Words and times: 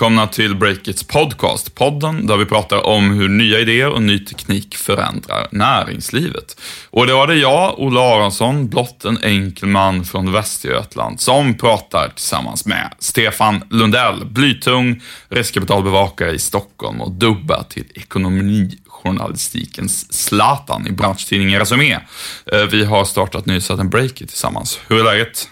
Välkomna 0.00 0.26
till 0.26 0.56
Breakits 0.56 1.04
podcast. 1.04 1.74
Podden 1.74 2.26
där 2.26 2.36
vi 2.36 2.44
pratar 2.44 2.86
om 2.86 3.10
hur 3.10 3.28
nya 3.28 3.58
idéer 3.58 3.88
och 3.88 4.02
ny 4.02 4.18
teknik 4.18 4.76
förändrar 4.76 5.48
näringslivet. 5.52 6.60
Och 6.90 7.06
det 7.06 7.12
var 7.12 7.26
det 7.26 7.34
jag, 7.34 7.78
Olle 7.78 8.00
Aronsson, 8.00 8.68
blott 8.68 9.04
en 9.04 9.18
enkel 9.22 9.68
man 9.68 10.04
från 10.04 10.32
Västergötland, 10.32 11.20
som 11.20 11.54
pratar 11.54 12.08
tillsammans 12.08 12.66
med 12.66 12.94
Stefan 12.98 13.62
Lundell, 13.70 14.24
blytung 14.24 15.02
riskkapitalbevakare 15.28 16.30
i 16.30 16.38
Stockholm 16.38 17.00
och 17.00 17.12
dubba 17.12 17.62
till 17.62 17.86
ekonomijournalistikens 17.94 20.12
Zlatan 20.12 20.86
i 20.86 20.92
branschtidningen 20.92 21.60
Resumé. 21.60 21.98
Eh, 22.52 22.62
vi 22.70 22.84
har 22.84 23.04
startat 23.04 23.46
nyhetssätten 23.46 23.90
Breakit 23.90 24.28
tillsammans. 24.28 24.80
Hur 24.88 25.00
är 25.00 25.04
läget? 25.04 25.48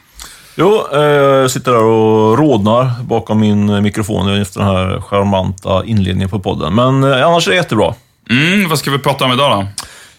Jo, 0.61 0.87
eh, 0.93 1.01
jag 1.01 1.51
sitter 1.51 1.73
där 1.73 1.83
och 1.83 2.39
rodnar 2.39 2.91
bakom 3.03 3.41
min 3.41 3.83
mikrofon 3.83 4.43
efter 4.43 4.61
den 4.61 4.69
här 4.69 5.01
charmanta 5.01 5.85
inledningen 5.85 6.29
på 6.29 6.41
podden. 6.41 6.75
Men 6.75 7.05
eh, 7.05 7.27
annars 7.27 7.47
är 7.47 7.51
det 7.51 7.57
jättebra. 7.57 7.95
Mm, 8.31 8.69
vad 8.69 8.79
ska 8.79 8.91
vi 8.91 8.99
prata 8.99 9.25
om 9.25 9.33
idag 9.33 9.51
då? 9.51 9.67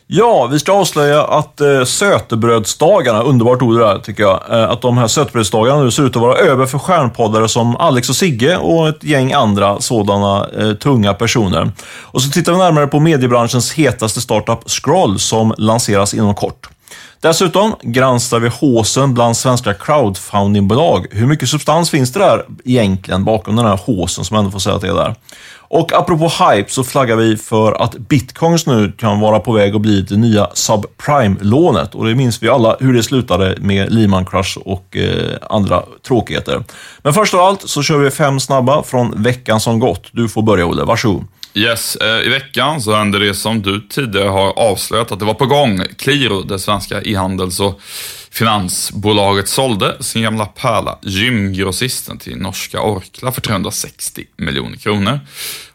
Ja, 0.08 0.48
vi 0.52 0.60
ska 0.60 0.72
avslöja 0.72 1.24
att 1.24 1.62
eh, 1.62 1.84
sötebrödsdagarna, 1.84 3.24
underbart 3.24 3.62
ord 3.62 3.78
det 3.78 3.86
där 3.86 4.00
tycker 4.00 4.24
jag, 4.24 4.44
eh, 4.50 4.70
att 4.70 4.82
de 4.82 4.98
här 4.98 5.08
sötebrödsdagarna 5.08 5.84
nu 5.84 5.92
ser 5.92 6.04
ut 6.04 6.16
att 6.16 6.22
vara 6.22 6.38
över 6.38 6.66
för 6.66 6.80
stjärnpoddare 6.80 7.50
som 7.50 7.76
Alex 7.76 8.10
och 8.10 8.16
Sigge 8.16 8.58
och 8.58 8.90
ett 8.90 9.04
gäng 9.04 9.34
andra 9.34 9.80
sådana 9.80 10.48
eh, 10.60 10.74
tunga 10.74 11.14
personer. 11.14 11.72
Och 12.02 12.22
så 12.22 12.30
tittar 12.30 12.52
vi 12.52 12.58
närmare 12.58 12.88
på 12.88 13.00
mediebranschens 13.00 13.74
hetaste 13.74 14.22
startup 14.22 14.70
Scroll 14.70 15.20
som 15.20 15.54
lanseras 15.58 16.14
inom 16.14 16.36
kort. 16.36 16.70
Dessutom 17.22 17.76
granskar 17.82 18.40
vi 18.40 18.48
håsen 18.48 19.14
bland 19.14 19.38
svenska 19.38 19.74
crowdfundingbolag. 19.74 21.08
Hur 21.12 21.28
mycket 21.28 21.50
substans 21.50 21.90
finns 21.90 22.14
det 22.14 22.20
där 22.20 22.46
egentligen 22.66 23.24
bakom 23.24 23.56
den 23.56 23.66
här 23.66 23.78
håsen 23.78 24.26
som 24.26 24.38
ändå 24.38 24.52
får 24.52 24.60
säga 24.60 24.76
att 24.76 24.82
det 24.82 24.88
är 24.88 24.94
där? 24.94 25.16
Och 25.72 25.94
apropå 25.94 26.32
hype 26.44 26.72
så 26.72 26.84
flaggar 26.84 27.16
vi 27.16 27.38
för 27.38 27.82
att 27.82 27.98
bitcoins 27.98 28.66
nu 28.66 28.92
kan 28.92 29.20
vara 29.20 29.40
på 29.40 29.52
väg 29.52 29.76
att 29.76 29.82
bli 29.82 30.02
det 30.02 30.18
nya 30.18 30.48
subprime-lånet. 30.54 31.96
Och 31.96 32.06
det 32.06 32.16
minns 32.16 32.44
vi 32.44 32.50
alla 32.50 32.78
hur 32.80 32.94
det 32.94 33.04
slutade 33.04 33.56
med 33.60 33.94
Lehman 33.94 34.26
Crush 34.26 34.58
och 34.58 34.98
eh, 34.98 35.38
andra 35.50 35.84
tråkigheter. 36.08 36.64
Men 37.02 37.14
först 37.14 37.34
av 37.34 37.40
allt 37.40 37.70
så 37.70 37.84
kör 37.84 37.98
vi 37.98 38.12
fem 38.12 38.40
snabba 38.40 38.84
från 38.84 39.24
veckan 39.24 39.60
som 39.60 39.80
gått. 39.80 40.10
Du 40.12 40.30
får 40.30 40.42
börja 40.42 40.66
Olle, 40.66 40.84
varsågod. 40.84 41.26
Yes, 41.54 41.96
eh, 41.96 42.28
i 42.28 42.30
veckan 42.30 42.82
så 42.82 42.96
hände 42.96 43.20
det 43.20 43.34
som 43.34 43.62
du 43.62 43.82
tidigare 43.90 44.30
har 44.30 44.60
avslöjat 44.60 45.12
att 45.12 45.20
det 45.20 45.26
var 45.26 45.34
på 45.34 45.46
gång. 45.46 45.82
Qliro, 45.98 46.42
det 46.42 46.60
svenska 46.60 47.02
e-handels 47.02 47.60
och 47.60 47.82
finansbolaget, 48.32 49.48
sålde 49.48 50.04
sin 50.04 50.24
gamla 50.24 50.46
pärla 50.46 51.00
Gymgrossisten 51.02 52.18
till 52.18 52.38
norska 52.38 52.82
Orkla 52.82 53.32
för 53.32 53.42
360 53.42 54.26
miljoner 54.38 54.78
kronor. 54.78 55.20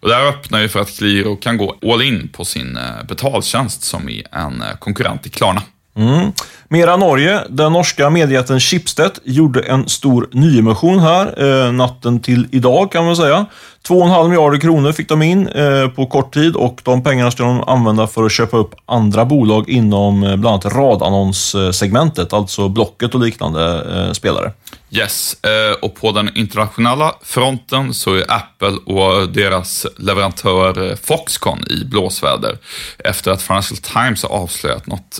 Och 0.00 0.08
det 0.08 0.14
här 0.14 0.26
öppnar 0.26 0.60
ju 0.60 0.68
för 0.68 0.80
att 0.80 0.96
Qliro 0.98 1.36
kan 1.36 1.56
gå 1.56 1.76
all 1.82 2.02
in 2.02 2.28
på 2.28 2.44
sin 2.44 2.76
eh, 2.76 3.06
betaltjänst 3.08 3.82
som 3.82 4.08
är 4.08 4.22
en 4.32 4.62
eh, 4.62 4.76
konkurrent 4.78 5.22
till 5.22 5.32
Klarna. 5.32 5.62
Mm. 5.96 6.32
Mera 6.68 6.96
Norge. 6.96 7.40
Den 7.48 7.72
norska 7.72 8.10
mediejätten 8.10 8.60
Schibsted 8.60 9.12
gjorde 9.24 9.60
en 9.60 9.88
stor 9.88 10.28
nyemission 10.32 10.98
här 10.98 11.42
eh, 11.66 11.72
natten 11.72 12.20
till 12.20 12.46
idag 12.52 12.92
kan 12.92 13.04
man 13.04 13.16
säga. 13.16 13.46
2,5 13.88 14.28
miljarder 14.28 14.58
kronor 14.58 14.92
fick 14.92 15.08
de 15.08 15.22
in 15.22 15.48
eh, 15.48 15.88
på 15.88 16.06
kort 16.06 16.34
tid 16.34 16.56
och 16.56 16.80
de 16.84 17.02
pengarna 17.02 17.30
ska 17.30 17.42
de 17.42 17.60
använda 17.60 18.06
för 18.06 18.24
att 18.24 18.32
köpa 18.32 18.56
upp 18.56 18.74
andra 18.86 19.24
bolag 19.24 19.68
inom 19.68 20.22
eh, 20.22 20.36
bland 20.36 20.46
annat 20.46 20.76
radannonssegmentet, 20.76 22.32
alltså 22.32 22.68
Blocket 22.68 23.14
och 23.14 23.20
liknande 23.20 23.86
eh, 23.94 24.12
spelare. 24.12 24.52
Yes, 24.90 25.36
och 25.82 25.94
på 25.94 26.12
den 26.12 26.36
internationella 26.36 27.14
fronten 27.22 27.94
så 27.94 28.14
är 28.14 28.24
Apple 28.28 28.94
och 28.94 29.28
deras 29.28 29.86
leverantör 29.96 30.96
Foxconn 31.02 31.64
i 31.70 31.84
blåsväder 31.84 32.58
efter 32.98 33.30
att 33.30 33.42
Financial 33.42 33.78
Times 33.78 34.22
har 34.22 34.30
avslöjat 34.30 34.86
något 34.86 35.18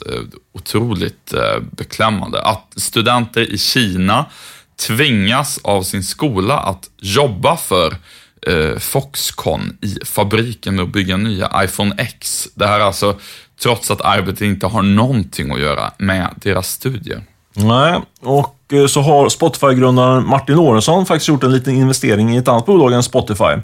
otroligt 0.52 1.34
beklämmande. 1.70 2.42
Att 2.42 2.72
studenter 2.76 3.52
i 3.54 3.58
Kina 3.58 4.24
tvingas 4.76 5.58
av 5.62 5.82
sin 5.82 6.02
skola 6.02 6.58
att 6.58 6.90
jobba 7.00 7.56
för 7.56 7.96
Eh, 8.46 8.78
Foxconn 8.78 9.76
i 9.80 10.04
fabriken 10.04 10.76
med 10.76 10.82
att 10.82 10.92
bygga 10.92 11.16
nya 11.16 11.64
iPhone 11.64 11.94
X. 11.98 12.48
Det 12.54 12.66
här 12.66 12.80
är 12.80 12.84
alltså 12.84 13.16
trots 13.62 13.90
att 13.90 14.00
arbetet 14.00 14.40
inte 14.40 14.66
har 14.66 14.82
någonting 14.82 15.50
att 15.52 15.60
göra 15.60 15.92
med 15.98 16.28
deras 16.36 16.68
studier. 16.68 17.22
Nej, 17.56 18.00
och 18.20 18.72
eh, 18.72 18.86
så 18.86 19.00
har 19.00 19.28
Spotify-grundaren 19.28 20.28
Martin 20.28 20.56
Lorentzon 20.56 21.06
faktiskt 21.06 21.28
gjort 21.28 21.44
en 21.44 21.52
liten 21.52 21.74
investering 21.74 22.34
i 22.34 22.36
ett 22.36 22.48
annat 22.48 22.66
bolag 22.66 22.92
än 22.92 23.02
Spotify. 23.02 23.54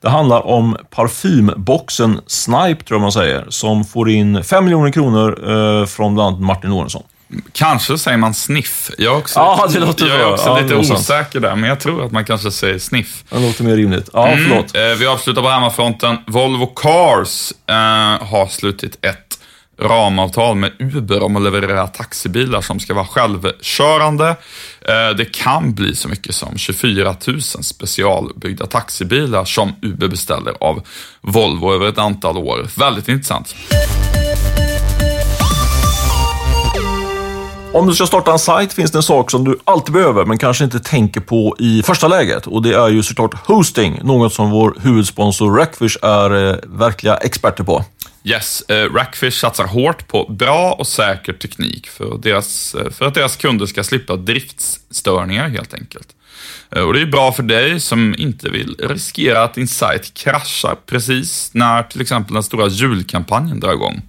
Det 0.00 0.08
handlar 0.08 0.46
om 0.46 0.76
parfymboxen 0.90 2.20
Snipe, 2.26 2.84
tror 2.84 2.96
jag 2.96 3.00
man 3.00 3.12
säger, 3.12 3.46
som 3.48 3.84
får 3.84 4.10
in 4.10 4.44
5 4.44 4.64
miljoner 4.64 4.90
kronor 4.90 5.50
eh, 5.50 5.86
från 5.86 6.14
bland 6.14 6.28
annat 6.28 6.40
Martin 6.40 6.70
Lorentzon. 6.70 7.02
Kanske 7.52 7.98
säger 7.98 8.18
man 8.18 8.34
sniff. 8.34 8.90
Jag 8.98 9.14
är 9.14 9.18
också, 9.18 9.38
ja, 9.38 9.68
det 9.72 9.78
låter 9.78 10.06
jag 10.06 10.20
är 10.20 10.32
också 10.32 10.46
ja, 10.46 10.60
lite 10.60 10.74
osäker 10.74 11.40
där, 11.40 11.56
men 11.56 11.68
jag 11.68 11.80
tror 11.80 12.04
att 12.04 12.12
man 12.12 12.24
kanske 12.24 12.50
säger 12.50 12.78
sniff. 12.78 13.24
Det 13.30 13.40
låter 13.40 13.64
mer 13.64 13.76
rimligt. 13.76 14.08
Ja, 14.12 14.28
mm, 14.28 14.44
förlåt. 14.48 14.76
Eh, 14.76 14.98
vi 14.98 15.06
avslutar 15.06 15.42
på 15.42 15.48
hemmafronten. 15.48 16.16
Volvo 16.26 16.66
Cars 16.66 17.52
eh, 17.66 18.26
har 18.26 18.46
slutit 18.46 18.98
ett 19.04 19.38
ramavtal 19.80 20.56
med 20.56 20.72
Uber 20.78 21.22
om 21.22 21.36
att 21.36 21.42
leverera 21.42 21.86
taxibilar 21.86 22.60
som 22.60 22.80
ska 22.80 22.94
vara 22.94 23.06
självkörande. 23.06 24.28
Eh, 24.80 25.16
det 25.16 25.24
kan 25.24 25.74
bli 25.74 25.94
så 25.94 26.08
mycket 26.08 26.34
som 26.34 26.58
24 26.58 27.16
000 27.26 27.40
specialbyggda 27.42 28.66
taxibilar 28.66 29.44
som 29.44 29.72
Uber 29.82 30.08
beställer 30.08 30.54
av 30.60 30.86
Volvo 31.20 31.74
över 31.74 31.88
ett 31.88 31.98
antal 31.98 32.36
år. 32.36 32.66
Väldigt 32.76 33.08
intressant. 33.08 33.54
Om 37.72 37.86
du 37.86 37.94
ska 37.94 38.06
starta 38.06 38.32
en 38.32 38.38
sajt 38.38 38.72
finns 38.72 38.90
det 38.90 38.98
en 38.98 39.02
sak 39.02 39.30
som 39.30 39.44
du 39.44 39.58
alltid 39.64 39.92
behöver, 39.92 40.24
men 40.24 40.38
kanske 40.38 40.64
inte 40.64 40.80
tänker 40.80 41.20
på 41.20 41.56
i 41.58 41.82
första 41.82 42.08
läget. 42.08 42.46
Och 42.46 42.62
det 42.62 42.74
är 42.74 42.88
ju 42.88 43.02
såklart 43.02 43.46
hosting, 43.46 44.00
något 44.02 44.32
som 44.32 44.50
vår 44.50 44.76
huvudsponsor 44.82 45.56
Rackfish 45.56 45.96
är 46.02 46.50
eh, 46.50 46.56
verkliga 46.66 47.16
experter 47.16 47.64
på. 47.64 47.84
Yes, 48.24 48.62
eh, 48.68 48.92
Rackfish 48.92 49.40
satsar 49.40 49.66
hårt 49.66 50.08
på 50.08 50.26
bra 50.28 50.72
och 50.78 50.86
säker 50.86 51.32
teknik 51.32 51.86
för, 51.88 52.18
deras, 52.18 52.74
eh, 52.74 52.90
för 52.90 53.04
att 53.06 53.14
deras 53.14 53.36
kunder 53.36 53.66
ska 53.66 53.84
slippa 53.84 54.16
driftsstörningar 54.16 55.48
helt 55.48 55.74
enkelt. 55.74 56.08
Eh, 56.70 56.82
och 56.82 56.94
det 56.94 57.00
är 57.00 57.06
bra 57.06 57.32
för 57.32 57.42
dig 57.42 57.80
som 57.80 58.14
inte 58.18 58.50
vill 58.50 58.76
riskera 58.78 59.42
att 59.42 59.54
din 59.54 59.68
sajt 59.68 60.14
kraschar 60.14 60.76
precis 60.86 61.50
när 61.54 61.82
till 61.82 62.00
exempel 62.00 62.34
den 62.34 62.42
stora 62.42 62.68
julkampanjen 62.68 63.60
drar 63.60 63.72
igång. 63.72 64.02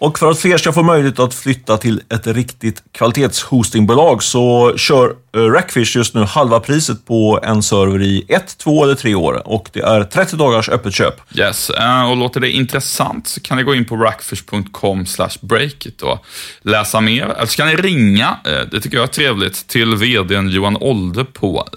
Och 0.00 0.18
för 0.18 0.30
att 0.30 0.38
fler 0.38 0.58
ska 0.58 0.72
få 0.72 0.82
möjlighet 0.82 1.18
att 1.18 1.34
flytta 1.34 1.76
till 1.76 2.02
ett 2.08 2.26
riktigt 2.26 2.82
kvalitetshostingbolag 2.92 4.22
så 4.22 4.74
kör 4.76 5.14
eh, 5.36 5.40
Rackfish 5.40 5.96
just 5.96 6.14
nu 6.14 6.22
halva 6.22 6.60
priset 6.60 7.06
på 7.06 7.40
en 7.42 7.62
server 7.62 8.02
i 8.02 8.24
ett, 8.28 8.58
två 8.58 8.84
eller 8.84 8.94
tre 8.94 9.14
år 9.14 9.48
och 9.48 9.70
det 9.72 9.80
är 9.80 10.04
30 10.04 10.36
dagars 10.36 10.68
öppet 10.68 10.94
köp. 10.94 11.14
Yes, 11.38 11.70
eh, 11.70 12.10
och 12.10 12.16
låter 12.16 12.40
det 12.40 12.50
intressant 12.50 13.28
så 13.28 13.40
kan 13.40 13.56
ni 13.56 13.62
gå 13.62 13.74
in 13.74 13.84
på 13.84 13.96
rackfish.com 13.96 15.04
breakit 15.40 16.02
och 16.02 16.24
läsa 16.62 17.00
mer. 17.00 17.24
Eller 17.24 17.46
så 17.46 17.56
kan 17.56 17.68
ni 17.68 17.76
ringa, 17.76 18.36
eh, 18.44 18.60
det 18.70 18.80
tycker 18.80 18.96
jag 18.96 19.04
är 19.04 19.12
trevligt, 19.12 19.68
till 19.68 19.96
vdn 19.96 20.48
Johan 20.48 20.76
Olde 20.76 21.24
på 21.24 21.68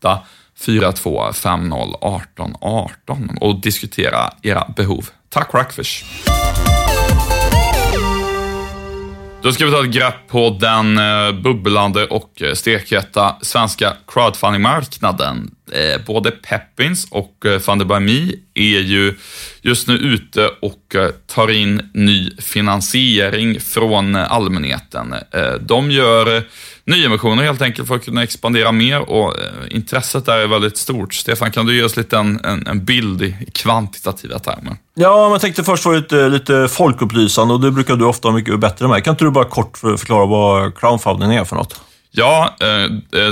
08 0.00 0.18
42 0.58 1.32
50 1.32 1.76
18 2.00 2.54
18 2.60 3.38
och 3.40 3.60
diskutera 3.60 4.30
era 4.42 4.72
behov. 4.76 5.08
Tack 5.28 5.54
Rackfish! 5.54 6.04
Då 9.46 9.52
ska 9.52 9.66
vi 9.66 9.72
ta 9.72 9.84
ett 9.84 9.90
grepp 9.90 10.28
på 10.28 10.58
den 10.60 10.98
eh, 10.98 11.32
bubblande 11.32 12.06
och 12.06 12.42
eh, 12.42 12.54
stekheta 12.54 13.36
svenska 13.40 13.92
crowdfundingmarknaden. 14.06 15.50
Eh, 15.72 16.00
både 16.06 16.30
Peppins 16.30 17.06
och 17.10 17.46
eh, 17.46 17.58
Funded 17.58 17.86
by 17.86 18.00
Me 18.00 18.32
är 18.54 18.80
ju 18.80 19.14
just 19.62 19.88
nu 19.88 19.94
ute 19.94 20.50
och 20.60 20.96
tar 21.26 21.50
in 21.50 21.90
ny 21.94 22.30
finansiering 22.38 23.60
från 23.60 24.16
allmänheten. 24.16 25.14
De 25.60 25.90
gör 25.90 26.42
nyemissioner 26.86 27.42
helt 27.42 27.62
enkelt 27.62 27.88
för 27.88 27.94
att 27.94 28.04
kunna 28.04 28.22
expandera 28.22 28.72
mer 28.72 29.00
och 29.00 29.34
intresset 29.70 30.26
där 30.26 30.38
är 30.38 30.46
väldigt 30.46 30.76
stort. 30.76 31.14
Stefan, 31.14 31.50
kan 31.50 31.66
du 31.66 31.76
ge 31.76 31.82
oss 31.82 31.96
lite 31.96 32.18
en, 32.18 32.40
en, 32.44 32.66
en 32.66 32.84
bild 32.84 33.22
i 33.22 33.36
kvantitativa 33.52 34.38
termer? 34.38 34.76
Ja, 34.94 35.30
jag 35.30 35.40
tänkte 35.40 35.64
först 35.64 35.82
få 35.82 35.92
lite, 35.92 36.28
lite 36.28 36.68
folkupplysande 36.68 37.54
och 37.54 37.60
det 37.60 37.70
brukar 37.70 37.96
du 37.96 38.04
ofta 38.04 38.32
mycket 38.32 38.60
bättre 38.60 38.88
med. 38.88 39.04
Kan 39.04 39.12
inte 39.12 39.24
du 39.24 39.30
bara 39.30 39.44
kort 39.44 39.78
förklara 39.78 40.26
vad 40.26 40.78
crowdfunding 40.78 41.34
är 41.34 41.44
för 41.44 41.56
något? 41.56 41.80
Ja, 42.10 42.56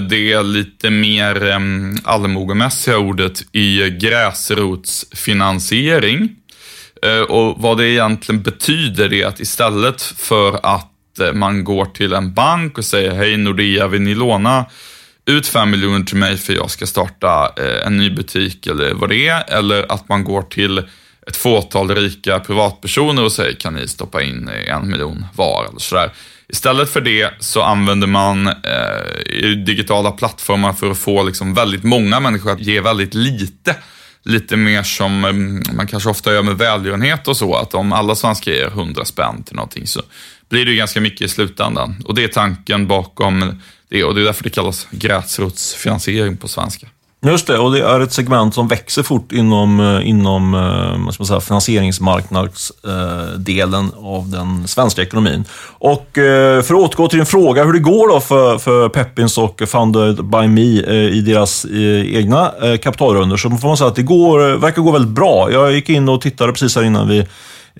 det 0.08 0.32
är 0.32 0.42
lite 0.42 0.90
mer 0.90 1.60
allmogemässiga 2.04 2.98
ordet 2.98 3.42
i 3.52 3.90
gräsrotsfinansiering. 3.90 6.28
Och 7.28 7.54
vad 7.58 7.78
det 7.78 7.88
egentligen 7.88 8.42
betyder 8.42 9.12
är 9.12 9.26
att 9.26 9.40
istället 9.40 10.02
för 10.02 10.60
att 10.62 10.90
Eh, 11.20 11.32
man 11.32 11.64
går 11.64 11.84
till 11.84 12.12
en 12.12 12.34
bank 12.34 12.78
och 12.78 12.84
säger 12.84 13.14
hej 13.14 13.36
Nordea, 13.36 13.88
vill 13.88 14.02
ni 14.02 14.14
låna 14.14 14.66
ut 15.26 15.46
5 15.46 15.70
miljoner 15.70 16.04
till 16.04 16.16
mig 16.16 16.36
för 16.36 16.52
jag 16.52 16.70
ska 16.70 16.86
starta 16.86 17.52
eh, 17.56 17.86
en 17.86 17.96
ny 17.96 18.10
butik 18.10 18.66
eller 18.66 18.94
vad 18.94 19.08
det 19.08 19.28
är. 19.28 19.44
Eller 19.48 19.92
att 19.92 20.08
man 20.08 20.24
går 20.24 20.42
till 20.42 20.82
ett 21.26 21.36
fåtal 21.36 21.94
rika 21.94 22.40
privatpersoner 22.40 23.24
och 23.24 23.32
säger 23.32 23.56
kan 23.56 23.74
ni 23.74 23.88
stoppa 23.88 24.22
in 24.22 24.48
eh, 24.48 24.74
en 24.76 24.90
miljon 24.90 25.26
var 25.34 25.66
eller 25.68 25.80
sådär. 25.80 26.12
Istället 26.48 26.90
för 26.90 27.00
det 27.00 27.30
så 27.40 27.62
använder 27.62 28.06
man 28.06 28.46
eh, 28.46 29.50
digitala 29.66 30.10
plattformar 30.10 30.72
för 30.72 30.90
att 30.90 30.98
få 30.98 31.22
liksom 31.22 31.54
väldigt 31.54 31.84
många 31.84 32.20
människor 32.20 32.52
att 32.52 32.60
ge 32.60 32.80
väldigt 32.80 33.14
lite. 33.14 33.76
Lite 34.26 34.56
mer 34.56 34.82
som 34.82 35.24
mm, 35.24 35.62
man 35.72 35.86
kanske 35.86 36.10
ofta 36.10 36.32
gör 36.32 36.42
med 36.42 36.58
välgörenhet 36.58 37.28
och 37.28 37.36
så, 37.36 37.54
att 37.54 37.74
om 37.74 37.92
alla 37.92 38.14
svenskar 38.14 38.52
ger 38.52 38.66
100 38.66 39.04
spänn 39.04 39.42
till 39.42 39.56
någonting 39.56 39.86
så 39.86 40.02
blir 40.54 40.66
det 40.66 40.74
ganska 40.74 41.00
mycket 41.00 41.20
i 41.20 41.28
slutändan. 41.28 41.96
Och 42.04 42.14
det 42.14 42.24
är 42.24 42.28
tanken 42.28 42.86
bakom 42.86 43.60
det 43.88 44.04
och 44.04 44.14
det 44.14 44.20
är 44.20 44.24
därför 44.24 44.44
det 44.44 44.50
kallas 44.50 44.86
gräsrotsfinansiering 44.90 46.36
på 46.36 46.48
svenska. 46.48 46.86
Just 47.26 47.46
det, 47.46 47.58
och 47.58 47.72
det 47.72 47.80
är 47.80 48.00
ett 48.00 48.12
segment 48.12 48.54
som 48.54 48.68
växer 48.68 49.02
fort 49.02 49.32
inom, 49.32 49.80
eh, 49.80 50.08
inom 50.08 50.54
eh, 50.54 51.04
vad 51.04 51.14
ska 51.14 51.22
man 51.22 51.26
säga, 51.26 51.40
finansieringsmarknadsdelen 51.40 53.84
eh, 53.84 54.06
av 54.06 54.30
den 54.30 54.68
svenska 54.68 55.02
ekonomin. 55.02 55.44
Och 55.78 56.08
för 56.14 56.58
att 56.58 56.70
återgå 56.70 57.08
till 57.08 57.18
din 57.18 57.26
fråga 57.26 57.64
hur 57.64 57.72
det 57.72 57.78
går 57.78 58.08
då 58.08 58.20
för, 58.20 58.58
för 58.58 58.88
Peppins 58.88 59.38
och 59.38 59.62
Funded 59.66 60.24
by 60.24 60.48
Me 60.48 60.80
i 61.08 61.20
deras 61.20 61.66
egna 62.06 62.52
kapitalrunder, 62.82 63.36
så 63.36 63.50
får 63.50 63.68
man 63.68 63.76
säga 63.76 63.88
att 63.88 63.96
det 63.96 64.02
går, 64.02 64.56
verkar 64.56 64.82
gå 64.82 64.90
väldigt 64.90 65.14
bra. 65.14 65.52
Jag 65.52 65.72
gick 65.72 65.88
in 65.88 66.08
och 66.08 66.20
tittade 66.20 66.52
precis 66.52 66.76
här 66.76 66.82
innan 66.82 67.08
vi 67.08 67.26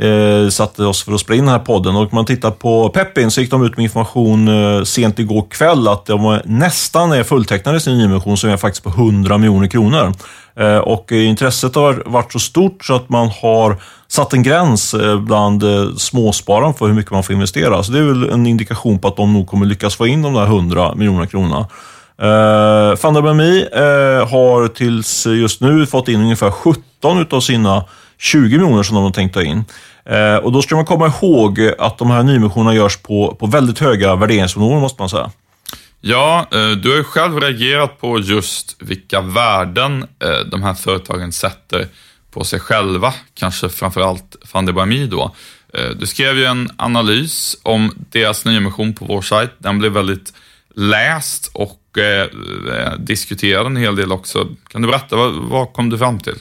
eh, 0.00 0.48
satte 0.48 0.84
oss 0.84 1.02
för 1.02 1.12
att 1.12 1.20
spela 1.20 1.36
in 1.36 1.44
den 1.44 1.52
här 1.52 1.58
podden. 1.58 1.96
Och 1.96 2.12
man 2.12 2.24
tittar 2.24 2.50
på 2.50 2.88
Peppin 2.88 3.30
så 3.30 3.40
gick 3.40 3.50
de 3.50 3.64
ut 3.64 3.76
med 3.76 3.84
information 3.84 4.48
eh, 4.48 4.82
sent 4.82 5.18
igår 5.18 5.46
kväll 5.50 5.88
att 5.88 6.06
de 6.06 6.40
nästan 6.44 7.12
är 7.12 7.22
fulltecknade 7.22 7.76
i 7.76 7.80
sin 7.80 7.98
nyemission 7.98 8.36
som 8.36 8.50
är 8.50 8.56
faktiskt 8.56 8.84
på 8.84 8.90
100 8.90 9.38
miljoner 9.38 9.68
kronor. 9.68 10.12
Eh, 10.56 10.78
och 10.78 11.12
intresset 11.12 11.74
har 11.74 12.02
varit 12.06 12.32
så 12.32 12.38
stort 12.38 12.84
så 12.84 12.94
att 12.94 13.08
man 13.08 13.30
har 13.42 13.76
satt 14.08 14.32
en 14.32 14.42
gräns 14.42 14.94
eh, 14.94 15.20
bland 15.20 15.62
eh, 15.62 15.94
småspararna 15.96 16.72
för 16.72 16.86
hur 16.86 16.94
mycket 16.94 17.12
man 17.12 17.22
får 17.22 17.34
investera. 17.34 17.82
Så 17.82 17.92
det 17.92 17.98
är 17.98 18.02
väl 18.02 18.30
en 18.30 18.46
indikation 18.46 18.98
på 18.98 19.08
att 19.08 19.16
de 19.16 19.32
nog 19.32 19.46
kommer 19.46 19.66
lyckas 19.66 19.96
få 19.96 20.06
in 20.06 20.22
de 20.22 20.34
där 20.34 20.44
100 20.44 20.94
miljoner 20.94 21.26
kronorna. 21.26 21.66
Eh, 22.22 22.90
uh, 22.90 22.96
Fandabemi 22.96 23.66
uh, 23.76 24.28
har 24.28 24.68
tills 24.68 25.26
just 25.26 25.60
nu 25.60 25.86
fått 25.86 26.08
in 26.08 26.20
ungefär 26.20 26.50
17 26.50 27.18
utav 27.18 27.40
sina 27.40 27.84
20 28.18 28.58
miljoner 28.58 28.82
som 28.82 28.94
de 28.94 29.04
har 29.04 29.10
tänkt 29.10 29.34
ta 29.34 29.42
in. 29.42 29.64
Eh, 30.04 30.36
och 30.36 30.52
då 30.52 30.62
ska 30.62 30.76
man 30.76 30.84
komma 30.84 31.06
ihåg 31.06 31.60
att 31.78 31.98
de 31.98 32.10
här 32.10 32.22
nyemissionerna 32.22 32.74
görs 32.74 32.96
på, 32.96 33.36
på 33.40 33.46
väldigt 33.46 33.78
höga 33.78 34.16
värderingsnivåer, 34.16 34.80
måste 34.80 35.02
man 35.02 35.08
säga. 35.08 35.30
Ja, 36.06 36.46
eh, 36.52 36.70
du 36.70 36.90
har 36.90 36.96
ju 36.96 37.04
själv 37.04 37.40
reagerat 37.40 38.00
på 38.00 38.18
just 38.18 38.76
vilka 38.82 39.20
värden 39.20 40.02
eh, 40.02 40.38
de 40.50 40.62
här 40.62 40.74
företagen 40.74 41.32
sätter 41.32 41.88
på 42.30 42.44
sig 42.44 42.60
själva, 42.60 43.14
kanske 43.34 43.68
framförallt 43.68 44.36
Fundibami 44.44 45.06
då. 45.06 45.34
Eh, 45.74 45.90
du 45.90 46.06
skrev 46.06 46.38
ju 46.38 46.44
en 46.44 46.70
analys 46.76 47.56
om 47.62 47.92
deras 48.10 48.44
nyemission 48.44 48.94
på 48.94 49.04
vår 49.04 49.22
sajt. 49.22 49.50
Den 49.58 49.78
blev 49.78 49.92
väldigt 49.92 50.32
läst 50.74 51.50
och 51.54 51.80
diskuterad 52.98 53.66
en 53.66 53.76
hel 53.76 53.96
del 53.96 54.12
också. 54.12 54.48
Kan 54.68 54.82
du 54.82 54.88
berätta, 54.88 55.16
vad, 55.16 55.34
vad 55.34 55.72
kom 55.72 55.90
du 55.90 55.98
fram 55.98 56.20
till? 56.20 56.34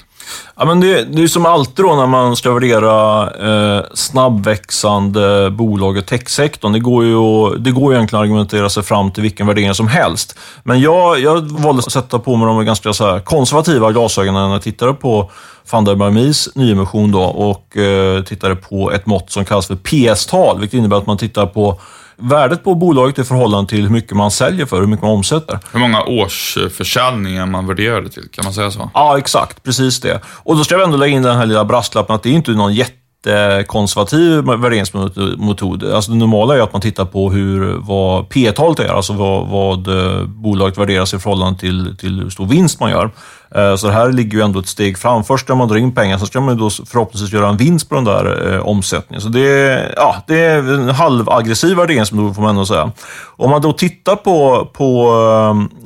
Ja, 0.56 0.66
men 0.66 0.80
det, 0.80 1.04
det 1.04 1.24
är 1.24 1.28
som 1.28 1.46
alltid 1.46 1.86
då 1.86 1.96
när 1.96 2.08
man 2.08 2.36
ska 2.36 2.52
värdera 2.52 3.24
eh, 3.32 3.86
snabbväxande 3.94 5.50
bolag 5.52 5.98
i 5.98 6.02
techsektorn. 6.02 6.74
Det 6.74 6.80
går 6.80 7.04
ju 7.04 7.50
det 7.58 7.72
går 7.72 7.92
ju 7.92 7.98
egentligen 7.98 8.22
att 8.22 8.26
argumentera 8.26 8.70
sig 8.70 8.84
fram 8.84 9.12
till 9.12 9.24
vilken 9.24 9.48
värdering 9.48 9.74
som 9.74 9.88
helst. 9.88 10.40
Men 10.64 10.82
jag, 10.82 11.20
jag 11.20 11.42
valde 11.42 11.80
att 11.80 11.92
sätta 11.92 12.20
på 12.20 12.36
mig 12.36 12.48
de 12.48 12.66
ganska 12.66 12.94
så 12.94 13.20
konservativa 13.20 13.92
glasögonen 13.92 14.48
när 14.48 14.56
jag 14.56 14.62
tittade 14.62 14.94
på 14.94 15.32
Funderby 15.66 16.34
nyemission 16.56 17.12
då 17.12 17.24
och 17.24 17.78
eh, 17.78 18.24
tittade 18.24 18.56
på 18.56 18.92
ett 18.92 19.06
mått 19.06 19.32
som 19.32 19.46
kallas 19.46 19.68
för 19.68 19.76
PS-tal, 19.76 20.60
vilket 20.60 20.78
innebär 20.78 20.98
att 20.98 21.08
man 21.08 21.18
tittar 21.18 21.46
på 21.46 21.80
värdet 22.18 22.64
på 22.64 22.76
bolaget 22.76 23.20
i 23.20 23.24
förhållande 23.24 23.70
till 23.70 23.82
hur 23.82 23.90
mycket 23.90 24.18
man 24.18 24.32
säljer 24.32 24.66
för, 24.66 24.80
hur 24.80 24.88
mycket 24.88 25.04
man 25.04 25.12
omsätter. 25.12 25.60
Hur 25.72 25.80
många 25.80 26.04
årsförsäljningar 26.04 27.46
man 27.46 27.68
värderar 27.68 28.02
det 28.02 28.10
till, 28.10 28.30
kan 28.32 28.46
man 28.46 28.54
säga 28.54 28.72
så? 28.72 28.90
Ja, 28.94 29.18
exakt. 29.18 29.64
Precis 29.64 30.00
det. 30.00 30.20
Och 30.26 30.58
då 30.58 30.64
ska 30.64 30.76
jag 30.76 30.84
ändå 30.84 30.98
lägga 30.98 31.16
in 31.16 31.24
den 31.24 31.38
här 31.38 31.46
lilla 31.46 31.66
brasklappen 31.66 32.16
att 32.16 32.24
det 32.24 32.30
är 32.30 32.34
inte 32.34 32.52
någon 32.52 32.74
jättekonservativ 32.74 34.44
värderingsmetod. 34.44 35.84
Alltså 35.84 36.12
det 36.12 36.18
normala 36.18 36.56
är 36.56 36.60
att 36.60 36.74
man 36.74 36.82
tittar 36.82 37.06
på 37.06 37.32
hur, 37.32 37.78
vad 37.78 38.30
P-talet 38.30 38.80
är, 38.80 38.94
alltså 38.94 39.14
vad, 39.14 39.48
vad 39.48 39.88
eh, 39.88 40.24
bolaget 40.24 40.78
värderas 40.78 41.14
i 41.14 41.20
förhållande 41.20 41.60
till, 41.60 41.98
till 41.98 42.20
hur 42.20 42.30
stor 42.30 42.46
vinst 42.46 42.80
man 42.80 42.92
gör. 42.92 43.12
Eh, 43.56 43.76
så 43.76 43.88
det 43.88 43.94
här 43.94 44.12
ligger 44.12 44.38
ju 44.38 44.44
ändå 44.44 44.60
ett 44.60 44.68
steg 44.68 44.98
fram. 44.98 45.24
Först 45.24 45.46
ska 45.46 45.56
man 45.56 45.68
dra 45.68 45.78
in 45.78 45.96
pengar, 45.96 46.18
så 46.18 46.26
ska 46.26 46.42
man 46.42 46.56
ju 46.56 46.60
då 46.60 46.70
förhoppningsvis 46.70 47.34
göra 47.34 47.50
en 47.50 47.58
vinst 47.58 47.90
på 47.90 47.96
den 47.96 48.04
där 48.04 48.54
eh, 48.54 48.68
omsättningen. 48.68 49.22
Så 49.22 49.30
det 49.30 49.48
är, 49.48 49.94
ja, 49.98 50.16
det 50.28 50.40
är 50.40 50.74
en 50.74 50.90
halvaggressiv 50.90 51.78
värderingsmetod 51.78 52.36
får 52.36 52.42
man 52.42 52.50
ändå 52.50 52.66
säga. 52.66 52.92
Om 53.24 53.50
man 53.50 53.62
då 53.62 53.74
tittar 53.74 54.16
på, 54.16 54.68
på 54.74 55.12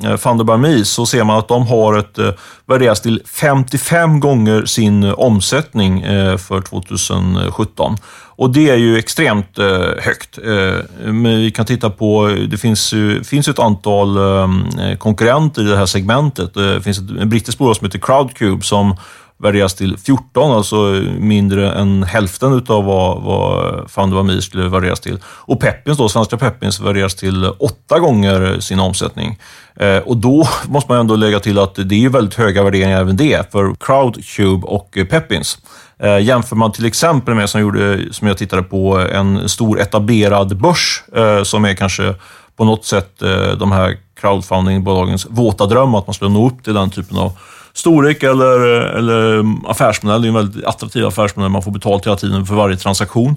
eh, 0.03 0.17
Funderby 0.17 0.85
så 0.85 1.05
ser 1.05 1.23
man 1.23 1.37
att 1.37 1.47
de 1.47 1.67
har 1.67 1.97
ett 1.97 2.17
eh, 2.17 2.29
värderas 2.65 3.01
till 3.01 3.21
55 3.25 4.19
gånger 4.19 4.65
sin 4.65 5.03
omsättning 5.03 6.01
eh, 6.01 6.37
för 6.37 6.61
2017. 6.61 7.97
Och 8.37 8.49
det 8.49 8.69
är 8.69 8.75
ju 8.75 8.97
extremt 8.97 9.59
eh, 9.59 9.67
högt. 9.99 10.37
Eh, 10.37 11.11
men 11.11 11.37
vi 11.37 11.51
kan 11.51 11.65
titta 11.65 11.89
på, 11.89 12.35
det 12.49 12.57
finns 12.57 12.93
ju 12.93 13.23
finns 13.23 13.47
ett 13.47 13.59
antal 13.59 14.17
eh, 14.17 14.97
konkurrenter 14.97 15.61
i 15.61 15.65
det 15.65 15.77
här 15.77 15.85
segmentet. 15.85 16.57
Eh, 16.57 16.63
det 16.63 16.81
finns 16.81 16.97
ett 16.97 17.27
brittiskt 17.27 17.59
bolag 17.59 17.75
som 17.75 17.85
heter 17.85 17.99
Crowdcube 17.99 18.63
som 18.63 18.95
värderas 19.39 19.73
till 19.73 19.97
14, 19.97 20.51
alltså 20.51 20.75
mindre 21.19 21.71
än 21.71 22.03
hälften 22.03 22.53
utav 22.53 22.85
vad, 22.85 23.23
vad 23.23 23.91
Found 23.91 24.43
skulle 24.43 24.69
värderas 24.69 24.99
till. 24.99 25.19
Och 25.25 25.59
Peppins, 25.59 25.97
då, 25.97 26.09
svenska 26.09 26.37
Peppins, 26.37 26.79
värderas 26.79 27.15
till 27.15 27.45
åtta 27.59 27.99
gånger 27.99 28.59
sin 28.59 28.79
omsättning. 28.79 29.39
Eh, 29.75 29.97
och 29.97 30.17
då 30.17 30.47
måste 30.67 30.91
man 30.91 30.99
ändå 30.99 31.15
lägga 31.15 31.39
till 31.39 31.59
att 31.59 31.75
det 31.75 32.05
är 32.05 32.09
väldigt 32.09 32.35
höga 32.35 32.63
värderingar 32.63 33.01
även 33.01 33.17
det 33.17 33.51
för 33.51 33.75
Crowdcube 33.79 34.67
och 34.67 34.97
Peppins. 35.09 35.57
Eh, 35.99 36.19
jämför 36.19 36.55
man 36.55 36.71
till 36.71 36.85
exempel 36.85 37.35
med, 37.35 37.49
som, 37.49 37.61
gjorde, 37.61 38.13
som 38.13 38.27
jag 38.27 38.37
tittade 38.37 38.63
på, 38.63 38.97
en 38.97 39.49
stor 39.49 39.79
etablerad 39.79 40.57
börs 40.57 41.03
eh, 41.15 41.43
som 41.43 41.65
är 41.65 41.73
kanske 41.73 42.15
på 42.55 42.65
något 42.65 42.85
sätt 42.85 43.21
eh, 43.21 43.51
de 43.51 43.71
här 43.71 43.97
crowdfundingbolagens 44.19 45.27
våta 45.29 45.65
dröm, 45.65 45.95
att 45.95 46.07
man 46.07 46.13
skulle 46.13 46.31
nå 46.31 46.47
upp 46.47 46.63
till 46.63 46.73
den 46.73 46.89
typen 46.89 47.17
av 47.17 47.31
storlek 47.77 48.23
eller, 48.23 48.59
eller 48.97 49.33
mm, 49.33 49.65
affärsmodell. 49.65 50.21
Det 50.21 50.25
är 50.25 50.29
en 50.29 50.35
väldigt 50.35 50.65
attraktiv 50.65 51.05
affärsmodell. 51.05 51.51
Man 51.51 51.61
får 51.61 51.71
betalt 51.71 52.05
hela 52.05 52.15
tiden 52.15 52.45
för 52.45 52.55
varje 52.55 52.77
transaktion 52.77 53.35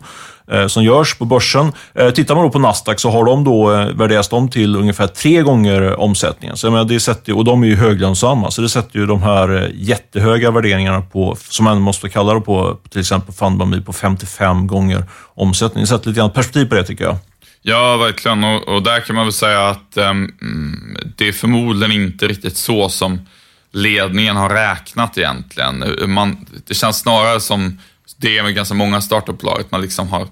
eh, 0.52 0.66
som 0.66 0.84
görs 0.84 1.18
på 1.18 1.24
börsen. 1.24 1.72
Eh, 1.94 2.10
tittar 2.10 2.34
man 2.34 2.44
då 2.44 2.50
på 2.50 2.58
Nasdaq 2.58 3.00
så 3.00 3.10
har 3.10 3.24
de 3.24 3.44
då 3.44 3.72
eh, 3.72 3.86
värderas 3.86 4.28
de 4.28 4.48
till 4.48 4.76
ungefär 4.76 5.06
tre 5.06 5.42
gånger 5.42 6.00
omsättningen. 6.00 6.56
Så, 6.56 6.70
menar, 6.70 6.84
det 6.84 7.00
sätter, 7.00 7.36
och 7.36 7.44
de 7.44 7.62
är 7.62 7.66
ju 7.66 7.76
höglönsamma, 7.76 8.50
så 8.50 8.62
det 8.62 8.68
sätter 8.68 8.98
ju 8.98 9.06
de 9.06 9.22
här 9.22 9.62
eh, 9.62 9.68
jättehöga 9.74 10.50
värderingarna 10.50 11.00
på, 11.00 11.36
som 11.48 11.64
man 11.64 11.80
måste 11.80 12.08
kalla 12.08 12.34
det 12.34 12.40
på, 12.40 12.76
till 12.90 13.00
exempel 13.00 13.34
Fundbami 13.34 13.80
på 13.80 13.92
55 13.92 14.66
gånger 14.66 15.04
omsättningen. 15.34 15.84
Det 15.84 15.88
sätter 15.88 16.08
lite 16.08 16.20
grann 16.20 16.30
perspektiv 16.30 16.68
på 16.68 16.74
det 16.74 16.84
tycker 16.84 17.04
jag. 17.04 17.16
Ja, 17.62 17.96
verkligen. 17.96 18.44
Och, 18.44 18.68
och 18.68 18.82
där 18.82 19.00
kan 19.00 19.16
man 19.16 19.24
väl 19.24 19.32
säga 19.32 19.68
att 19.68 19.96
um, 19.96 20.34
det 21.16 21.28
är 21.28 21.32
förmodligen 21.32 21.92
inte 21.92 22.28
riktigt 22.28 22.56
så 22.56 22.88
som 22.88 23.26
ledningen 23.72 24.36
har 24.36 24.48
räknat 24.48 25.18
egentligen. 25.18 25.84
Man, 26.06 26.46
det 26.66 26.74
känns 26.74 26.98
snarare 26.98 27.40
som 27.40 27.78
det 28.16 28.38
är 28.38 28.42
med 28.42 28.54
ganska 28.54 28.74
många 28.74 29.00
startupbolag, 29.00 29.60
att 29.60 29.70
man 29.70 29.80
liksom 29.80 30.08
har, 30.08 30.28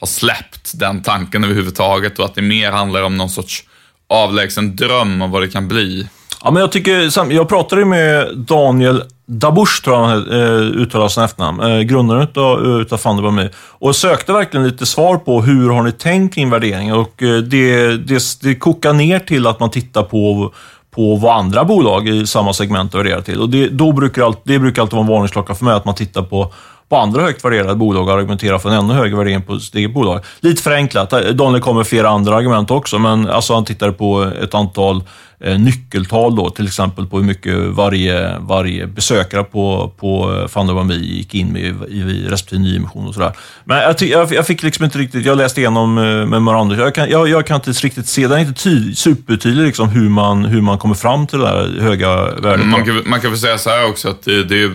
har 0.00 0.06
släppt 0.06 0.78
den 0.78 1.02
tanken 1.02 1.44
överhuvudtaget 1.44 2.18
och 2.18 2.24
att 2.24 2.34
det 2.34 2.42
mer 2.42 2.72
handlar 2.72 3.02
om 3.02 3.16
någon 3.16 3.30
sorts 3.30 3.64
avlägsen 4.08 4.76
dröm 4.76 5.22
om 5.22 5.30
vad 5.30 5.42
det 5.42 5.48
kan 5.48 5.68
bli. 5.68 6.08
Ja, 6.44 6.50
men 6.50 6.60
jag, 6.60 6.72
tycker, 6.72 7.32
jag 7.32 7.48
pratade 7.48 7.84
med 7.84 8.36
Daniel 8.36 9.02
Dabush, 9.32 9.82
tror 9.84 9.96
jag 9.96 10.04
han 10.04 10.30
eh, 10.30 10.82
uttalar 10.82 11.08
sin 11.08 11.22
efternamn, 11.22 11.60
eh, 11.60 11.80
grundaren 11.80 12.22
utav, 12.22 12.64
eh, 12.64 12.80
utav 12.80 12.96
Funderby 12.96 13.48
och 13.68 13.96
sökte 13.96 14.32
verkligen 14.32 14.66
lite 14.66 14.86
svar 14.86 15.16
på 15.16 15.42
hur 15.42 15.70
har 15.70 15.82
ni 15.82 15.92
tänkt 15.92 16.34
kring 16.34 16.50
värdering 16.50 16.94
och 16.94 17.22
eh, 17.22 17.38
det, 17.38 17.96
det, 17.96 18.22
det 18.42 18.54
kokar 18.54 18.92
ner 18.92 19.18
till 19.18 19.46
att 19.46 19.60
man 19.60 19.70
tittar 19.70 20.02
på 20.02 20.52
på 20.94 21.16
vad 21.16 21.36
andra 21.36 21.64
bolag 21.64 22.08
i 22.08 22.26
samma 22.26 22.52
segment 22.52 22.94
värderar 22.94 23.20
till. 23.20 23.40
Och 23.40 23.48
det, 23.48 23.68
då 23.68 23.92
brukar 23.92 24.22
allt, 24.22 24.40
det 24.44 24.58
brukar 24.58 24.82
alltid 24.82 24.94
vara 24.94 25.06
en 25.06 25.12
varningsklocka 25.12 25.54
för 25.54 25.64
mig, 25.64 25.74
att 25.74 25.84
man 25.84 25.94
tittar 25.94 26.22
på, 26.22 26.52
på 26.88 26.96
andra 26.96 27.22
högt 27.22 27.44
värderade 27.44 27.74
bolag 27.74 28.08
och 28.08 28.14
argumenterar 28.14 28.58
för 28.58 28.68
en 28.68 28.74
ännu 28.74 28.94
högre 28.94 29.16
värdering 29.16 29.42
på 29.42 29.58
sitt 29.58 29.74
eget 29.74 29.94
bolag. 29.94 30.20
Lite 30.40 30.62
förenklat. 30.62 31.12
Eh, 31.12 31.20
Daniel 31.20 31.62
kommer 31.62 31.78
med 31.78 31.86
flera 31.86 32.08
andra 32.08 32.36
argument 32.36 32.70
också, 32.70 32.98
men 32.98 33.28
alltså 33.28 33.54
han 33.54 33.64
tittade 33.64 33.92
på 33.92 34.30
ett 34.42 34.54
antal 34.54 35.02
nyckeltal 35.42 36.36
då, 36.36 36.50
till 36.50 36.66
exempel 36.66 37.06
på 37.06 37.18
hur 37.18 37.24
mycket 37.24 37.58
varje, 37.58 38.38
varje 38.38 38.86
besökare 38.86 39.44
på, 39.44 39.92
på 39.96 40.34
eh, 40.34 40.48
Fanderbanby 40.48 40.94
gick 40.94 41.34
in 41.34 41.52
med 41.52 41.62
i, 41.62 41.96
i 41.96 42.26
respektive 42.28 42.62
nyemission 42.62 43.08
och 43.08 43.14
sådär. 43.14 43.32
Men 43.64 43.76
jag, 43.76 44.02
jag, 44.02 44.32
jag, 44.32 44.46
fick 44.46 44.62
liksom 44.62 44.84
inte 44.84 44.98
riktigt, 44.98 45.26
jag 45.26 45.38
läste 45.38 45.60
igenom 45.60 45.98
eh, 45.98 46.26
memorandet, 46.26 46.78
jag 46.78 46.94
kan, 46.94 47.10
jag, 47.10 47.28
jag 47.28 47.46
kan 47.46 47.54
inte 47.54 47.70
riktigt 47.70 48.06
se, 48.06 48.26
den 48.26 48.32
är 48.32 48.40
inte 48.40 48.62
ty, 48.62 48.94
supertydlig 48.94 49.66
liksom 49.66 49.88
hur 49.88 50.08
man, 50.08 50.44
hur 50.44 50.60
man 50.60 50.78
kommer 50.78 50.94
fram 50.94 51.26
till 51.26 51.38
det 51.38 51.44
där 51.44 51.80
höga 51.80 52.34
värdet. 52.34 52.66
Man 52.66 52.84
kan, 52.84 53.02
man 53.06 53.20
kan 53.20 53.30
väl 53.30 53.40
säga 53.40 53.58
så 53.58 53.70
här 53.70 53.88
också 53.88 54.08
att 54.08 54.22
det, 54.22 54.44
det, 54.44 54.70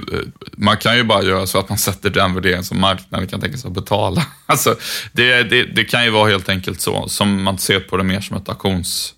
man 0.57 0.77
kan 0.77 0.97
ju 0.97 1.03
bara 1.03 1.23
göra 1.23 1.47
så 1.47 1.59
att 1.59 1.69
man 1.69 1.77
sätter 1.77 2.09
den 2.09 2.33
värderingen 2.33 2.63
som 2.63 2.81
marknaden 2.81 3.27
kan 3.27 3.41
tänka 3.41 3.57
sig 3.57 3.67
att 3.67 3.73
betala. 3.73 4.25
Alltså, 4.49 4.75
det, 5.11 5.43
det, 5.43 5.63
det 5.63 5.83
kan 5.83 6.03
ju 6.03 6.09
vara 6.09 6.29
helt 6.29 6.49
enkelt 6.49 6.81
så, 6.81 7.07
som 7.07 7.43
man 7.43 7.57
ser 7.57 7.79
på 7.79 7.97
det 7.97 8.03
mer 8.03 8.21
som 8.21 8.37
ett 8.37 8.49
auktions 8.49 9.13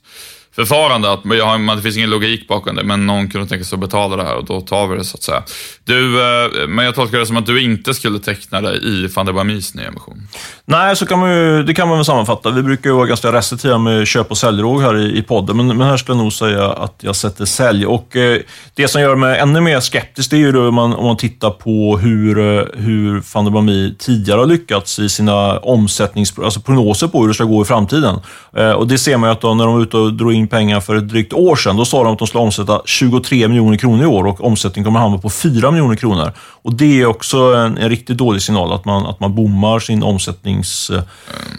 förfarande. 0.66 1.12
Att 1.12 1.24
man, 1.24 1.68
det 1.78 1.82
finns 1.82 1.98
ingen 1.98 2.10
logik 2.10 2.48
bakom 2.48 2.76
det, 2.76 2.84
men 2.84 3.06
någon 3.06 3.28
kunde 3.30 3.48
tänka 3.48 3.66
sig 3.66 3.76
att 3.76 3.80
betala 3.80 4.16
det 4.16 4.24
här 4.24 4.36
och 4.36 4.46
då 4.46 4.62
tar 4.62 4.88
vi 4.88 4.98
det 4.98 5.04
så 5.04 5.18
att 5.18 5.24
säga. 5.24 5.44
Du, 5.84 6.22
eh, 6.22 6.68
men 6.68 6.86
jag 6.86 6.96
tolkar 6.96 7.18
det 7.18 7.26
som 7.26 7.38
att 7.38 7.46
du 7.46 7.64
inte 7.64 7.94
skulle 7.94 8.20
teckna 8.20 8.62
dig 8.62 8.80
i 8.84 9.08
van 9.08 9.26
der 9.26 9.34
Bamis 9.34 9.76
nyemission. 9.76 10.28
Nej, 10.66 10.96
så 10.96 11.06
kan 11.06 11.20
man 11.20 11.32
ju, 11.32 11.64
det 11.64 11.74
kan 11.74 11.88
man 11.88 11.98
väl 11.98 12.06
sammanfatta. 12.06 12.52
Vi 12.52 12.64
brukar 12.64 12.90
ju 12.90 12.96
vara 12.96 13.06
ganska 13.06 13.34
restriktiva 13.34 13.78
med 13.78 14.08
köp 14.08 14.32
och 14.32 14.38
säljråg 14.38 14.82
här 14.82 14.98
i, 14.98 15.18
i 15.18 15.22
podden, 15.22 15.58
men, 15.58 15.68
men 15.68 15.88
här 15.88 15.98
skulle 15.98 16.18
jag 16.18 16.24
nog 16.24 16.34
säga 16.34 16.72
att 16.72 16.96
jag 17.00 17.16
sätter 17.16 17.46
sälj. 17.46 17.86
Och 17.86 18.16
eh, 18.16 18.40
det 18.74 18.88
som 18.88 19.02
gör 19.02 19.16
mig 19.16 19.40
ännu 19.40 19.62
mer 19.62 19.80
skeptisk, 19.80 20.30
det 20.30 20.36
är 20.36 20.40
ju 20.40 20.52
då 20.52 20.68
om 20.68 20.76
man, 20.76 20.94
om 20.94 21.06
man 21.06 21.18
tittar 21.18 21.50
på 21.50 21.98
hur, 21.98 22.40
eh, 22.40 22.64
hur 22.74 23.24
van 23.34 23.46
der 23.46 23.52
Bami 23.52 23.96
tidigare 24.00 24.40
har 24.40 24.46
lyckats 24.46 25.00
i 25.00 25.10
sina 25.10 25.60
omsättnings, 25.60 26.40
alltså 26.40 26.60
prognoser 26.60 27.08
på 27.08 27.22
hur 27.22 27.28
det 27.28 27.34
ska 27.34 27.44
gå 27.44 27.62
i 27.62 27.66
framtiden. 27.66 28.20
Eh, 28.58 28.72
och 28.72 28.88
det 28.88 28.98
ser 28.98 29.18
man 29.18 29.30
ju 29.30 29.32
att 29.32 29.42
då, 29.42 29.54
när 29.54 29.66
de 29.66 29.74
var 29.74 29.82
ute 29.82 29.98
och 29.98 30.14
drog 30.14 30.34
in 30.34 30.48
pengar 30.50 30.80
för 30.80 30.96
ett 30.96 31.10
drygt 31.10 31.34
år 31.34 31.56
sedan, 31.56 31.78
då 31.78 31.86
sa 31.86 32.04
de 32.04 32.14
att 32.14 32.20
de 32.20 32.28
skulle 32.28 32.44
omsätta 32.44 32.82
23 32.86 33.48
miljoner 33.48 33.78
kronor 33.78 34.04
i 34.04 34.06
år 34.06 34.28
och 34.28 34.44
omsättningen 34.44 34.86
kommer 34.86 35.00
att 35.00 35.04
hamna 35.04 35.18
på 35.18 35.30
4 35.30 35.72
miljoner 35.72 35.96
kronor. 35.96 36.32
Och 36.38 36.74
det 36.74 37.02
är 37.02 37.06
också 37.06 37.38
en, 37.38 37.78
en 37.78 37.90
riktigt 37.90 38.18
dålig 38.18 38.42
signal, 38.42 38.74
att 38.74 38.86
man, 38.86 39.06
att 39.06 39.20
man 39.20 39.36
bommar 39.36 39.80
sin 39.80 40.04
omsättnings... 40.04 40.90
Eh, 40.90 41.04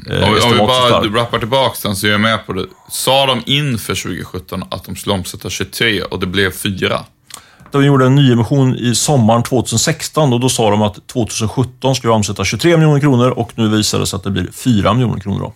om, 0.08 0.38
om 0.44 0.52
vi 0.52 1.10
bara 1.10 1.22
rappar 1.22 1.38
tillbaka 1.38 1.76
den 1.82 1.96
så 1.96 2.06
är 2.06 2.10
jag 2.10 2.20
med 2.20 2.46
på 2.46 2.52
det. 2.52 2.66
Sa 2.90 3.26
de 3.26 3.42
inför 3.46 3.94
2017 3.94 4.64
att 4.70 4.84
de 4.84 4.96
skulle 4.96 5.14
omsätta 5.14 5.50
23 5.50 6.02
och 6.02 6.20
det 6.20 6.26
blev 6.26 6.50
4? 6.50 7.00
De 7.70 7.84
gjorde 7.84 8.06
en 8.06 8.14
nyemission 8.14 8.76
i 8.76 8.94
sommaren 8.94 9.42
2016 9.42 10.32
och 10.32 10.40
då 10.40 10.48
sa 10.48 10.70
de 10.70 10.82
att 10.82 11.06
2017 11.06 11.94
skulle 11.94 12.12
omsätta 12.12 12.44
23 12.44 12.76
miljoner 12.76 13.00
kronor 13.00 13.30
och 13.30 13.52
nu 13.54 13.68
visar 13.68 13.98
det 13.98 14.06
sig 14.06 14.16
att 14.16 14.24
det 14.24 14.30
blir 14.30 14.48
4 14.52 14.94
miljoner 14.94 15.20
kronor. 15.20 15.40
Då. 15.40 15.52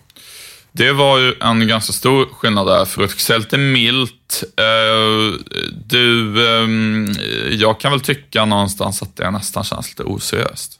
Det 0.77 0.91
var 0.91 1.19
ju 1.19 1.33
en 1.41 1.67
ganska 1.67 1.93
stor 1.93 2.25
skillnad 2.25 2.67
där, 2.67 2.85
för 2.85 3.03
att 3.03 3.11
säga 3.11 3.39
lite 3.39 3.57
milt. 3.57 4.43
Eh, 4.57 5.39
du, 5.87 6.35
eh, 6.47 6.69
jag 7.55 7.79
kan 7.79 7.91
väl 7.91 8.01
tycka 8.01 8.45
någonstans 8.45 9.01
att 9.01 9.15
det 9.15 9.31
nästan 9.31 9.63
känns 9.63 9.89
lite 9.89 10.03
oseriöst. 10.03 10.71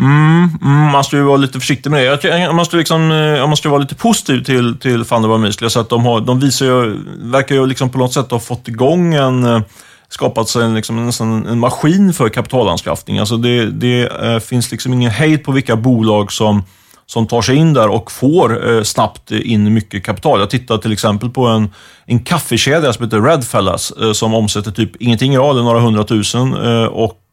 Mm, 0.00 0.48
mm, 0.62 0.92
man 0.92 1.04
ska 1.04 1.16
ju 1.16 1.22
vara 1.22 1.36
lite 1.36 1.60
försiktig 1.60 1.90
med 1.90 2.18
det. 2.22 2.52
man 2.52 2.64
ska, 2.64 2.76
liksom, 2.76 3.10
eh, 3.10 3.46
man 3.46 3.56
ska 3.56 3.68
vara 3.68 3.80
lite 3.80 3.94
positiv 3.94 4.44
till, 4.44 4.78
till 4.78 5.04
Van 5.04 5.42
der 5.42 5.68
så 5.68 5.80
att 5.80 5.88
de, 5.88 6.04
har, 6.04 6.20
de 6.20 6.40
visar 6.40 6.66
ju, 6.66 6.96
verkar 7.18 7.54
ju 7.54 7.66
liksom 7.66 7.90
på 7.90 7.98
något 7.98 8.12
sätt 8.12 8.30
ha 8.30 8.40
fått 8.40 8.68
igång 8.68 9.14
en 9.14 9.64
skapat 10.08 10.48
sig 10.48 10.64
en, 10.64 10.74
liksom, 10.74 10.98
en, 11.20 11.46
en 11.46 11.58
maskin 11.58 12.12
för 12.12 12.28
kapitalanskaffning. 12.28 13.18
Alltså 13.18 13.36
det, 13.36 13.70
det 13.70 14.06
äh, 14.06 14.38
finns 14.38 14.70
liksom 14.70 14.92
ingen 14.92 15.10
hejd 15.10 15.44
på 15.44 15.52
vilka 15.52 15.76
bolag 15.76 16.32
som 16.32 16.62
som 17.10 17.26
tar 17.26 17.42
sig 17.42 17.56
in 17.56 17.74
där 17.74 17.88
och 17.88 18.12
får 18.12 18.70
eh, 18.70 18.82
snabbt 18.82 19.30
in 19.30 19.74
mycket 19.74 20.04
kapital. 20.04 20.40
Jag 20.40 20.50
tittar 20.50 20.78
till 20.78 20.92
exempel 20.92 21.30
på 21.30 21.46
en, 21.46 21.70
en 22.06 22.18
kaffekedja 22.18 22.92
som 22.92 23.04
heter 23.04 23.20
Redfellas 23.20 23.90
eh, 23.90 24.12
som 24.12 24.34
omsätter 24.34 24.70
typ 24.70 24.90
ingenting 25.02 25.32
i 25.32 25.36
eller 25.36 25.62
några 25.62 25.80
hundratusen 25.80 26.54
eh, 26.54 26.84
och 26.84 27.24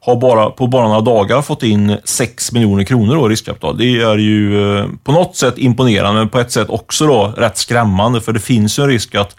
har 0.00 0.16
bara, 0.20 0.50
på 0.50 0.66
bara 0.66 0.88
några 0.88 1.00
dagar 1.00 1.42
fått 1.42 1.62
in 1.62 1.96
6 2.04 2.52
miljoner 2.52 2.84
kronor 2.84 3.26
i 3.26 3.32
riskkapital. 3.32 3.78
Det 3.78 4.00
är 4.00 4.18
ju 4.18 4.84
på 5.04 5.12
något 5.12 5.36
sätt 5.36 5.58
imponerande, 5.58 6.20
men 6.20 6.28
på 6.28 6.40
ett 6.40 6.52
sätt 6.52 6.68
också 6.68 7.06
då 7.06 7.34
rätt 7.36 7.58
skrämmande, 7.58 8.20
för 8.20 8.32
det 8.32 8.40
finns 8.40 8.78
ju 8.78 8.82
en 8.82 8.88
risk 8.88 9.14
att 9.14 9.36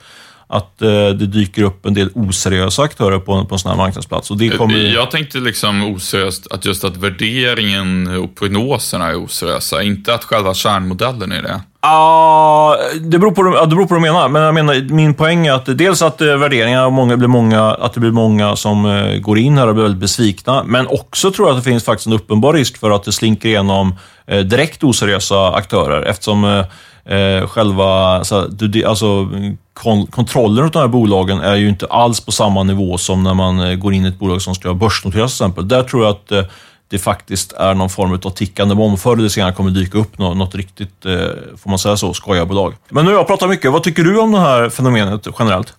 att 0.52 0.82
eh, 0.82 0.90
det 0.90 1.28
dyker 1.28 1.64
upp 1.64 1.86
en 1.86 1.94
del 1.94 2.10
oseriösa 2.16 2.82
aktörer 2.82 3.20
på 3.20 3.34
en, 3.34 3.46
på 3.46 3.56
en 3.56 3.60
sån 3.60 3.72
här 3.72 3.78
marknadsplats. 3.78 4.32
Och 4.32 4.38
det 4.38 4.50
kommer... 4.50 4.78
Jag 4.78 5.12
tänkte 5.12 5.38
liksom 5.38 5.84
oseriöst 5.84 6.48
att 6.52 6.66
just 6.66 6.84
att 6.84 6.98
värderingen 6.98 8.08
och 8.08 8.36
prognoserna 8.36 9.08
är 9.08 9.24
oseriösa, 9.24 9.84
inte 9.84 10.14
att 10.14 10.24
själva 10.24 10.54
kärnmodellen 10.54 11.32
är 11.32 11.42
det. 11.42 11.62
Ja, 11.82 12.78
uh, 12.96 13.02
det, 13.02 13.20
beror 13.20 13.32
på, 13.32 13.44
det 13.44 13.76
beror 13.76 13.86
på 13.86 13.94
vad 13.94 14.04
du 14.04 14.12
menar. 14.12 14.30
Men 14.30 14.42
jag 14.42 14.54
menar, 14.54 14.94
min 14.94 15.14
poäng 15.14 15.48
är 15.48 15.54
att 15.54 15.78
dels 15.78 16.02
att 16.02 16.22
uh, 16.22 16.36
värderingar, 16.36 16.90
många, 16.90 17.18
blir 17.18 17.28
många, 17.28 17.72
att 17.72 17.94
det 17.94 18.00
blir 18.00 18.12
många 18.12 18.56
som 18.56 18.86
uh, 18.86 19.20
går 19.20 19.38
in 19.38 19.58
här 19.58 19.68
och 19.68 19.74
blir 19.74 19.84
väldigt 19.84 20.02
besvikna. 20.02 20.64
Men 20.64 20.88
också 20.88 21.32
tror 21.32 21.48
jag 21.48 21.58
att 21.58 21.64
det 21.64 21.70
finns 21.70 21.84
faktiskt 21.84 22.08
en 22.08 22.14
uppenbar 22.14 22.54
risk 22.54 22.78
för 22.78 22.92
att 22.92 23.04
det 23.04 23.12
slinker 23.12 23.50
igenom 23.50 23.96
uh, 24.32 24.40
direkt 24.40 24.84
oseriösa 24.84 25.54
aktörer. 25.54 26.02
Eftersom 26.02 26.64
eh, 27.06 27.48
själva 27.48 27.86
alltså, 27.86 28.48
du, 28.48 28.86
alltså, 28.86 29.30
kon 29.74 30.08
kontrollen 30.08 30.66
av 30.66 30.72
de 30.72 30.80
här 30.80 30.88
bolagen 30.88 31.40
är 31.40 31.56
ju 31.56 31.70
inte 31.70 31.86
alls 31.86 32.20
på 32.20 32.32
samma 32.32 32.64
nivå 32.64 32.98
som 32.98 33.24
när 33.24 33.34
man 33.34 33.80
går 33.80 33.94
in 33.94 34.06
i 34.06 34.08
ett 34.08 34.20
bolag 34.20 34.42
som 34.42 34.56
ska 34.56 34.74
börsnoteras 34.74 35.38
till 35.38 35.46
exempel. 35.46 35.68
Där 35.68 35.84
tror 35.84 36.04
jag 36.04 36.12
att 36.12 36.32
eh, 36.32 36.44
det 36.92 37.00
faktiskt 37.00 37.54
är 37.54 37.74
någon 37.74 37.90
form 37.90 38.20
av 38.24 38.30
tickande 38.30 38.76
bomb. 38.76 39.00
Förr 39.00 39.18
eller 39.18 39.30
senare 39.30 39.54
kommer 39.54 39.72
dyka 39.72 39.98
upp 39.98 40.18
något, 40.18 40.38
något 40.38 40.56
riktigt, 40.56 41.06
eh, 41.06 41.14
får 41.58 41.70
man 41.70 41.80
säga 41.80 41.98
så, 41.98 42.14
skojarbolag. 42.14 42.74
Men 42.90 43.06
nu 43.06 43.12
har 43.12 43.18
jag 43.18 43.28
pratat 43.28 43.50
mycket. 43.50 43.72
Vad 43.72 43.84
tycker 43.84 44.04
du 44.04 44.20
om 44.20 44.32
det 44.32 44.40
här 44.40 44.70
fenomenet 44.70 45.28
generellt? 45.40 45.74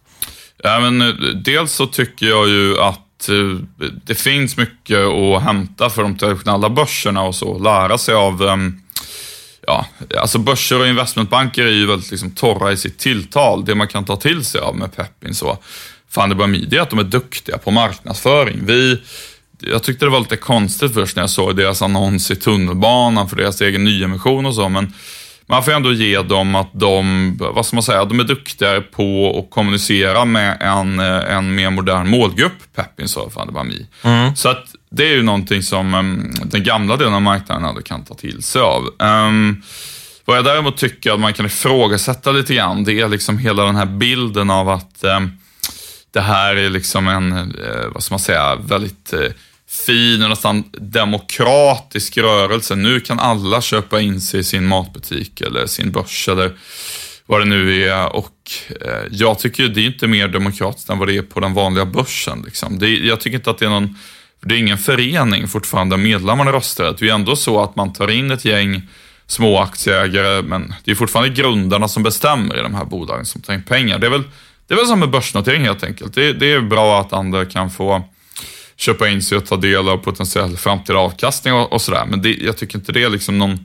Ja, 0.63 0.81
men, 0.81 1.03
eh, 1.03 1.15
dels 1.45 1.73
så 1.73 1.87
tycker 1.87 2.27
jag 2.27 2.49
ju 2.49 2.81
att 2.81 3.29
eh, 3.29 3.89
det 4.05 4.15
finns 4.15 4.57
mycket 4.57 4.99
att 4.99 5.43
hämta 5.43 5.91
för 5.91 6.03
de 6.03 6.19
traditionella 6.19 6.71
börserna 6.71 7.23
och 7.23 7.35
så, 7.35 7.59
lära 7.59 7.99
sig 7.99 8.15
av 8.15 8.43
ehm, 8.43 8.81
ja, 9.67 9.87
alltså 10.21 10.39
börser 10.39 10.81
och 10.81 10.87
investmentbanker 10.87 11.67
är 11.67 11.71
ju 11.71 11.87
väldigt 11.87 12.11
liksom 12.11 12.31
torra 12.31 12.73
i 12.73 12.77
sitt 12.77 12.99
tilltal. 12.99 13.65
Det 13.65 13.75
man 13.75 13.89
kan 13.89 14.05
ta 14.05 14.17
till 14.17 14.45
sig 14.45 14.61
av 14.61 14.77
med 14.77 14.97
Peppin 14.97 15.35
så, 15.35 15.59
fan 16.11 16.29
det 16.29 16.35
bara 16.35 16.49
är 16.49 16.81
att 16.81 16.91
de 16.91 16.99
är 16.99 17.05
duktiga 17.05 17.59
på 17.59 17.71
marknadsföring. 17.71 18.67
Vi, 18.67 19.01
jag 19.63 19.83
tyckte 19.83 20.05
det 20.05 20.11
var 20.11 20.21
lite 20.21 20.37
konstigt 20.37 20.95
först 20.95 21.17
när 21.17 21.23
jag 21.23 21.31
såg 21.31 21.57
deras 21.57 21.83
annons 21.83 22.31
i 22.31 22.37
tunnelbanan 22.37 23.29
för 23.29 23.37
deras 23.37 23.61
egen 23.61 23.85
nyemission 23.85 24.47
och 24.47 24.55
så, 24.55 24.69
men 24.69 24.93
man 25.47 25.65
får 25.65 25.73
ändå 25.73 25.93
ge 25.93 26.23
dem 26.23 26.55
att 26.55 26.71
de, 26.73 27.37
vad 27.41 27.67
ska 27.67 27.77
man 27.77 27.83
säga, 27.83 28.05
de 28.05 28.21
är 28.21 28.25
duktigare 28.25 28.81
på 28.81 29.39
att 29.39 29.55
kommunicera 29.55 30.25
med 30.25 30.57
en, 30.61 31.01
en 31.01 31.55
mer 31.55 31.71
modern 31.71 32.09
målgrupp, 32.09 32.53
Peppin 32.75 33.09
sa 33.09 33.31
fan 33.31 33.47
det 33.47 33.53
var 33.53 33.65
mi. 33.65 33.87
Mm. 34.03 34.37
Så 34.37 34.49
att 34.49 34.65
det 34.91 35.05
är 35.05 35.15
ju 35.15 35.23
någonting 35.23 35.63
som 35.63 35.95
um, 35.95 36.35
den 36.45 36.65
gamla 36.65 36.97
delen 36.97 37.15
av 37.15 37.23
marknaden 37.23 37.65
ändå 37.65 37.83
kan 37.83 38.05
ta 38.05 38.15
till 38.15 38.43
sig 38.43 38.63
av. 38.63 38.83
Um, 38.99 39.63
vad 40.25 40.37
jag 40.37 40.45
däremot 40.45 40.77
tycker 40.77 41.13
att 41.13 41.21
man 41.21 41.33
kan 41.33 41.47
ifrågasätta 41.47 42.33
lite 42.33 42.55
grann, 42.55 42.85
det 42.85 43.01
är 43.01 43.09
liksom 43.09 43.39
hela 43.39 43.65
den 43.65 43.77
här 43.77 43.87
bilden 43.87 44.51
av 44.51 44.69
att 44.69 45.05
um, 45.05 45.31
det 46.11 46.21
här 46.21 46.57
är 46.57 46.71
liksom 46.71 47.09
en, 47.09 47.33
uh, 47.33 47.89
vad 47.95 48.03
ska 48.03 48.13
man 48.13 48.21
säga, 48.21 48.57
väldigt 48.57 49.15
uh, 49.15 49.31
fin 49.73 50.23
och 50.23 50.31
nästan 50.31 50.65
demokratisk 50.73 52.19
rörelse. 52.19 52.77
Nu 52.77 53.01
kan 53.01 53.19
alla 53.19 53.61
köpa 53.61 54.01
in 54.01 54.21
sig 54.21 54.41
i 54.41 54.45
sin 54.45 54.67
matbutik 54.67 55.41
eller 55.41 55.67
sin 55.67 55.93
börs 55.93 56.29
eller 56.29 56.53
vad 57.27 57.41
det 57.41 57.45
nu 57.45 57.89
är. 57.89 58.17
Och 58.17 58.53
eh, 58.81 59.07
jag 59.11 59.39
tycker 59.39 59.69
det 59.69 59.81
är 59.81 59.87
inte 59.87 60.07
mer 60.07 60.29
demokratiskt 60.29 60.91
än 60.91 60.99
vad 60.99 61.09
det 61.09 61.17
är 61.17 61.23
på 61.23 61.41
den 61.41 61.55
vanliga 61.55 61.85
börsen. 61.85 62.43
Liksom. 62.45 62.79
Det, 62.79 62.89
jag 62.89 63.21
tycker 63.21 63.39
inte 63.39 63.51
att 63.51 63.59
det 63.59 63.65
är 63.65 63.71
någon 63.71 63.97
det 64.45 64.55
är 64.55 64.59
ingen 64.59 64.79
förening 64.79 65.49
fortfarande, 65.49 65.97
medlemmarna 65.97 66.53
röstar. 66.53 66.97
Det 66.99 67.09
är 67.09 67.15
ändå 67.15 67.37
så 67.37 67.63
att 67.63 67.77
man 67.77 67.93
tar 67.93 68.11
in 68.11 68.31
ett 68.31 68.45
gäng 68.45 68.83
små 69.27 69.59
aktieägare, 69.59 70.43
men 70.43 70.75
det 70.85 70.91
är 70.91 70.95
fortfarande 70.95 71.35
grundarna 71.35 71.89
som 71.89 72.03
bestämmer 72.03 72.59
i 72.59 72.63
de 72.63 72.75
här 72.75 72.85
bolagen 72.85 73.27
som 73.27 73.41
tar 73.41 73.55
in 73.55 73.63
pengar. 73.63 73.99
Det 73.99 74.07
är 74.07 74.11
väl, 74.11 74.23
det 74.67 74.75
är 74.75 74.79
väl 74.79 74.87
som 74.87 75.01
med 75.01 75.11
börsnotering 75.11 75.63
helt 75.63 75.85
enkelt. 75.85 76.15
Det, 76.15 76.33
det 76.33 76.53
är 76.53 76.61
bra 76.61 77.01
att 77.01 77.13
andra 77.13 77.45
kan 77.45 77.71
få 77.71 78.05
köpa 78.77 79.09
in 79.09 79.23
sig 79.23 79.39
och 79.39 79.47
ta 79.47 79.57
del 79.57 79.89
av 79.89 79.97
potentiell 79.97 80.57
framtida 80.57 80.99
avkastning 80.99 81.55
och, 81.55 81.73
och 81.73 81.83
sådär, 81.83 82.07
men 82.11 82.23
det, 82.23 82.29
jag 82.29 82.57
tycker 82.57 82.79
inte 82.79 82.93
det 82.93 83.03
är 83.03 83.11
liksom 83.11 83.39
någon 83.39 83.59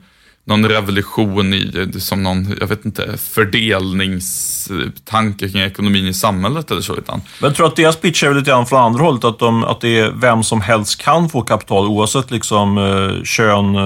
någon 0.48 0.68
revolution 0.68 1.54
i 1.54 1.72
eh, 1.74 1.88
som 1.98 2.22
någon, 2.22 2.56
jag 2.60 2.66
vet 2.66 2.84
inte, 2.84 3.18
fördelningstanke 3.18 5.48
kring 5.48 5.62
ekonomin 5.62 6.06
i 6.06 6.14
samhället 6.14 6.70
eller 6.70 6.80
så. 6.80 6.96
Utan... 6.96 7.20
Men 7.42 7.54
tror 7.54 7.66
du 7.66 7.70
att 7.70 7.76
deras 7.76 7.96
pitch 7.96 8.24
är 8.24 8.34
lite 8.34 8.50
grann 8.50 8.66
från 8.66 8.80
andra 8.80 9.04
hållet? 9.04 9.24
Att, 9.24 9.38
de, 9.38 9.64
att 9.64 9.80
det 9.80 9.98
är 9.98 10.10
vem 10.10 10.42
som 10.42 10.60
helst 10.60 11.02
kan 11.02 11.28
få 11.28 11.42
kapital 11.42 11.86
oavsett 11.86 12.30
liksom, 12.30 12.78
eh, 12.78 13.10
kön, 13.24 13.74
eh, 13.74 13.80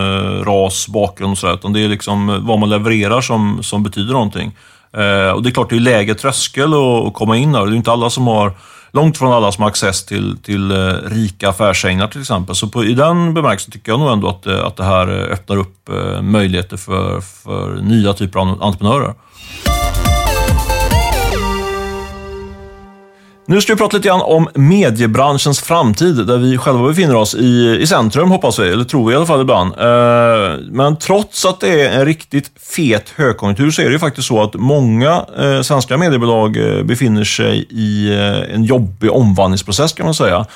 ras, 0.44 0.88
bakgrund 0.88 1.32
och 1.32 1.38
sådär. 1.38 1.54
Utan 1.54 1.72
det 1.72 1.80
är 1.80 1.88
liksom 1.88 2.30
eh, 2.30 2.38
vad 2.38 2.58
man 2.58 2.70
levererar 2.70 3.20
som, 3.20 3.62
som 3.62 3.82
betyder 3.82 4.12
någonting. 4.12 4.56
Eh, 4.96 5.30
och 5.30 5.42
det 5.42 5.48
är 5.48 5.52
klart, 5.52 5.70
det 5.70 5.76
är 5.76 5.80
lägre 5.80 6.14
tröskel 6.14 6.74
att, 6.74 7.14
komma 7.14 7.36
in 7.36 7.54
här. 7.54 7.66
Det 7.66 7.72
är 7.72 7.76
inte 7.76 7.92
alla 7.92 8.10
som 8.10 8.26
har 8.26 8.52
långt 8.92 9.18
från 9.18 9.32
alla 9.32 9.52
som 9.52 9.62
har 9.62 9.70
access 9.70 10.04
till, 10.04 10.38
till 10.42 10.70
eh, 10.70 10.76
rika 11.04 11.48
affärsänglar 11.48 12.08
till 12.08 12.20
exempel. 12.20 12.54
Så 12.54 12.68
på, 12.68 12.84
i 12.84 12.94
den 12.94 13.34
bemärkelsen 13.34 13.72
tycker 13.72 13.92
jag 13.92 14.00
nog 14.00 14.12
ändå 14.12 14.28
att, 14.28 14.46
eh, 14.46 14.66
att 14.66 14.76
det 14.76 14.84
här 14.84 15.08
eh, 15.08 15.32
öppnar 15.32 15.56
upp 15.56 15.88
möjligheter 16.22 16.76
för, 16.76 17.20
för 17.20 17.76
nya 17.76 18.12
typer 18.12 18.40
av 18.40 18.62
entreprenörer. 18.62 19.14
Nu 23.46 23.60
ska 23.60 23.72
vi 23.72 23.78
prata 23.78 23.96
lite 23.96 24.08
grann 24.08 24.22
om 24.22 24.48
mediebranschens 24.54 25.60
framtid, 25.60 26.26
där 26.26 26.38
vi 26.38 26.58
själva 26.58 26.88
befinner 26.88 27.14
oss 27.14 27.34
i, 27.34 27.78
i 27.80 27.86
centrum, 27.86 28.30
hoppas 28.30 28.58
vi. 28.58 28.68
Eller 28.68 28.84
tror 28.84 29.06
vi 29.06 29.12
i 29.12 29.16
alla 29.16 29.26
fall 29.26 29.40
ibland. 29.40 29.72
Eh, 29.78 30.58
men 30.70 30.96
trots 30.96 31.44
att 31.44 31.60
det 31.60 31.82
är 31.82 31.98
en 31.98 32.04
riktigt 32.04 32.50
fet 32.76 33.12
högkonjunktur 33.16 33.70
så 33.70 33.82
är 33.82 33.86
det 33.86 33.92
ju 33.92 33.98
faktiskt 33.98 34.28
så 34.28 34.42
att 34.42 34.54
många 34.54 35.24
eh, 35.38 35.60
svenska 35.62 35.96
mediebolag 35.96 36.56
eh, 36.56 36.84
befinner 36.84 37.24
sig 37.24 37.66
i 37.70 38.14
en 38.54 38.64
jobbig 38.64 39.12
omvandlingsprocess 39.12 39.92
kan 39.92 40.06
man 40.06 40.14
säga. 40.14 40.46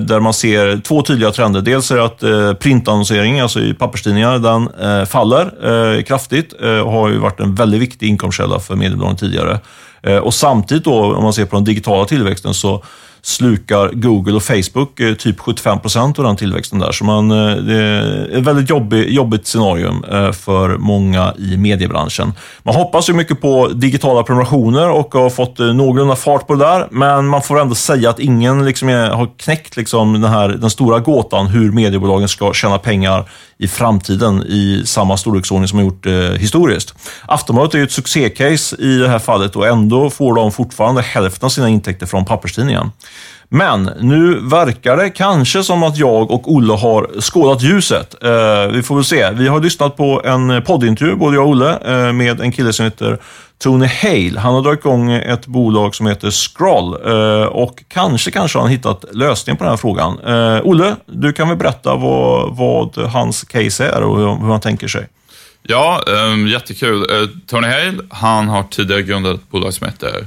Där 0.00 0.20
man 0.20 0.34
ser 0.34 0.80
två 0.80 1.02
tydliga 1.02 1.30
trender. 1.30 1.60
Dels 1.60 1.90
är 1.90 1.96
det 1.96 2.04
att 2.04 2.22
eh, 2.22 2.52
printannonsering, 2.52 3.40
alltså 3.40 3.60
i 3.60 3.74
papperstidningar, 3.74 4.38
den 4.38 5.06
faller 5.06 6.02
kraftigt 6.02 6.52
och 6.52 6.92
har 6.92 7.08
ju 7.08 7.18
varit 7.18 7.40
en 7.40 7.54
väldigt 7.54 7.80
viktig 7.80 8.08
inkomstkälla 8.08 8.60
för 8.60 8.74
mediebolagen 8.76 9.16
tidigare. 9.16 9.60
Eh, 10.02 10.16
och 10.16 10.34
samtidigt 10.34 10.84
då, 10.84 11.16
om 11.16 11.22
man 11.22 11.32
ser 11.32 11.44
på 11.44 11.56
den 11.56 11.64
digitala 11.64 12.04
tillväxten, 12.04 12.54
så 12.54 12.84
slukar 13.22 13.90
Google 13.92 14.32
och 14.32 14.42
Facebook 14.42 15.00
eh, 15.00 15.14
typ 15.14 15.40
75 15.40 15.80
procent 15.80 16.18
av 16.18 16.24
den 16.24 16.36
tillväxten 16.36 16.78
där. 16.78 16.92
Så 16.92 17.04
man, 17.04 17.30
eh, 17.30 17.56
det 17.56 17.74
är 17.74 18.38
ett 18.38 18.44
väldigt 18.44 18.70
jobbig, 18.70 19.10
jobbigt 19.12 19.46
scenario 19.46 19.92
för 20.32 20.76
många 20.76 21.34
i 21.38 21.56
mediebranschen. 21.56 22.32
Man 22.62 22.74
hoppas 22.74 23.08
ju 23.08 23.12
mycket 23.12 23.40
på 23.40 23.68
digitala 23.68 24.22
prenumerationer 24.22 24.90
och 24.90 25.14
har 25.14 25.30
fått 25.30 25.58
någorlunda 25.58 26.16
fart 26.16 26.46
på 26.46 26.54
det 26.54 26.64
där, 26.64 26.88
men 26.90 27.26
man 27.26 27.42
får 27.42 27.60
ändå 27.60 27.74
säga 27.74 28.10
att 28.10 28.18
ingen 28.18 28.64
liksom 28.64 28.88
har 28.88 29.38
knäckt 29.38 29.76
liksom 29.76 30.12
den, 30.12 30.30
här, 30.30 30.48
den 30.48 30.70
stora 30.70 30.98
gåtan 30.98 31.46
hur 31.46 31.72
mediebolagen 31.72 32.28
ska 32.28 32.52
tjäna 32.52 32.78
pengar 32.78 33.24
i 33.58 33.68
framtiden 33.68 34.42
i 34.42 34.82
samma 34.86 35.16
storleksordning 35.16 35.68
som 35.68 35.76
man 35.76 35.86
gjort 35.86 36.06
eh, 36.06 36.12
historiskt. 36.12 36.94
Aftonbladet 37.26 37.74
är 37.74 37.78
ju 37.78 37.84
ett 37.84 37.92
succécase 37.92 38.76
i 38.76 38.98
det 38.98 39.08
här 39.08 39.18
fallet 39.18 39.56
och 39.56 39.66
ändå 39.66 40.10
får 40.10 40.34
de 40.34 40.52
fortfarande 40.52 41.02
hälften 41.02 41.46
av 41.46 41.50
sina 41.50 41.68
intäkter 41.68 42.06
från 42.06 42.24
papperstidningen. 42.24 42.90
Men 43.50 43.90
nu 44.00 44.40
verkar 44.40 44.96
det 44.96 45.10
kanske 45.10 45.64
som 45.64 45.82
att 45.82 45.96
jag 45.96 46.30
och 46.30 46.52
Olle 46.52 46.72
har 46.72 47.20
skådat 47.20 47.62
ljuset. 47.62 48.14
Eh, 48.22 48.72
vi 48.72 48.82
får 48.82 48.94
väl 48.94 49.04
se. 49.04 49.30
Vi 49.30 49.48
har 49.48 49.60
lyssnat 49.60 49.96
på 49.96 50.22
en 50.24 50.62
poddintervju, 50.62 51.16
både 51.16 51.36
jag 51.36 51.44
och 51.44 51.50
Olle, 51.50 51.78
eh, 51.84 52.12
med 52.12 52.40
en 52.40 52.52
kille 52.52 52.72
som 52.72 52.84
heter 52.84 53.18
Tony 53.58 53.86
Hale. 53.86 54.38
Han 54.38 54.54
har 54.54 54.62
dragit 54.62 54.80
igång 54.80 55.12
ett 55.12 55.46
bolag 55.46 55.94
som 55.94 56.06
heter 56.06 56.30
Scroll 56.30 56.94
eh, 57.06 57.46
och 57.46 57.84
kanske, 57.88 58.30
kanske 58.30 58.58
har 58.58 58.62
han 58.62 58.70
hittat 58.70 59.04
lösningen 59.12 59.56
på 59.56 59.64
den 59.64 59.70
här 59.70 59.76
frågan. 59.76 60.18
Eh, 60.18 60.60
Olle, 60.64 60.96
du 61.06 61.32
kan 61.32 61.48
väl 61.48 61.56
berätta 61.56 61.94
vad, 61.94 62.56
vad 62.56 62.96
hans 62.96 63.44
case 63.44 63.84
är 63.84 64.02
och 64.02 64.18
hur 64.18 64.50
han 64.50 64.60
tänker 64.60 64.88
sig? 64.88 65.08
Ja, 65.62 66.02
um, 66.06 66.48
jättekul. 66.48 67.10
Eh, 67.10 67.28
Tony 67.46 67.66
Hale, 67.66 67.98
han 68.10 68.48
har 68.48 68.62
tidigare 68.62 69.02
grundat 69.02 69.34
ett 69.34 69.50
bolag 69.50 69.74
som 69.74 69.86
heter 69.86 70.26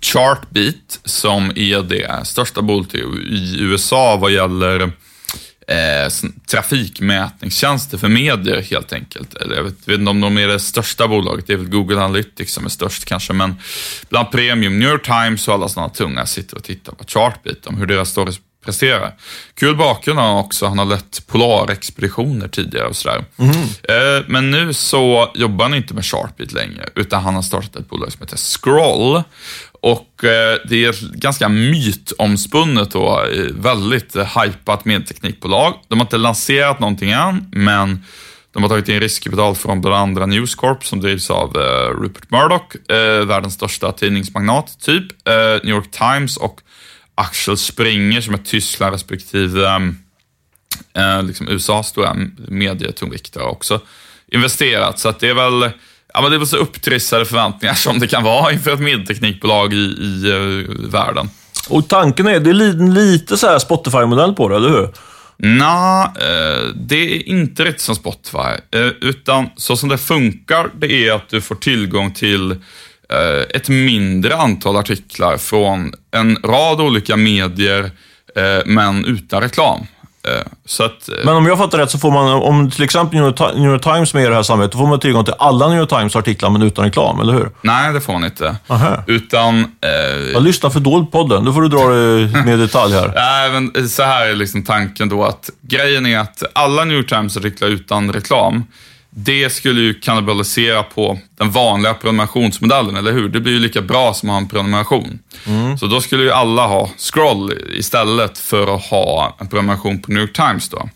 Chartbeat, 0.00 1.00
som 1.04 1.52
är 1.56 1.82
det 1.82 2.26
största 2.26 2.62
bolaget 2.62 2.94
i 2.94 3.56
USA 3.60 4.16
vad 4.16 4.32
gäller 4.32 4.92
eh, 5.68 6.30
trafikmätningstjänster 6.50 7.98
för 7.98 8.08
medier 8.08 8.62
helt 8.62 8.92
enkelt. 8.92 9.34
Eller 9.34 9.56
jag 9.56 9.62
vet, 9.62 9.88
vet 9.88 9.98
inte 9.98 10.10
om 10.10 10.20
de 10.20 10.38
är 10.38 10.48
det 10.48 10.60
största 10.60 11.08
bolaget, 11.08 11.46
det 11.46 11.52
är 11.52 11.56
väl 11.56 11.68
Google 11.68 11.96
Analytics 11.96 12.52
som 12.52 12.64
är 12.64 12.68
störst 12.68 13.04
kanske, 13.04 13.32
men 13.32 13.54
bland 14.08 14.30
premium, 14.30 14.78
New 14.78 14.88
York 14.88 15.04
Times 15.04 15.48
och 15.48 15.54
alla 15.54 15.68
sådana 15.68 15.88
tunga 15.88 16.26
sitter 16.26 16.56
och 16.56 16.64
tittar 16.64 16.92
på 16.92 17.04
Chartbeat 17.04 17.66
om 17.66 17.76
hur 17.76 17.86
deras 17.86 18.10
stories 18.10 18.40
presterar. 18.64 19.14
Kul 19.54 19.76
bakgrund 19.76 20.18
har 20.18 20.26
han 20.26 20.36
också, 20.36 20.66
han 20.66 20.78
har 20.78 20.84
lett 20.84 21.26
polarexpeditioner 21.26 22.48
tidigare 22.48 22.86
och 22.86 22.96
sådär. 22.96 23.24
Mm. 23.36 23.52
Eh, 23.52 24.24
men 24.26 24.50
nu 24.50 24.72
så 24.72 25.30
jobbar 25.34 25.64
han 25.64 25.74
inte 25.74 25.94
med 25.94 26.04
Chartbeat 26.04 26.52
längre, 26.52 26.88
utan 26.94 27.22
han 27.22 27.34
har 27.34 27.42
startat 27.42 27.76
ett 27.76 27.88
bolag 27.88 28.12
som 28.12 28.20
heter 28.20 28.36
Scroll. 28.36 29.22
Och 29.82 30.24
eh, 30.24 30.58
det 30.68 30.84
är 30.84 30.90
ett 30.90 31.00
ganska 31.00 31.48
mytomspunnet 31.48 32.94
och 32.94 33.18
väldigt 33.50 34.16
eh, 34.16 34.42
hypat 34.42 34.84
medieteknikbolag. 34.84 35.74
De 35.88 35.98
har 35.98 36.06
inte 36.06 36.16
lanserat 36.16 36.80
någonting 36.80 37.10
än, 37.10 37.50
men 37.52 38.04
de 38.52 38.62
har 38.62 38.70
tagit 38.70 38.88
in 38.88 39.00
riskkapital 39.00 39.54
från 39.54 39.80
bland 39.80 39.96
andra 39.96 40.26
News 40.26 40.54
Corp 40.54 40.84
som 40.84 41.00
drivs 41.00 41.30
av 41.30 41.56
eh, 41.56 42.00
Rupert 42.00 42.30
Murdoch, 42.30 42.90
eh, 42.90 43.26
världens 43.26 43.54
största 43.54 43.92
tidningsmagnat 43.92 44.80
typ, 44.80 45.28
eh, 45.28 45.64
New 45.64 45.74
York 45.74 45.90
Times 45.90 46.36
och 46.36 46.60
Axel 47.14 47.56
Springer 47.56 48.20
som 48.20 48.34
är 48.34 48.38
Tyskland 48.38 48.92
respektive 48.92 49.92
liksom 51.22 51.48
USAs 51.48 51.88
stora 51.88 52.16
medietungviktare 52.48 53.44
också 53.44 53.80
investerat. 54.32 54.98
Så 54.98 55.08
att 55.08 55.20
det 55.20 55.28
är 55.28 55.34
väl 55.34 55.70
Ja, 56.14 56.22
men 56.22 56.30
det 56.30 56.38
var 56.38 56.46
så 56.46 56.56
upptrissade 56.56 57.24
förväntningar 57.24 57.74
som 57.74 57.98
det 57.98 58.06
kan 58.06 58.22
vara 58.22 58.52
inför 58.52 58.72
ett 58.72 58.80
medteknikbolag 58.80 59.72
i, 59.72 59.76
i 59.76 60.32
uh, 60.32 60.90
världen. 60.90 61.30
Och 61.68 61.88
tanken 61.88 62.26
är, 62.26 62.40
det 62.40 62.50
är 62.50 62.90
lite 62.94 63.36
så 63.36 63.46
här 63.46 63.58
Spotify-modell 63.58 64.34
på 64.34 64.48
det, 64.48 64.56
eller 64.56 64.68
hur? 64.68 64.88
Nej, 65.36 66.04
eh, 66.04 66.68
det 66.74 66.96
är 66.96 67.28
inte 67.28 67.64
riktigt 67.64 67.80
som 67.80 67.94
Spotify. 67.94 68.38
Eh, 68.70 68.86
utan 69.00 69.48
så 69.56 69.76
som 69.76 69.88
det 69.88 69.98
funkar, 69.98 70.70
det 70.78 71.08
är 71.08 71.12
att 71.12 71.28
du 71.28 71.40
får 71.40 71.54
tillgång 71.54 72.14
till 72.14 72.56
ett 73.54 73.68
mindre 73.68 74.36
antal 74.36 74.76
artiklar 74.76 75.36
från 75.36 75.92
en 76.10 76.36
rad 76.36 76.80
olika 76.80 77.16
medier, 77.16 77.90
men 78.64 79.04
utan 79.04 79.42
reklam. 79.42 79.86
Eh, 80.28 80.84
att, 80.84 81.08
eh, 81.08 81.14
Men 81.24 81.34
om 81.36 81.46
jag 81.46 81.58
fattar 81.58 81.78
rätt 81.78 81.90
så 81.90 81.98
får 81.98 82.10
man, 82.10 82.28
om 82.42 82.70
till 82.70 82.82
exempel 82.84 83.20
New 83.20 83.70
York 83.70 83.82
Times 83.82 84.14
med 84.14 84.24
i 84.24 84.26
det 84.28 84.34
här 84.34 84.42
samarbetet, 84.42 84.72
då 84.72 84.78
får 84.78 84.86
man 84.86 85.00
tillgång 85.00 85.24
till 85.24 85.34
alla 85.38 85.68
New 85.68 85.78
York 85.78 85.88
Times 85.88 86.16
artiklar 86.16 86.50
men 86.50 86.62
utan 86.62 86.84
reklam, 86.84 87.20
eller 87.20 87.32
hur? 87.32 87.50
Nej, 87.62 87.92
det 87.92 88.00
får 88.00 88.12
man 88.12 88.24
inte. 88.24 88.56
Aha. 88.68 89.04
Utan... 89.06 89.58
Eh, 89.58 90.32
jag 90.32 90.42
lyssnar 90.42 90.70
för 90.70 90.80
dåligt 90.80 91.10
på 91.10 91.18
podden. 91.18 91.44
Nu 91.44 91.52
får 91.52 91.62
du 91.62 91.68
dra 91.68 91.88
det 91.88 92.44
med 92.44 92.58
detalj 92.58 92.94
här. 92.94 93.12
Nej, 93.14 93.60
men 93.60 93.88
så 93.88 94.02
här 94.02 94.26
är 94.26 94.34
liksom 94.34 94.62
tanken 94.64 95.08
då 95.08 95.24
att 95.24 95.50
grejen 95.60 96.06
är 96.06 96.18
att 96.18 96.42
alla 96.52 96.84
New 96.84 96.96
York 96.96 97.08
Times 97.08 97.36
artiklar 97.36 97.68
utan 97.68 98.12
reklam, 98.12 98.64
det 99.14 99.50
skulle 99.50 99.80
ju 99.80 99.94
kannibalisera 99.94 100.82
på 100.82 101.18
den 101.38 101.50
vanliga 101.50 101.94
prenumerationsmodellen, 101.94 102.96
eller 102.96 103.12
hur? 103.12 103.28
Det 103.28 103.40
blir 103.40 103.52
ju 103.52 103.58
lika 103.58 103.82
bra 103.82 104.14
som 104.14 104.30
att 104.30 104.32
ha 104.32 104.40
en 104.40 104.48
prenumeration. 104.48 105.18
Mm. 105.46 105.78
Så 105.78 105.86
då 105.86 106.00
skulle 106.00 106.22
ju 106.22 106.30
alla 106.30 106.66
ha 106.66 106.90
scroll 106.96 107.52
istället 107.74 108.38
för 108.38 108.74
att 108.74 108.82
ha 108.82 109.36
en 109.40 109.48
prenumeration 109.48 110.02
på 110.02 110.12
New 110.12 110.22
York 110.22 110.32
Times 110.32 110.68
då. 110.68 110.88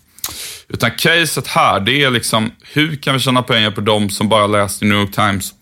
Utan 0.68 0.90
caset 0.90 1.46
här, 1.46 1.81
det 1.81 2.02
är 2.02 2.11
liksom, 2.11 2.50
hur 2.72 2.96
kan 2.96 3.14
vi 3.14 3.20
tjäna 3.20 3.42
pengar 3.42 3.70
på 3.70 3.81
de 3.81 4.11
som 4.11 4.29
bara 4.29 4.46
läser 4.46 4.87
New 4.87 4.98
York 4.98 5.14
Times 5.14 5.55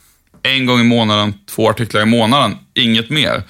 en 0.43 0.67
gång 0.67 0.81
i 0.81 0.85
månaden, 0.85 1.35
två 1.51 1.71
artiklar 1.71 2.03
i 2.03 2.07
månaden, 2.07 2.59
inget 2.75 3.11
mer. 3.11 3.43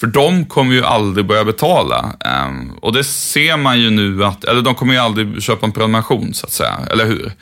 För 0.00 0.06
de 0.06 0.46
kommer 0.46 0.74
ju 0.74 0.84
aldrig 0.84 1.26
börja 1.26 1.44
betala. 1.44 2.16
Ehm, 2.24 2.70
och 2.70 2.92
det 2.92 3.04
ser 3.04 3.56
man 3.56 3.80
ju 3.80 3.90
nu 3.90 4.24
att, 4.24 4.44
eller 4.44 4.62
de 4.62 4.74
kommer 4.74 4.94
ju 4.94 5.00
aldrig 5.00 5.42
köpa 5.42 5.66
en 5.66 5.72
prenumeration 5.72 6.34
så 6.34 6.46
att 6.46 6.52
säga, 6.52 6.78
eller 6.90 7.06
hur? 7.06 7.32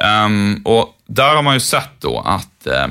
Ehm, 0.00 0.62
och 0.64 0.88
där 1.06 1.34
har 1.34 1.42
man 1.42 1.54
ju 1.54 1.60
sett 1.60 2.00
då 2.00 2.20
att 2.20 2.66
eh, 2.66 2.84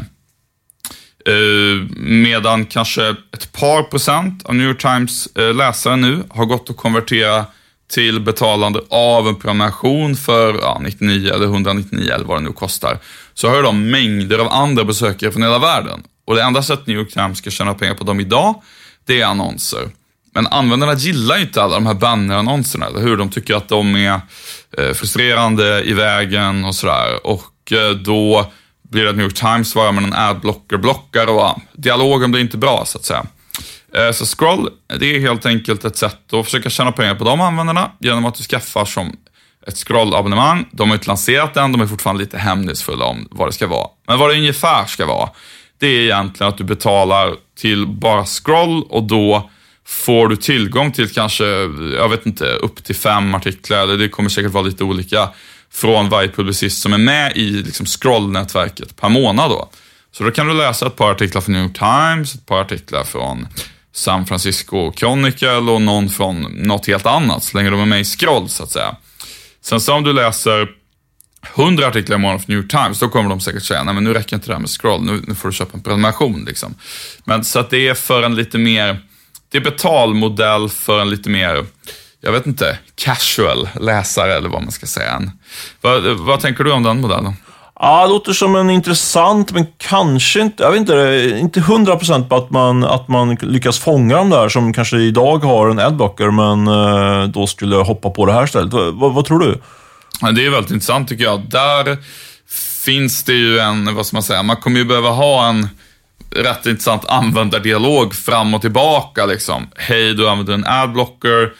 eh, 1.33 1.87
medan 1.97 2.65
kanske 2.65 3.09
ett 3.09 3.51
par 3.51 3.83
procent 3.83 4.45
av 4.45 4.55
New 4.55 4.67
York 4.67 4.81
Times 4.81 5.27
eh, 5.35 5.53
läsare 5.53 5.95
nu 5.95 6.23
har 6.29 6.45
gått 6.45 6.69
och 6.69 6.77
konverterat 6.77 7.51
till 7.91 8.19
betalande 8.19 8.81
av 8.89 9.27
en 9.27 9.35
prenumeration 9.35 10.15
för 10.15 10.53
ja, 10.53 10.81
99 10.83 11.33
eller 11.33 11.45
199 11.45 12.11
eller 12.13 12.25
vad 12.25 12.37
det 12.37 12.43
nu 12.43 12.51
kostar, 12.51 12.97
så 13.33 13.49
har 13.49 13.63
de 13.63 13.89
mängder 13.91 14.39
av 14.39 14.47
andra 14.51 14.83
besökare 14.83 15.31
från 15.31 15.43
hela 15.43 15.59
världen. 15.59 16.03
Och 16.25 16.35
det 16.35 16.43
enda 16.43 16.63
sättet 16.63 16.87
New 16.87 16.97
York 16.97 17.13
Times 17.13 17.37
ska 17.37 17.49
tjäna 17.49 17.73
pengar 17.73 17.93
på 17.93 18.03
dem 18.03 18.19
idag, 18.19 18.61
det 19.05 19.21
är 19.21 19.25
annonser. 19.25 19.89
Men 20.33 20.47
användarna 20.47 20.93
gillar 20.93 21.35
ju 21.35 21.41
inte 21.41 21.63
alla 21.63 21.75
de 21.75 21.85
här 21.85 21.93
bannerannonserna, 21.93 22.85
eller 22.85 22.99
hur? 22.99 23.17
De 23.17 23.29
tycker 23.29 23.55
att 23.55 23.67
de 23.67 23.95
är 23.95 24.21
eh, 24.77 24.93
frustrerande 24.93 25.83
i 25.83 25.93
vägen 25.93 26.65
och 26.65 26.75
sådär. 26.75 27.27
Och 27.27 27.71
eh, 27.71 27.89
då 27.89 28.51
blir 28.89 29.03
det 29.03 29.09
att 29.09 29.15
New 29.15 29.25
York 29.25 29.35
Times 29.35 29.69
svarar 29.69 29.91
med 29.91 30.03
en 30.03 30.13
adblocker-blockar 30.13 31.27
och 31.27 31.59
dialogen 31.73 32.31
blir 32.31 32.41
inte 32.41 32.57
bra, 32.57 32.83
så 32.85 32.97
att 32.97 33.05
säga. 33.05 33.25
Eh, 33.95 34.11
så 34.11 34.25
scroll, 34.25 34.69
det 34.99 35.15
är 35.15 35.19
helt 35.19 35.45
enkelt 35.45 35.85
ett 35.85 35.97
sätt 35.97 36.33
att 36.33 36.45
försöka 36.45 36.69
tjäna 36.69 36.91
pengar 36.91 37.15
på 37.15 37.23
de 37.23 37.41
användarna 37.41 37.91
genom 37.99 38.25
att 38.25 38.35
du 38.35 38.43
skaffar 38.43 38.85
som 38.85 39.15
ett 39.67 39.77
scroll-abonnemang. 39.77 40.65
De 40.71 40.89
har 40.89 40.95
inte 40.95 41.07
lanserat 41.07 41.53
den, 41.53 41.71
de 41.71 41.81
är 41.81 41.87
fortfarande 41.87 42.23
lite 42.23 42.37
hemlighetsfulla 42.37 43.05
om 43.05 43.27
vad 43.31 43.47
det 43.47 43.53
ska 43.53 43.67
vara. 43.67 43.87
Men 44.07 44.19
vad 44.19 44.29
det 44.29 44.35
ungefär 44.35 44.85
ska 44.85 45.05
vara, 45.05 45.29
det 45.81 45.87
är 45.87 46.01
egentligen 46.01 46.49
att 46.49 46.57
du 46.57 46.63
betalar 46.63 47.35
till 47.57 47.87
bara 47.87 48.25
scroll 48.25 48.83
och 48.89 49.03
då 49.03 49.49
får 49.85 50.27
du 50.27 50.35
tillgång 50.35 50.91
till 50.91 51.09
kanske, 51.09 51.45
jag 51.95 52.09
vet 52.09 52.25
inte, 52.25 52.45
upp 52.45 52.83
till 52.83 52.95
fem 52.95 53.35
artiklar, 53.35 53.87
det 53.87 54.09
kommer 54.09 54.29
säkert 54.29 54.51
vara 54.51 54.63
lite 54.63 54.83
olika, 54.83 55.29
från 55.71 56.09
varje 56.09 56.29
publicist 56.29 56.81
som 56.81 56.93
är 56.93 56.97
med 56.97 57.37
i 57.37 57.49
liksom 57.49 57.85
scrollnätverket 57.85 58.95
per 58.95 59.09
månad. 59.09 59.49
Då. 59.49 59.69
Så 60.11 60.23
då 60.23 60.31
kan 60.31 60.47
du 60.47 60.53
läsa 60.53 60.87
ett 60.87 60.95
par 60.95 61.11
artiklar 61.11 61.41
från 61.41 61.53
New 61.53 61.63
York 61.63 61.77
Times, 61.77 62.35
ett 62.35 62.45
par 62.45 62.61
artiklar 62.61 63.03
från 63.03 63.47
San 63.93 64.25
Francisco 64.25 64.93
Chronicle 64.93 65.57
och 65.57 65.81
någon 65.81 66.09
från 66.09 66.41
något 66.41 66.87
helt 66.87 67.05
annat, 67.05 67.43
så 67.43 67.57
länge 67.57 67.69
de 67.69 67.79
är 67.79 67.85
med 67.85 68.01
i 68.01 68.05
scroll 68.05 68.49
så 68.49 68.63
att 68.63 68.71
säga. 68.71 68.95
Sen 69.61 69.81
så 69.81 69.93
om 69.93 70.03
du 70.03 70.13
läser 70.13 70.80
100 71.55 71.87
artiklar 71.87 72.15
i 72.15 72.19
månaden 72.19 72.39
från 72.39 72.55
New 72.55 72.63
York 72.63 72.71
Times, 72.71 72.99
då 72.99 73.09
kommer 73.09 73.29
de 73.29 73.39
säkert 73.39 73.63
säga, 73.63 73.83
nej 73.83 73.93
men 73.93 74.03
nu 74.03 74.13
räcker 74.13 74.35
inte 74.35 74.47
det 74.47 74.53
här 74.53 74.59
med 74.59 74.69
scroll, 74.69 75.03
nu, 75.03 75.21
nu 75.27 75.35
får 75.35 75.49
du 75.49 75.53
köpa 75.53 75.77
en 75.77 75.83
prenumeration. 75.83 76.45
Liksom. 76.47 76.75
Men 77.25 77.43
så 77.43 77.59
att 77.59 77.69
det 77.69 77.87
är 77.87 77.93
för 77.93 78.23
en 78.23 78.35
lite 78.35 78.57
mer 78.57 78.99
det 79.51 79.57
är 79.57 79.61
betalmodell 79.61 80.69
för 80.69 81.01
en 81.01 81.09
lite 81.09 81.29
mer, 81.29 81.65
jag 82.21 82.31
vet 82.31 82.45
inte, 82.45 82.77
casual 82.95 83.69
läsare 83.79 84.33
eller 84.33 84.49
vad 84.49 84.61
man 84.61 84.71
ska 84.71 84.85
säga. 84.85 85.21
Vad, 85.81 86.03
vad 86.03 86.39
tänker 86.39 86.63
du 86.63 86.71
om 86.71 86.83
den 86.83 87.01
modellen? 87.01 87.33
Ja, 87.79 88.01
det 88.01 88.13
låter 88.13 88.33
som 88.33 88.55
en 88.55 88.69
intressant, 88.69 89.51
men 89.51 89.67
kanske 89.77 90.41
inte, 90.41 90.63
jag 90.63 90.71
vet 90.71 90.79
inte, 90.79 91.37
inte 91.39 91.61
hundra 91.61 91.95
procent 91.95 92.29
på 92.29 92.35
att 92.35 92.51
man, 92.51 92.83
att 92.83 93.07
man 93.07 93.35
lyckas 93.41 93.79
fånga 93.79 94.17
de 94.17 94.29
där 94.29 94.49
som 94.49 94.73
kanske 94.73 94.97
idag 94.97 95.37
har 95.37 95.69
en 95.69 95.79
adblocker, 95.79 96.31
men 96.31 96.67
eh, 96.67 97.27
då 97.27 97.47
skulle 97.47 97.75
hoppa 97.75 98.09
på 98.09 98.25
det 98.25 98.33
här 98.33 98.45
stället. 98.45 98.73
Vad, 98.73 99.13
vad 99.13 99.25
tror 99.25 99.39
du? 99.39 99.61
Det 100.21 100.45
är 100.45 100.49
väldigt 100.49 100.71
intressant 100.71 101.09
tycker 101.09 101.23
jag. 101.23 101.49
Där 101.49 101.97
finns 102.83 103.23
det 103.23 103.33
ju 103.33 103.59
en, 103.59 103.95
vad 103.95 104.05
ska 104.05 104.15
man 104.15 104.23
säga, 104.23 104.43
man 104.43 104.55
kommer 104.55 104.79
ju 104.79 104.85
behöva 104.85 105.09
ha 105.09 105.49
en 105.49 105.69
rätt 106.35 106.65
intressant 106.65 107.05
användardialog 107.05 108.15
fram 108.15 108.53
och 108.53 108.61
tillbaka 108.61 109.25
liksom. 109.25 109.69
Hej, 109.75 110.13
du 110.13 110.29
använder 110.29 110.53
en 110.53 110.65
adblocker. 110.65 111.53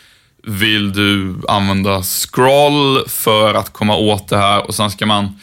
Vill 0.44 0.94
du 0.94 1.42
använda 1.48 2.04
scroll 2.04 3.08
för 3.08 3.54
att 3.54 3.74
komma 3.74 3.96
åt 3.96 4.28
det 4.28 4.38
här? 4.38 4.68
Och 4.68 4.76
sen 4.76 4.92
ska 4.92 5.06
man 5.06 5.40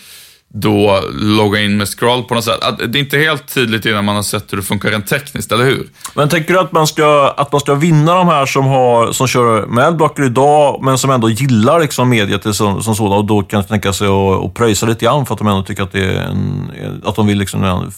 då 0.60 1.00
logga 1.12 1.60
in 1.60 1.76
med 1.76 1.88
scroll 1.88 2.24
på 2.24 2.34
något 2.34 2.44
sätt. 2.44 2.60
Det 2.78 2.98
är 2.98 3.02
inte 3.02 3.18
helt 3.18 3.54
tydligt 3.54 3.86
innan 3.86 4.04
man 4.04 4.16
har 4.16 4.22
sett 4.22 4.52
hur 4.52 4.56
det 4.56 4.62
funkar 4.62 4.90
rent 4.90 5.06
tekniskt, 5.06 5.52
eller 5.52 5.64
hur? 5.64 5.88
Men 6.14 6.28
tänker 6.28 6.54
du 6.54 6.60
att 6.60 6.72
man 6.72 6.86
ska, 6.86 7.34
att 7.36 7.52
man 7.52 7.60
ska 7.60 7.74
vinna 7.74 8.14
de 8.14 8.28
här 8.28 8.46
som, 8.46 8.66
har, 8.66 9.12
som 9.12 9.26
kör 9.26 9.66
med 9.66 9.96
blocker 9.96 10.24
idag, 10.24 10.82
men 10.82 10.98
som 10.98 11.10
ändå 11.10 11.30
gillar 11.30 11.80
liksom 11.80 12.08
mediet 12.08 12.56
som, 12.56 12.82
som 12.82 12.94
sådan 12.94 13.12
och 13.12 13.24
då 13.24 13.42
kan 13.42 13.64
tänka 13.64 13.92
sig 13.92 14.06
att, 14.06 14.44
att 14.44 14.54
pröjsa 14.54 14.86
lite 14.86 15.04
grann 15.04 15.26
för 15.26 15.34
att 15.34 15.38
de 15.38 15.48
ändå 15.48 15.62
tycker 15.62 15.82
att, 15.82 15.92
det 15.92 16.04
är 16.04 16.20
en, 16.20 17.02
att 17.04 17.16
de 17.16 17.26
vill 17.26 17.38
liksom 17.38 17.90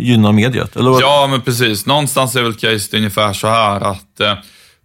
gynna 0.00 0.32
mediet? 0.32 0.76
Eller? 0.76 1.00
Ja, 1.00 1.26
men 1.30 1.40
precis. 1.40 1.86
Någonstans 1.86 2.36
är 2.36 2.42
väl 2.42 2.54
caset 2.54 2.94
ungefär 2.94 3.32
så 3.32 3.46
här 3.46 3.80
att 3.80 4.20
eh, 4.20 4.34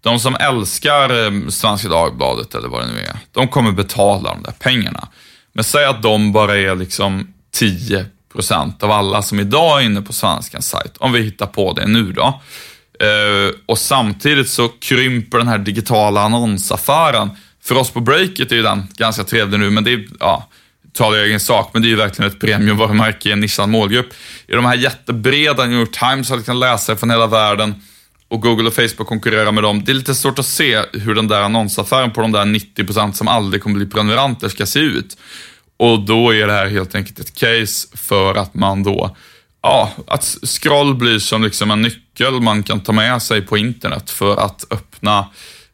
de 0.04 0.20
som 0.20 0.36
älskar 0.36 1.26
eh, 1.26 1.50
Svenska 1.50 1.90
Dagbladet 1.90 2.56
eller 2.56 2.68
vad 2.70 2.82
det 2.82 2.88
nu 2.88 3.00
är, 3.00 3.18
de 3.32 3.48
kommer 3.48 3.72
betala 3.72 4.34
de 4.34 4.44
där 4.44 4.54
pengarna. 4.60 5.08
Men 5.54 5.64
säg 5.64 5.86
att 5.86 6.04
de 6.04 6.32
bara 6.32 6.58
är 6.58 6.76
liksom 6.76 7.34
10% 8.34 8.84
av 8.84 8.92
alla 8.92 9.22
som 9.22 9.40
idag 9.40 9.82
är 9.82 9.86
inne 9.86 10.02
på 10.02 10.14
Svenskans 10.14 10.70
sajt, 10.70 10.98
om 10.98 11.12
vi 11.12 11.22
hittar 11.22 11.46
på 11.46 11.74
det 11.74 11.88
nu 11.88 12.12
då. 12.12 12.42
Eh, 13.00 13.56
och 13.66 13.78
samtidigt 13.78 14.50
så 14.50 14.68
krymper 14.68 15.38
den 15.38 15.48
här 15.48 15.58
digitala 15.58 16.22
annonsaffären. 16.22 17.30
För 17.64 17.76
oss 17.76 17.90
på 17.90 18.00
Breakit 18.00 18.52
är 18.52 18.56
ju 18.56 18.62
den 18.62 18.88
ganska 18.98 19.24
trevlig 19.24 19.60
nu, 19.60 19.70
men 19.70 19.84
det 19.84 19.94
är, 19.94 20.08
ja, 20.20 20.48
talar 20.94 21.18
jag 21.18 21.28
egen 21.28 21.40
sak, 21.40 21.70
men 21.74 21.82
det 21.82 21.88
är 21.88 21.90
ju 21.90 21.96
verkligen 21.96 22.32
ett 22.32 22.40
premiumvarumärke 22.40 23.30
i 23.30 23.32
en 23.32 23.40
nischad 23.40 23.70
målgrupp. 23.70 24.10
I 24.48 24.52
de 24.52 24.66
här 24.66 24.76
jättebreda 24.76 25.66
New 25.66 25.80
York 25.80 26.00
Times 26.00 26.30
har 26.30 26.42
kan 26.42 26.60
läsa 26.60 26.96
från 26.96 27.10
hela 27.10 27.28
världen 27.28 27.76
och 28.32 28.42
Google 28.42 28.68
och 28.68 28.74
Facebook 28.74 29.08
konkurrerar 29.08 29.52
med 29.52 29.64
dem. 29.64 29.84
Det 29.84 29.92
är 29.92 29.94
lite 29.94 30.16
svårt 30.16 30.40
att 30.40 30.46
se 30.46 30.82
hur 30.94 31.16
den 31.16 31.28
där 31.28 31.42
annonsaffären 31.42 32.12
på 32.12 32.22
de 32.22 32.32
där 32.32 32.46
90 32.46 32.86
procent 32.86 33.16
som 33.16 33.28
aldrig 33.28 33.64
kommer 33.64 33.76
bli 33.76 33.86
prenumeranter 33.86 34.50
ska 34.50 34.66
se 34.66 34.80
ut. 34.80 35.18
Och 35.78 36.00
då 36.00 36.34
är 36.34 36.48
det 36.48 36.54
här 36.54 36.68
helt 36.68 36.96
enkelt 36.96 37.20
ett 37.20 37.36
case 37.36 37.98
för 37.98 38.36
att 38.36 38.54
man 38.54 38.84
då, 38.84 39.16
ja, 39.62 39.92
att 40.08 40.24
scroll 40.44 40.96
blir 40.96 41.20
som 41.20 41.44
liksom 41.44 41.72
en 41.72 41.82
nyckel 41.82 42.42
man 42.42 42.64
kan 42.64 42.80
ta 42.80 42.92
med 42.92 43.22
sig 43.22 43.42
på 43.42 43.58
internet 43.58 44.10
för 44.10 44.38
att 44.38 44.66
öppna 44.72 45.20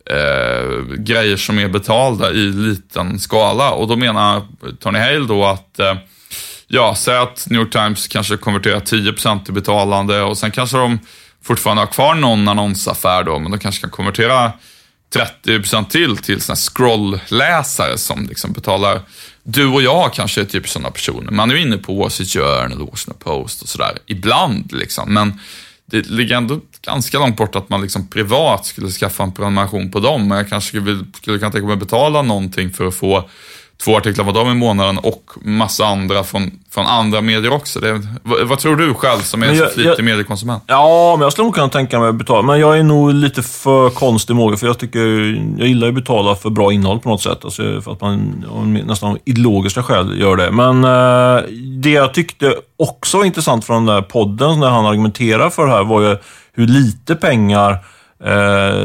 eh, 0.09 0.95
grejer 0.97 1.37
som 1.37 1.59
är 1.59 1.67
betalda 1.67 2.31
i 2.31 2.51
liten 2.51 3.19
skala. 3.19 3.71
Och 3.71 3.87
då 3.87 3.95
menar 3.95 4.47
Tony 4.79 4.99
Hale 4.99 5.25
då 5.27 5.45
att 5.45 5.79
eh, 5.79 5.95
Ja, 6.69 6.95
säg 6.95 7.17
att 7.17 7.47
New 7.49 7.61
York 7.61 7.71
Times 7.71 8.07
kanske 8.07 8.37
konverterar 8.37 8.79
10% 8.79 9.43
till 9.43 9.53
betalande 9.53 10.21
och 10.21 10.37
sen 10.37 10.51
kanske 10.51 10.77
de 10.77 10.99
fortfarande 11.47 11.81
har 11.81 11.87
kvar 11.87 12.15
någon 12.15 12.47
annonsaffär 12.47 13.23
då, 13.23 13.39
men 13.39 13.51
de 13.51 13.59
kanske 13.59 13.81
kan 13.81 13.89
konvertera 13.89 14.51
30% 15.45 15.89
till 15.89 16.17
till 16.17 16.41
sådana 16.41 16.55
scrollläsare 16.55 17.97
som 17.97 18.27
liksom 18.27 18.53
betalar. 18.53 19.01
Du 19.43 19.67
och 19.67 19.81
jag 19.81 20.13
kanske 20.13 20.41
är 20.41 20.45
typ 20.45 20.69
sådana 20.69 20.91
personer. 20.91 21.31
Man 21.31 21.51
är 21.51 21.55
ju 21.55 21.61
inne 21.61 21.77
på 21.77 21.95
Wall 21.95 22.11
Street 22.11 22.29
Journal, 22.29 22.87
Washington 22.89 23.15
Post 23.19 23.61
och 23.61 23.69
sådär. 23.69 23.97
Ibland 24.05 24.71
liksom. 24.73 25.13
Men 25.13 25.39
det 25.85 26.09
ligger 26.09 26.35
ändå 26.35 26.59
ganska 26.81 27.19
långt 27.19 27.37
bort 27.37 27.55
att 27.55 27.69
man 27.69 27.81
liksom 27.81 28.07
privat 28.07 28.65
skulle 28.65 28.89
skaffa 28.89 29.23
en 29.23 29.31
prenumeration 29.31 29.91
på 29.91 29.99
dem. 29.99 30.27
Men 30.27 30.37
jag 30.37 30.49
kanske 30.49 30.67
skulle, 30.67 31.05
skulle 31.15 31.39
kunna 31.39 31.51
tänka 31.51 31.67
mig 31.67 31.73
att 31.73 31.79
betala 31.79 32.21
någonting 32.21 32.73
för 32.73 32.87
att 32.87 32.95
få 32.95 33.29
två 33.83 33.97
artiklar 33.97 34.25
på 34.25 34.31
dem 34.31 34.51
i 34.51 34.53
månaden 34.53 34.97
och 34.97 35.31
massa 35.41 35.85
andra 35.85 36.23
från, 36.23 36.51
från 36.69 36.85
andra 36.85 37.21
medier 37.21 37.53
också. 37.53 37.79
Det, 37.79 38.07
vad, 38.23 38.47
vad, 38.47 38.59
tror 38.59 38.75
du 38.75 38.93
själv 38.93 39.19
som 39.19 39.43
är 39.43 39.47
en 39.47 39.57
så 39.57 39.65
flitig 39.65 40.03
mediekonsument? 40.03 40.63
Ja, 40.67 41.15
men 41.17 41.23
jag 41.23 41.31
skulle 41.31 41.45
nog 41.45 41.55
kunna 41.55 41.69
tänka 41.69 41.99
mig 41.99 42.09
att 42.09 42.15
betala. 42.15 42.41
Men 42.41 42.59
jag 42.59 42.79
är 42.79 42.83
nog 42.83 43.13
lite 43.13 43.43
för 43.43 43.89
konstig 43.89 44.35
måge, 44.35 44.57
för 44.57 44.67
jag 44.67 44.79
tycker, 44.79 44.99
jag 45.57 45.67
gillar 45.67 45.87
att 45.87 45.93
betala 45.93 46.35
för 46.35 46.49
bra 46.49 46.71
innehåll 46.71 46.99
på 46.99 47.09
något 47.09 47.21
sätt. 47.21 47.45
Alltså 47.45 47.81
för 47.81 47.91
att 47.91 48.01
man 48.01 48.45
nästan 48.87 49.11
av 49.11 49.17
ideologiska 49.25 49.83
skäl 49.83 50.19
gör 50.19 50.35
det. 50.35 50.51
Men 50.51 50.83
eh, 50.83 51.43
det 51.81 51.91
jag 51.91 52.13
tyckte 52.13 52.55
också 52.77 53.17
var 53.17 53.25
intressant 53.25 53.65
från 53.65 53.85
den 53.85 53.95
där 53.95 54.01
podden, 54.01 54.59
när 54.59 54.69
han 54.69 54.85
argumenterar 54.85 55.49
för 55.49 55.65
det 55.65 55.71
här, 55.71 55.83
var 55.83 56.01
ju 56.01 56.17
hur 56.53 56.67
lite 56.67 57.15
pengar 57.15 57.77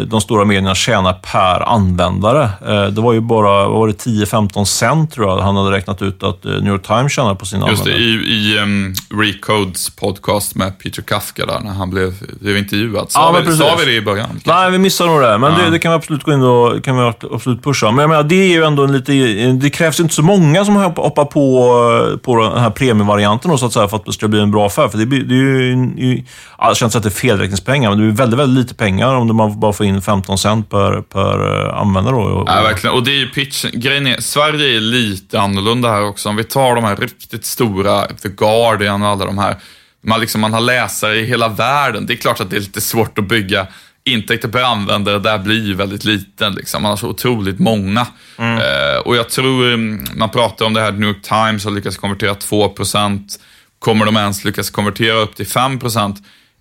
de 0.07 0.21
stora 0.21 0.45
medierna 0.45 0.75
tjänar 0.75 1.13
per 1.13 1.69
användare. 1.69 2.43
Eh, 2.67 2.87
det 2.87 3.01
var 3.01 3.13
ju 3.13 3.21
bara 3.21 3.69
var 3.69 3.89
det 3.89 3.93
10-15 3.93 4.65
cent 4.65 5.13
tror 5.13 5.29
jag 5.29 5.39
han 5.39 5.57
hade 5.57 5.71
räknat 5.71 6.03
ut 6.03 6.23
att 6.23 6.45
eh, 6.45 6.51
New 6.53 6.69
York 6.73 6.87
Times 6.87 7.13
tjänar 7.13 7.35
på 7.35 7.47
sina 7.47 7.69
Just 7.69 7.83
användare. 7.83 8.05
Just 8.05 8.25
det, 8.25 8.31
i, 8.31 8.55
i 8.55 8.59
um, 8.59 8.95
Recodes 9.21 9.91
podcast 9.91 10.55
med 10.55 10.79
Peter 10.79 11.03
Kafka 11.03 11.47
där, 11.47 11.61
när 11.61 11.71
han 11.71 11.91
blev, 11.91 12.15
blev 12.41 12.57
intervjuad. 12.57 13.11
Sa, 13.11 13.35
ja, 13.35 13.43
vi, 13.47 13.57
sa 13.57 13.77
vi 13.79 13.85
det 13.85 13.97
i 13.97 14.01
början? 14.01 14.41
Nej, 14.45 14.71
vi 14.71 14.79
missade 14.79 15.11
nog 15.11 15.23
det. 15.23 15.39
Men 15.39 15.53
ja. 15.53 15.59
det, 15.65 15.71
det, 15.71 15.79
kan 15.79 15.93
vi 15.93 15.97
absolut 15.97 16.23
gå 16.23 16.33
in 16.33 16.43
och 16.43 16.85
kan 16.85 16.97
vi 16.97 17.13
absolut 17.35 17.63
pusha. 17.63 17.91
Men 17.91 17.99
jag 17.99 18.09
menar, 18.09 18.23
det 18.23 18.35
är 18.35 18.49
ju 18.49 18.65
ändå 18.65 18.85
en 18.85 18.93
lite... 18.93 19.13
Det 19.53 19.71
krävs 19.71 20.01
inte 20.01 20.15
så 20.15 20.23
många 20.23 20.65
som 20.65 20.77
hoppar 20.77 21.25
på, 21.25 22.19
på 22.23 22.37
den 22.37 22.61
här 22.61 22.71
premiumvarianten 22.71 23.59
så 23.59 23.67
att 23.67 23.73
säga 23.73 23.89
för 23.89 23.97
att 23.97 24.05
det 24.05 24.13
ska 24.13 24.29
bli 24.29 24.41
en 24.41 24.51
bra 24.51 24.67
affär. 24.67 24.89
För 24.89 24.99
det, 24.99 25.05
det 25.05 25.35
är 25.35 25.39
ju... 25.39 26.25
Jag 26.59 26.77
ska 26.77 26.85
inte 26.85 26.93
säga 26.93 26.99
att 26.99 27.03
det 27.03 27.09
är 27.09 27.29
felräkningspengar, 27.29 27.91
men 27.91 27.99
det 27.99 28.07
är 28.07 28.17
väldigt, 28.17 28.41
väldigt 28.41 28.65
lite 28.65 28.75
pengar 28.75 29.22
om 29.31 29.37
man 29.37 29.61
bara 29.61 29.73
får 29.73 29.87
in 29.87 30.03
15 30.03 30.39
cent 30.39 30.71
per, 30.71 31.03
per 31.03 31.67
eh, 31.69 31.79
användare. 31.79 32.15
Då. 32.15 32.45
Ja, 32.47 32.63
verkligen. 32.63 32.97
Och 32.97 33.05
det 33.05 33.11
är 33.11 33.19
ju 33.19 33.27
pitchen. 33.27 33.71
Grejen 33.75 34.07
är, 34.07 34.21
Sverige 34.21 34.77
är 34.77 34.81
lite 34.81 35.41
annorlunda 35.41 35.91
här 35.91 36.03
också. 36.05 36.29
Om 36.29 36.37
vi 36.37 36.45
tar 36.45 36.75
de 36.75 36.85
här 36.85 36.97
riktigt 36.97 37.45
stora, 37.45 38.07
The 38.07 38.29
Guardian 38.29 39.03
och 39.03 39.09
alla 39.09 39.25
de 39.25 39.39
här. 39.39 39.57
Man, 40.05 40.21
liksom, 40.21 40.41
man 40.41 40.53
har 40.53 40.61
läsare 40.61 41.17
i 41.17 41.25
hela 41.25 41.49
världen. 41.49 42.07
Det 42.07 42.13
är 42.13 42.17
klart 42.17 42.41
att 42.41 42.51
det 42.51 42.57
är 42.57 42.61
lite 42.61 42.81
svårt 42.81 43.19
att 43.19 43.29
bygga 43.29 43.67
intäkter 44.05 44.49
per 44.49 44.63
användare 44.63 45.19
där 45.19 45.39
blir 45.39 45.67
ju 45.67 45.75
väldigt 45.75 46.05
liten. 46.05 46.55
Liksom. 46.55 46.83
Man 46.83 46.91
har 46.91 46.97
så 46.97 47.09
otroligt 47.09 47.59
många. 47.59 48.07
Mm. 48.39 48.59
Eh, 48.59 48.99
och 49.05 49.17
jag 49.17 49.29
tror, 49.29 49.73
mm, 49.73 50.05
man 50.15 50.31
pratar 50.31 50.67
om 50.67 50.75
det 50.75 50.81
här, 50.81 50.93
New 50.93 51.09
York 51.09 51.23
Times 51.23 51.65
har 51.65 51.71
lyckats 51.71 51.97
konvertera 51.97 52.35
2% 52.35 53.39
Kommer 53.83 54.07
de 54.07 54.17
ens 54.17 54.45
lyckas 54.45 54.71
konvertera 54.71 55.17
upp 55.17 55.37
till 55.37 55.47
5 55.47 55.81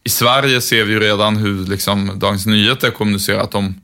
i 0.03 0.09
Sverige 0.09 0.61
ser 0.61 0.83
vi 0.83 0.93
ju 0.93 0.99
redan 0.99 1.37
hur 1.37 1.65
liksom, 1.65 2.19
Dagens 2.19 2.45
Nyheter 2.45 2.91
kommunicerar 2.91 3.39
att 3.39 3.51
de, 3.51 3.81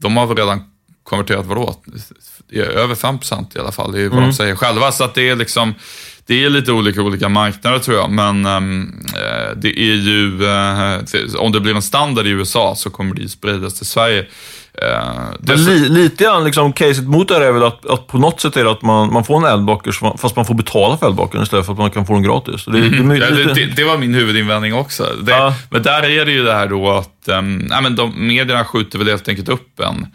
de 0.00 0.16
har 0.16 0.34
redan 0.34 0.62
konverterat, 1.02 1.46
vadå? 1.46 1.74
Över 2.52 2.94
5% 2.94 3.56
i 3.56 3.60
alla 3.60 3.72
fall, 3.72 3.92
det 3.92 4.00
är 4.00 4.08
vad 4.08 4.18
mm. 4.18 4.30
de 4.30 4.34
säger 4.34 4.56
själva. 4.56 4.92
Så 4.92 5.04
att 5.04 5.14
det 5.14 5.28
är 5.28 5.36
liksom, 5.36 5.74
det 6.26 6.44
är 6.44 6.50
lite 6.50 6.72
olika 6.72 7.02
olika 7.02 7.28
marknader 7.28 7.78
tror 7.78 7.96
jag, 7.96 8.10
men 8.10 8.46
um, 8.46 9.06
det 9.56 9.80
är 9.80 9.94
ju, 9.94 10.42
uh, 10.42 11.40
om 11.40 11.52
det 11.52 11.60
blir 11.60 11.74
en 11.74 11.82
standard 11.82 12.26
i 12.26 12.30
USA 12.30 12.74
så 12.76 12.90
kommer 12.90 13.14
det 13.14 13.22
ju 13.22 13.28
spridas 13.28 13.74
till 13.74 13.86
Sverige. 13.86 14.26
Uh, 14.82 15.34
Men 15.40 15.64
li, 15.64 15.88
lite 15.88 16.24
grann, 16.24 16.44
liksom, 16.44 16.72
caset 16.72 17.04
mot 17.04 17.28
det 17.28 17.46
är 17.46 17.52
väl 17.52 17.62
att, 17.62 17.86
att 17.86 18.06
på 18.06 18.18
något 18.18 18.40
sätt 18.40 18.56
är 18.56 18.64
det 18.64 18.70
att 18.70 18.82
man, 18.82 19.12
man 19.12 19.24
får 19.24 19.36
en 19.36 19.52
eldblocker 19.52 20.16
fast 20.16 20.36
man 20.36 20.44
får 20.44 20.54
betala 20.54 20.98
för 20.98 21.06
eldblockern 21.06 21.42
istället 21.42 21.66
för 21.66 21.72
att 21.72 21.78
man 21.78 21.90
kan 21.90 22.06
få 22.06 22.12
den 22.12 22.22
gratis. 22.22 22.64
Det, 22.64 22.78
mm. 22.78 23.08
det, 23.08 23.30
lite... 23.30 23.54
det, 23.54 23.66
det, 23.66 23.84
var 23.84 23.98
min 23.98 24.14
huvudinvändning 24.14 24.74
också. 24.74 25.14
Ja. 25.26 25.54
Men 25.70 25.82
där 25.82 26.02
är 26.02 26.24
det 26.24 26.32
ju 26.32 26.44
det 26.44 26.54
här 26.54 26.66
då 26.66 26.90
att 26.90 27.28
um, 27.28 27.68
ja, 27.70 27.80
men 27.80 27.96
de, 27.96 28.26
medierna 28.26 28.64
skjuter 28.64 28.98
väl 28.98 29.08
helt 29.08 29.28
enkelt 29.28 29.48
upp 29.48 29.80
en 29.80 30.06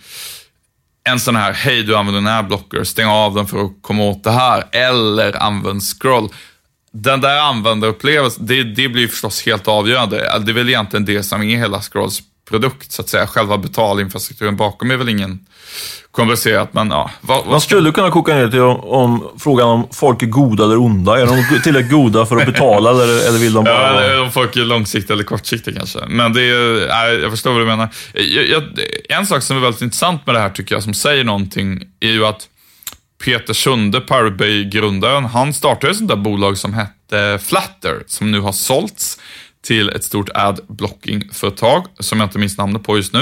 en 1.10 1.20
sån 1.20 1.36
här, 1.36 1.54
hej 1.54 1.84
du 1.84 1.96
använder 1.96 2.22
en 2.22 2.28
adblocker, 2.28 2.84
stäng 2.84 3.08
av 3.08 3.36
den 3.36 3.48
för 3.48 3.64
att 3.64 3.72
komma 3.82 4.04
åt 4.04 4.24
det 4.24 4.32
här, 4.32 4.64
eller 4.72 5.44
använd 5.44 5.84
scroll. 5.84 6.30
Den 6.94 7.22
där 7.22 7.38
användarupplevelsen, 7.38 8.46
det, 8.46 8.64
det 8.64 8.90
blir 8.90 9.08
förstås 9.08 9.46
helt 9.46 9.68
avgörande. 9.68 10.40
Det 10.46 10.52
är 10.52 10.54
väl 10.54 10.70
egentligen 10.70 11.06
det 11.06 11.24
som 11.24 11.42
är 11.42 11.58
hela 11.58 11.82
scrolls 11.82 12.22
produkt 12.50 12.92
så 12.92 13.02
att 13.02 13.10
säga. 13.10 13.28
Själva 13.28 13.58
betalinfrastrukturen 13.58 14.56
bakom 14.56 14.92
är 14.92 14.98
väl 14.98 15.10
ingen 15.10 15.46
komplicerat, 16.12 16.74
men 16.74 16.90
ja. 16.90 17.12
Vad, 17.22 17.48
Man 17.48 17.62
skulle 17.62 17.92
kunna 17.92 18.12
koka 18.12 18.36
ner 18.36 18.48
till 18.48 18.60
om, 18.60 18.80
om, 18.80 19.30
frågan 19.40 19.68
om 19.68 19.88
folk 19.92 20.24
är 20.24 20.28
goda 20.28 20.64
eller 20.64 20.78
onda. 20.78 21.20
Är 21.20 21.26
de 21.26 21.62
tillräckligt 21.64 21.92
goda 21.92 22.26
för 22.26 22.38
att 22.38 22.46
betala 22.46 22.90
eller, 22.90 23.28
eller 23.28 23.40
vill 23.40 23.54
de 23.54 23.64
bara... 23.64 23.94
Ja, 23.94 24.02
eller 24.02 24.22
om 24.22 24.32
folk 24.32 24.56
är 24.56 24.62
långsiktiga 24.62 25.14
eller 25.14 25.24
kortsiktiga 25.24 25.76
kanske. 25.76 26.00
Men 26.08 26.34
det 26.34 26.42
är, 26.42 26.88
nej, 26.88 27.20
jag 27.22 27.32
förstår 27.32 27.52
vad 27.52 27.62
du 27.62 27.66
menar. 27.66 27.90
Jag, 28.14 28.48
jag, 28.48 28.64
en 29.10 29.26
sak 29.26 29.44
som 29.44 29.58
är 29.58 29.62
väldigt 29.62 29.82
intressant 29.82 30.26
med 30.26 30.36
det 30.36 30.40
här 30.40 30.50
tycker 30.50 30.76
jag, 30.76 30.84
som 30.84 30.94
säger 30.94 31.24
någonting, 31.24 31.82
är 32.00 32.12
ju 32.12 32.26
att 32.26 32.48
Peter 33.24 33.54
Sunde, 33.54 34.02
Pirate 34.02 34.36
Bay-grundaren, 34.36 35.26
han 35.26 35.54
startade 35.54 35.92
ett 35.92 35.98
sånt 35.98 36.10
där 36.10 36.16
bolag 36.16 36.58
som 36.58 36.74
hette 36.74 37.40
Flatter, 37.44 38.04
som 38.08 38.32
nu 38.32 38.40
har 38.40 38.52
sålts 38.52 39.20
till 39.64 39.90
ett 39.90 40.04
stort 40.04 40.30
ad-blocking-företag 40.34 41.86
som 42.00 42.20
jag 42.20 42.28
inte 42.28 42.40
minns 42.40 42.58
namnet 42.58 42.84
på 42.84 42.98
just 42.98 43.14
nu. 43.14 43.20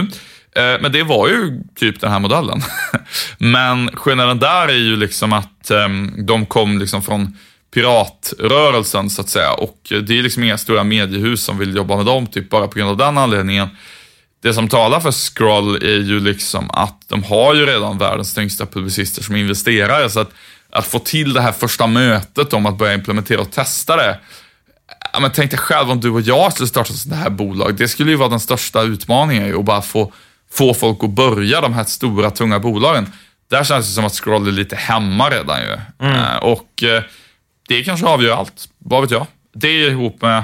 Eh, 0.56 0.82
men 0.82 0.92
det 0.92 1.04
var 1.04 1.28
ju 1.28 1.62
typ 1.76 2.02
den 2.02 2.12
här 2.12 2.20
modellen. 2.20 2.62
Men 3.38 3.90
skillnaden 3.96 4.40
där 4.40 4.68
är 4.68 4.78
ju 4.78 4.96
liksom 4.96 5.34
att 5.34 5.72
ehm, 5.72 6.26
de 6.26 6.46
kom 6.46 6.80
liksom 6.80 7.02
från 7.02 7.38
piratrörelsen 7.74 9.10
så 9.10 9.22
att 9.22 9.30
säga 9.30 9.54
och 9.54 9.78
det 9.90 10.20
är 10.20 10.24
liksom 10.24 10.44
inga 10.44 10.58
stora 10.58 10.84
mediehus 10.84 11.44
som 11.44 11.58
vill 11.58 11.76
jobba 11.76 11.98
med 11.98 12.06
dem, 12.06 12.28
typ 12.28 12.50
bara 12.50 12.68
på 12.68 12.80
grund 12.80 12.90
av 12.90 12.98
den 12.98 13.18
anledningen. 13.18 13.70
Det 14.44 14.54
som 14.54 14.70
talar 14.70 15.00
för 15.00 15.12
Scroll 15.12 15.76
är 15.76 16.00
ju 16.00 16.20
liksom 16.20 16.72
att 16.72 17.04
de 17.08 17.24
har 17.24 17.56
ju 17.56 17.66
redan 17.66 17.98
världens 17.98 18.34
tyngsta 18.34 18.66
publicister 18.66 19.24
som 19.24 19.36
investerare, 19.36 20.10
så 20.10 20.20
att, 20.20 20.32
att 20.70 20.88
få 20.88 21.00
till 21.00 21.34
det 21.34 21.42
här 21.42 21.52
första 21.52 21.88
mötet 21.88 22.54
om 22.54 22.66
att 22.66 22.78
börja 22.78 22.94
implementera 22.94 23.42
och 23.42 23.52
testa 23.52 23.96
det. 23.96 24.20
Ja, 25.14 25.20
men 25.20 25.32
tänk 25.32 25.52
dig 25.52 25.60
själv 25.60 25.92
om 25.92 26.00
du 26.00 26.10
och 26.10 26.22
jag 26.22 26.54
skulle 26.54 26.68
starta 26.68 26.94
ett 26.94 27.00
sånt 27.00 27.16
här 27.16 27.30
bolag. 27.30 27.76
Det 27.76 27.88
skulle 27.88 28.12
ju 28.12 28.18
vara 28.18 28.30
den 28.30 28.40
största 28.40 28.82
utmaningen 28.82 29.60
att 29.60 29.66
bara 29.66 29.82
få, 29.82 30.14
få 30.52 30.74
folk 30.74 31.04
att 31.04 31.10
börja 31.10 31.62
de 31.62 31.74
här 31.74 31.84
stora, 31.84 32.32
tunga 32.32 32.60
bolagen. 32.60 33.12
Där 33.50 33.64
känns 33.64 33.88
det 33.88 33.94
som 33.94 34.06
att 34.06 34.14
Scroll 34.14 34.48
är 34.48 34.52
lite 34.52 34.76
hemma 34.76 35.30
redan 35.30 35.62
ju. 35.62 35.78
Mm. 36.08 36.40
Och 36.42 36.84
eh, 36.84 37.04
det 37.68 37.84
kanske 37.84 38.06
avgör 38.06 38.36
allt, 38.36 38.70
vad 38.78 39.02
vet 39.02 39.12
jag. 39.12 39.28
Det 39.54 39.88
ihop 39.88 40.22
med 40.22 40.44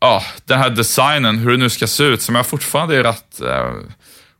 ja, 0.00 0.22
den 0.44 0.58
här 0.58 0.70
designen, 0.70 1.38
hur 1.38 1.50
det 1.50 1.56
nu 1.56 1.70
ska 1.70 1.86
se 1.86 2.04
ut, 2.04 2.22
som 2.22 2.34
jag 2.34 2.46
fortfarande 2.46 2.96
är 2.96 3.02
rätt 3.02 3.40
eh, 3.40 3.72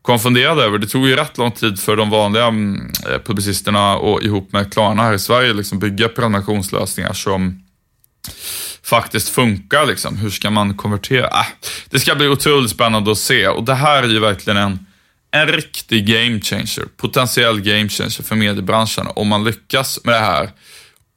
konfunderad 0.03 0.59
över. 0.59 0.79
Det 0.79 0.87
tog 0.87 1.09
ju 1.09 1.17
rätt 1.17 1.39
lång 1.39 1.51
tid 1.51 1.81
för 1.81 1.97
de 1.97 2.11
vanliga 2.11 2.45
mm, 2.45 2.93
eh, 3.09 3.19
publicisterna 3.19 3.97
och 3.97 4.23
ihop 4.23 4.53
med 4.53 4.73
Klarna 4.73 5.03
här 5.03 5.12
i 5.12 5.19
Sverige 5.19 5.53
liksom 5.53 5.79
bygga 5.79 6.09
prenumerationslösningar 6.09 7.12
som 7.12 7.62
faktiskt 8.87 9.29
funkar. 9.29 9.87
Liksom. 9.87 10.16
Hur 10.16 10.31
ska 10.31 10.51
man 10.51 10.77
konvertera? 10.77 11.27
Äh, 11.27 11.46
det 11.90 12.01
ska 12.01 12.14
bli 12.14 12.29
otroligt 12.29 12.70
spännande 12.70 13.11
att 13.11 13.18
se 13.18 13.49
och 13.49 13.64
det 13.64 13.75
här 13.75 14.03
är 14.03 14.09
ju 14.09 14.20
verkligen 14.20 14.57
en, 14.57 14.87
en 15.31 15.46
riktig 15.46 16.07
game 16.07 16.40
changer, 16.40 16.88
potentiell 16.96 17.61
game 17.61 17.88
changer 17.88 18.22
för 18.22 18.37
mediebranschen 18.37 19.07
om 19.14 19.29
man 19.29 19.44
lyckas 19.44 20.05
med 20.05 20.14
det 20.14 20.20
här. 20.20 20.51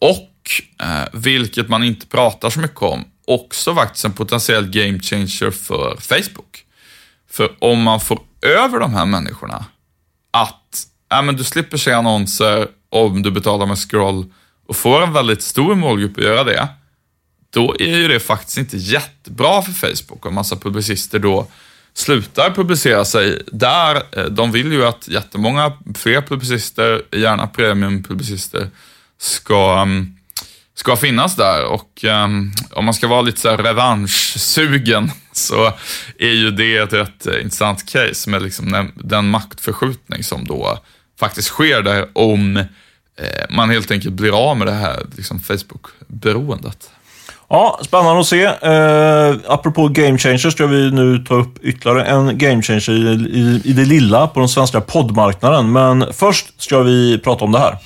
Och, 0.01 0.51
eh, 0.81 1.07
vilket 1.13 1.69
man 1.69 1.83
inte 1.83 2.07
pratar 2.07 2.49
så 2.49 2.59
mycket 2.59 2.81
om, 2.81 3.03
också 3.27 3.75
faktiskt 3.75 4.05
en 4.05 4.13
potentiell 4.13 4.69
game 4.69 4.99
changer 4.99 5.51
för 5.51 5.97
Facebook. 5.99 6.65
För 7.31 7.51
om 7.59 7.81
man 7.81 7.99
får 7.99 8.19
över 8.41 8.79
de 8.79 8.93
här 8.93 9.05
människorna 9.05 9.65
att 10.31 10.85
äh, 11.13 11.21
men 11.21 11.35
du 11.35 11.43
slipper 11.43 11.77
se 11.77 11.91
annonser 11.91 12.67
om 12.89 13.21
du 13.21 13.31
betalar 13.31 13.65
med 13.65 13.77
scroll 13.77 14.25
och 14.67 14.75
får 14.75 15.03
en 15.03 15.13
väldigt 15.13 15.41
stor 15.41 15.75
målgrupp 15.75 16.17
att 16.17 16.23
göra 16.23 16.43
det, 16.43 16.67
då 17.53 17.75
är 17.79 17.97
ju 17.97 18.07
det 18.07 18.19
faktiskt 18.19 18.57
inte 18.57 18.77
jättebra 18.77 19.61
för 19.61 19.71
Facebook 19.71 20.25
om 20.25 20.35
massa 20.35 20.55
publicister 20.55 21.19
då 21.19 21.47
slutar 21.93 22.51
publicera 22.51 23.05
sig 23.05 23.41
där. 23.51 23.95
Eh, 24.11 24.25
de 24.25 24.51
vill 24.51 24.71
ju 24.71 24.85
att 24.85 25.07
jättemånga 25.07 25.73
fler 25.95 26.21
publicister, 26.21 27.01
gärna 27.11 27.47
premiumpublicister, 27.47 28.69
ska 29.17 29.81
mm, 29.81 30.15
ska 30.79 30.95
finnas 30.95 31.35
där 31.35 31.65
och 31.65 32.03
um, 32.03 32.51
om 32.71 32.85
man 32.85 32.93
ska 32.93 33.07
vara 33.07 33.21
lite 33.21 33.39
så 33.39 33.49
här 33.49 33.57
revanschsugen 33.57 35.11
så 35.31 35.73
är 36.19 36.31
ju 36.31 36.51
det 36.51 36.77
ett 36.77 36.93
rätt 36.93 37.27
eh, 37.27 37.41
intressant 37.41 37.89
case 37.89 38.29
med 38.29 38.41
liksom 38.41 38.71
den, 38.71 38.91
den 38.95 39.29
maktförskjutning 39.29 40.23
som 40.23 40.47
då 40.47 40.79
faktiskt 41.19 41.47
sker 41.47 41.81
där 41.81 42.07
om 42.13 42.57
eh, 42.57 42.65
man 43.49 43.69
helt 43.69 43.91
enkelt 43.91 44.13
blir 44.13 44.49
av 44.49 44.57
med 44.57 44.67
det 44.67 44.73
här 44.73 45.05
liksom 45.15 45.39
Facebook-beroendet. 45.39 46.89
Ja, 47.49 47.79
spännande 47.81 48.19
att 48.19 48.27
se. 48.27 48.43
Eh, 48.43 49.35
apropå 49.47 49.87
game 49.87 50.17
changers 50.17 50.53
ska 50.53 50.67
vi 50.67 50.91
nu 50.91 51.23
ta 51.27 51.33
upp 51.35 51.63
ytterligare 51.63 52.05
en 52.05 52.37
game 52.37 52.61
changer 52.61 52.89
i, 52.89 53.13
i, 53.39 53.61
i 53.65 53.73
det 53.73 53.85
lilla 53.85 54.27
på 54.27 54.39
den 54.39 54.49
svenska 54.49 54.81
poddmarknaden. 54.81 55.71
Men 55.71 56.05
först 56.13 56.61
ska 56.61 56.79
vi 56.79 57.17
prata 57.17 57.45
om 57.45 57.51
det 57.51 57.59
här. 57.59 57.77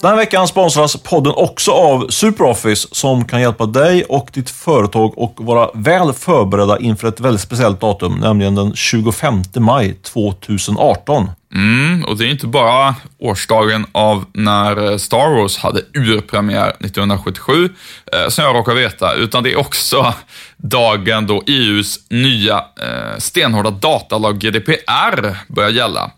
Den 0.00 0.10
här 0.10 0.16
veckan 0.16 0.48
sponsras 0.48 0.96
podden 0.96 1.32
också 1.36 1.70
av 1.70 2.08
SuperOffice 2.08 2.88
som 2.92 3.24
kan 3.24 3.40
hjälpa 3.40 3.66
dig 3.66 4.04
och 4.04 4.28
ditt 4.32 4.50
företag 4.50 5.14
att 5.18 5.34
vara 5.36 5.70
väl 5.74 6.12
förberedda 6.12 6.78
inför 6.78 7.08
ett 7.08 7.20
väldigt 7.20 7.40
speciellt 7.40 7.80
datum, 7.80 8.18
nämligen 8.18 8.54
den 8.54 8.76
25 8.76 9.42
maj 9.56 9.94
2018. 9.94 11.30
Mm, 11.54 12.04
och 12.04 12.16
det 12.16 12.24
är 12.24 12.28
inte 12.28 12.46
bara 12.46 12.94
årsdagen 13.18 13.86
av 13.92 14.24
när 14.32 14.90
eh, 14.90 14.96
Star 14.96 15.40
Wars 15.40 15.58
hade 15.58 15.80
urpremiär 15.94 16.68
1977, 16.68 17.68
eh, 18.12 18.28
som 18.28 18.44
jag 18.44 18.54
råkar 18.54 18.74
veta, 18.74 19.14
utan 19.14 19.42
det 19.42 19.52
är 19.52 19.58
också 19.58 20.14
dagen 20.56 21.26
då 21.26 21.42
EUs 21.46 21.98
nya 22.10 22.54
eh, 22.56 23.18
stenhårda 23.18 23.70
datalag 23.70 24.38
GDPR 24.38 25.36
börjar 25.48 25.70
gälla. 25.70 26.10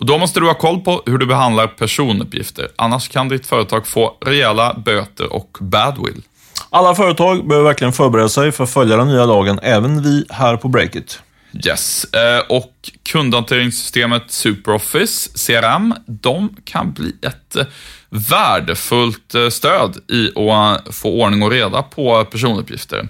Och 0.00 0.06
då 0.06 0.18
måste 0.18 0.40
du 0.40 0.46
ha 0.46 0.54
koll 0.54 0.80
på 0.80 1.02
hur 1.06 1.18
du 1.18 1.26
behandlar 1.26 1.66
personuppgifter, 1.66 2.68
annars 2.76 3.08
kan 3.08 3.28
ditt 3.28 3.46
företag 3.46 3.86
få 3.86 4.16
rejäla 4.26 4.74
böter 4.84 5.32
och 5.32 5.58
badwill. 5.60 6.22
Alla 6.70 6.94
företag 6.94 7.48
behöver 7.48 7.68
verkligen 7.68 7.92
förbereda 7.92 8.28
sig 8.28 8.52
för 8.52 8.64
att 8.64 8.70
följa 8.70 8.96
den 8.96 9.08
nya 9.08 9.26
lagen, 9.26 9.60
även 9.62 10.02
vi 10.02 10.24
här 10.30 10.56
på 10.56 10.68
Breakit. 10.68 11.20
Yes, 11.66 12.04
eh, 12.04 12.42
och 12.48 12.72
kundhanteringssystemet 13.02 14.30
SuperOffice, 14.30 15.46
CRM, 15.46 15.94
de 16.06 16.56
kan 16.64 16.92
bli 16.92 17.16
ett 17.22 17.56
eh, 17.56 17.64
värdefullt 18.10 19.34
eh, 19.34 19.48
stöd 19.48 19.96
i 20.12 20.30
att 20.38 20.94
få 20.94 21.22
ordning 21.22 21.42
och 21.42 21.50
reda 21.50 21.82
på 21.82 22.24
personuppgifter. 22.24 23.08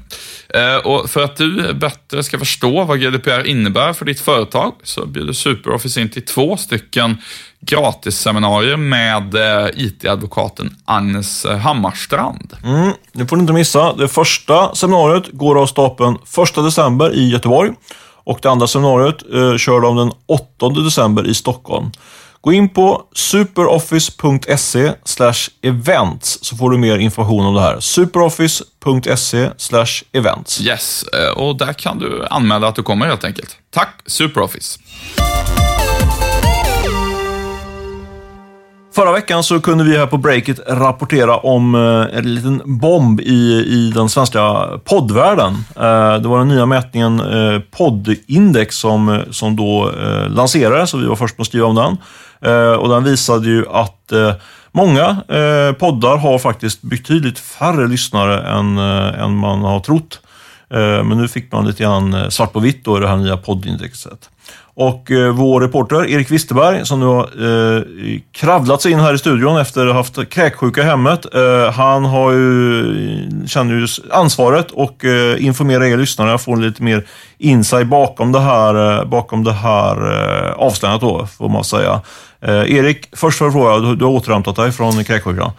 Eh, 0.48 0.86
och 0.86 1.10
för 1.10 1.24
att 1.24 1.36
du 1.36 1.74
bättre 1.74 2.22
ska 2.22 2.38
förstå 2.38 2.84
vad 2.84 3.00
GDPR 3.00 3.46
innebär 3.46 3.92
för 3.92 4.04
ditt 4.04 4.20
företag 4.20 4.72
så 4.82 5.06
bjuder 5.06 5.32
SuperOffice 5.32 6.00
in 6.00 6.10
till 6.10 6.24
två 6.24 6.56
stycken 6.56 7.16
gratisseminarier 7.60 8.76
med 8.76 9.34
eh, 9.34 9.68
IT-advokaten 9.76 10.76
Agnes 10.84 11.46
Hammarstrand. 11.46 12.56
Mm, 12.64 12.92
det 13.12 13.26
får 13.26 13.36
ni 13.36 13.40
inte 13.40 13.52
missa. 13.52 13.92
Det 13.92 14.08
första 14.08 14.74
seminariet 14.74 15.24
går 15.32 15.62
av 15.62 15.66
stapeln 15.66 16.18
1 16.48 16.54
december 16.54 17.14
i 17.14 17.30
Göteborg 17.30 17.72
och 18.24 18.38
det 18.42 18.50
andra 18.50 18.66
seminariet 18.66 19.22
eh, 19.34 19.56
kör 19.56 19.80
de 19.80 19.96
den 19.96 20.12
8 20.26 20.68
december 20.68 21.26
i 21.26 21.34
Stockholm. 21.34 21.90
Gå 22.42 22.52
in 22.52 22.68
på 22.68 23.02
superoffice.se 23.14 24.92
events 25.62 26.38
så 26.42 26.56
får 26.56 26.70
du 26.70 26.78
mer 26.78 26.98
information 26.98 27.46
om 27.46 27.54
det 27.54 27.60
här. 27.60 27.80
superoffice.se 27.80 29.50
events. 30.12 30.60
Yes, 30.60 31.02
eh, 31.02 31.38
och 31.38 31.56
där 31.56 31.72
kan 31.72 31.98
du 31.98 32.26
anmäla 32.30 32.68
att 32.68 32.74
du 32.74 32.82
kommer 32.82 33.06
helt 33.06 33.24
enkelt. 33.24 33.56
Tack 33.70 34.02
Superoffice! 34.06 34.78
Förra 38.94 39.12
veckan 39.12 39.42
så 39.42 39.60
kunde 39.60 39.84
vi 39.84 39.96
här 39.96 40.06
på 40.06 40.16
Breakit 40.16 40.60
rapportera 40.66 41.36
om 41.36 41.74
eh, 41.74 42.18
en 42.18 42.34
liten 42.34 42.62
bomb 42.64 43.20
i, 43.20 43.64
i 43.66 43.92
den 43.94 44.08
svenska 44.08 44.68
poddvärlden. 44.84 45.52
Eh, 45.76 46.14
det 46.14 46.28
var 46.28 46.38
den 46.38 46.48
nya 46.48 46.66
mätningen 46.66 47.22
Poddindex 47.70 48.76
som, 48.76 49.22
som 49.30 49.56
då 49.56 49.92
lanserades 50.28 50.94
och 50.94 51.02
vi 51.02 51.06
var 51.06 51.16
först 51.16 51.36
på 51.36 51.42
att 51.42 51.48
skriva 51.48 51.66
om 51.66 51.74
den. 51.74 51.96
Eh, 52.40 52.72
och 52.72 52.88
den 52.88 53.04
visade 53.04 53.46
ju 53.48 53.64
att 53.68 54.12
eh, 54.12 54.32
många 54.72 55.06
eh, 55.28 55.72
poddar 55.72 56.16
har 56.16 56.38
faktiskt 56.38 56.82
betydligt 56.82 57.38
färre 57.38 57.88
lyssnare 57.88 58.42
än, 58.42 58.78
än 58.78 59.36
man 59.36 59.60
har 59.60 59.80
trott. 59.80 60.20
Men 60.72 61.08
nu 61.08 61.28
fick 61.28 61.52
man 61.52 61.66
lite 61.66 61.82
grann 61.82 62.30
svart 62.30 62.52
på 62.52 62.60
vitt 62.60 62.84
då 62.84 62.96
i 62.96 63.00
det 63.00 63.08
här 63.08 63.16
nya 63.16 63.36
poddindexet. 63.36 64.30
Och 64.74 65.10
eh, 65.10 65.32
vår 65.32 65.60
reporter 65.60 66.10
Erik 66.10 66.30
Wisterberg, 66.30 66.86
som 66.86 67.00
nu 67.00 67.06
har 67.06 67.22
eh, 67.22 67.82
kravlat 68.32 68.82
sig 68.82 68.92
in 68.92 69.00
här 69.00 69.14
i 69.14 69.18
studion 69.18 69.56
efter 69.56 69.86
att 69.86 69.92
ha 69.92 70.00
haft 70.00 70.30
kräksjuka 70.30 70.80
i 70.80 70.84
hemmet. 70.84 71.34
Eh, 71.34 71.72
han 71.72 72.04
har 72.04 72.32
ju, 72.32 73.46
känner 73.46 73.74
ju 73.74 73.86
ansvaret 74.10 74.70
och 74.70 75.04
eh, 75.04 75.44
informerar 75.44 75.84
er 75.84 75.96
lyssnare, 75.96 76.38
får 76.38 76.56
lite 76.56 76.82
mer 76.82 77.06
insight 77.38 77.86
bakom 77.86 78.32
det 78.32 78.40
här, 78.40 78.98
eh, 78.98 79.04
bakom 79.04 79.44
det 79.44 79.52
här 79.52 79.96
eh, 79.96 80.52
avslöjandet 80.52 81.00
då, 81.00 81.26
får 81.26 81.48
man 81.48 81.64
säga. 81.64 82.00
Eh, 82.40 82.76
Erik, 82.76 83.08
först 83.12 83.38
får 83.38 83.46
jag 83.46 83.52
fråga, 83.52 83.78
du, 83.78 83.96
du 83.96 84.04
har 84.04 84.12
återhämtat 84.12 84.56
dig 84.56 84.72
från 84.72 85.04
kräksjukan. 85.04 85.52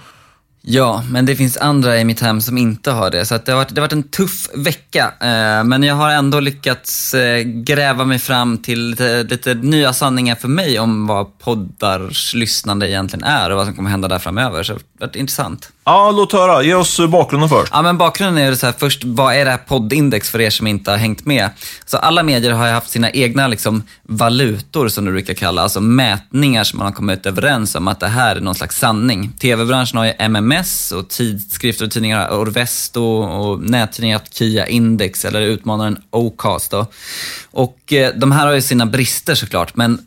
Ja, 0.64 1.04
men 1.10 1.26
det 1.26 1.36
finns 1.36 1.58
andra 1.58 2.00
i 2.00 2.06
mitt 2.06 2.20
hem 2.20 2.42
som 2.42 2.58
inte 2.58 2.92
har 2.92 3.12
det. 3.12 3.26
Så 3.26 3.38
det, 3.46 3.52
har 3.52 3.58
varit, 3.58 3.76
det 3.76 3.82
har 3.82 3.88
varit 3.88 3.94
en 3.94 4.04
tuff 4.04 4.50
vecka. 4.56 5.14
Eh, 5.20 5.64
men 5.64 5.84
jag 5.84 5.96
har 5.96 6.12
ändå 6.12 6.40
lyckats 6.40 7.14
eh, 7.14 7.44
gräva 7.44 8.06
mig 8.06 8.20
fram 8.20 8.58
till 8.58 8.90
lite, 8.90 9.24
lite, 9.24 9.54
nya 9.54 9.94
sanningar 9.94 10.36
för 10.36 10.48
mig 10.48 10.80
om 10.80 11.08
vad 11.08 11.40
poddars 11.40 12.34
lyssnande 12.34 12.90
egentligen 12.90 13.24
är 13.24 13.50
och 13.50 13.58
vad 13.58 13.66
som 13.66 13.76
kommer 13.76 13.90
hända 13.90 14.08
där 14.08 14.20
framöver. 14.20 14.64
Så 14.64 14.74
det 14.74 14.80
har 15.00 15.08
varit 15.08 15.16
intressant. 15.16 15.72
Ja, 15.84 16.12
låt 16.12 16.34
höra. 16.34 16.64
Ge 16.64 16.74
oss 16.74 17.00
eh, 17.00 17.08
bakgrunden 17.08 17.50
först. 17.50 17.72
Ja, 17.74 17.82
men 17.82 17.98
bakgrunden 17.98 18.44
är 18.44 18.56
så 18.56 18.66
här, 18.66 18.74
först, 18.78 19.04
vad 19.04 19.36
är 19.36 19.46
det 19.46 19.52
här 19.52 19.58
poddindex 19.58 20.30
för 20.30 20.42
er 20.42 20.50
som 20.50 20.68
inte 20.68 20.92
har 20.92 20.98
hängt 20.98 21.26
med? 21.26 21.50
Så 21.86 21.98
alla 21.98 22.24
medier 22.24 22.52
har 22.52 22.68
ju 22.68 22.74
haft 22.74 22.90
sina 22.90 23.12
egna 23.12 23.48
liksom, 23.48 23.84
valutor, 24.04 24.88
som 24.88 25.06
det 25.06 25.12
brukar 25.12 25.34
kalla, 25.34 25.62
alltså 25.62 25.82
mätningar 25.82 26.64
som 26.64 26.78
man 26.78 26.88
har 26.88 26.94
kommit 26.94 27.26
överens 27.26 27.76
om 27.76 27.88
att 27.88 28.00
det 28.00 28.08
här 28.08 28.36
är 28.36 28.40
någon 28.40 28.56
slags 28.56 28.80
sanning. 28.80 29.32
TV-branschen 29.40 29.98
har 29.98 30.06
ju 30.06 30.14
MMS 30.20 30.92
och 30.92 31.10
tidskrifter 31.10 31.86
och 31.86 31.92
tidningar 31.92 32.30
har 32.30 32.38
Orvesto 32.38 33.04
och 33.24 33.60
nättidningar 33.60 34.20
har 34.20 34.26
Kia 34.32 34.68
Index 34.68 35.26
eller 35.26 35.42
utmanaren 35.42 35.98
Ocast. 36.10 36.72
Då. 36.72 36.86
Och 37.52 37.94
eh, 37.94 38.14
de 38.16 38.32
här 38.32 38.46
har 38.46 38.54
ju 38.54 38.62
sina 38.62 38.86
brister 38.86 39.36
såklart, 39.36 39.76
men 39.76 40.00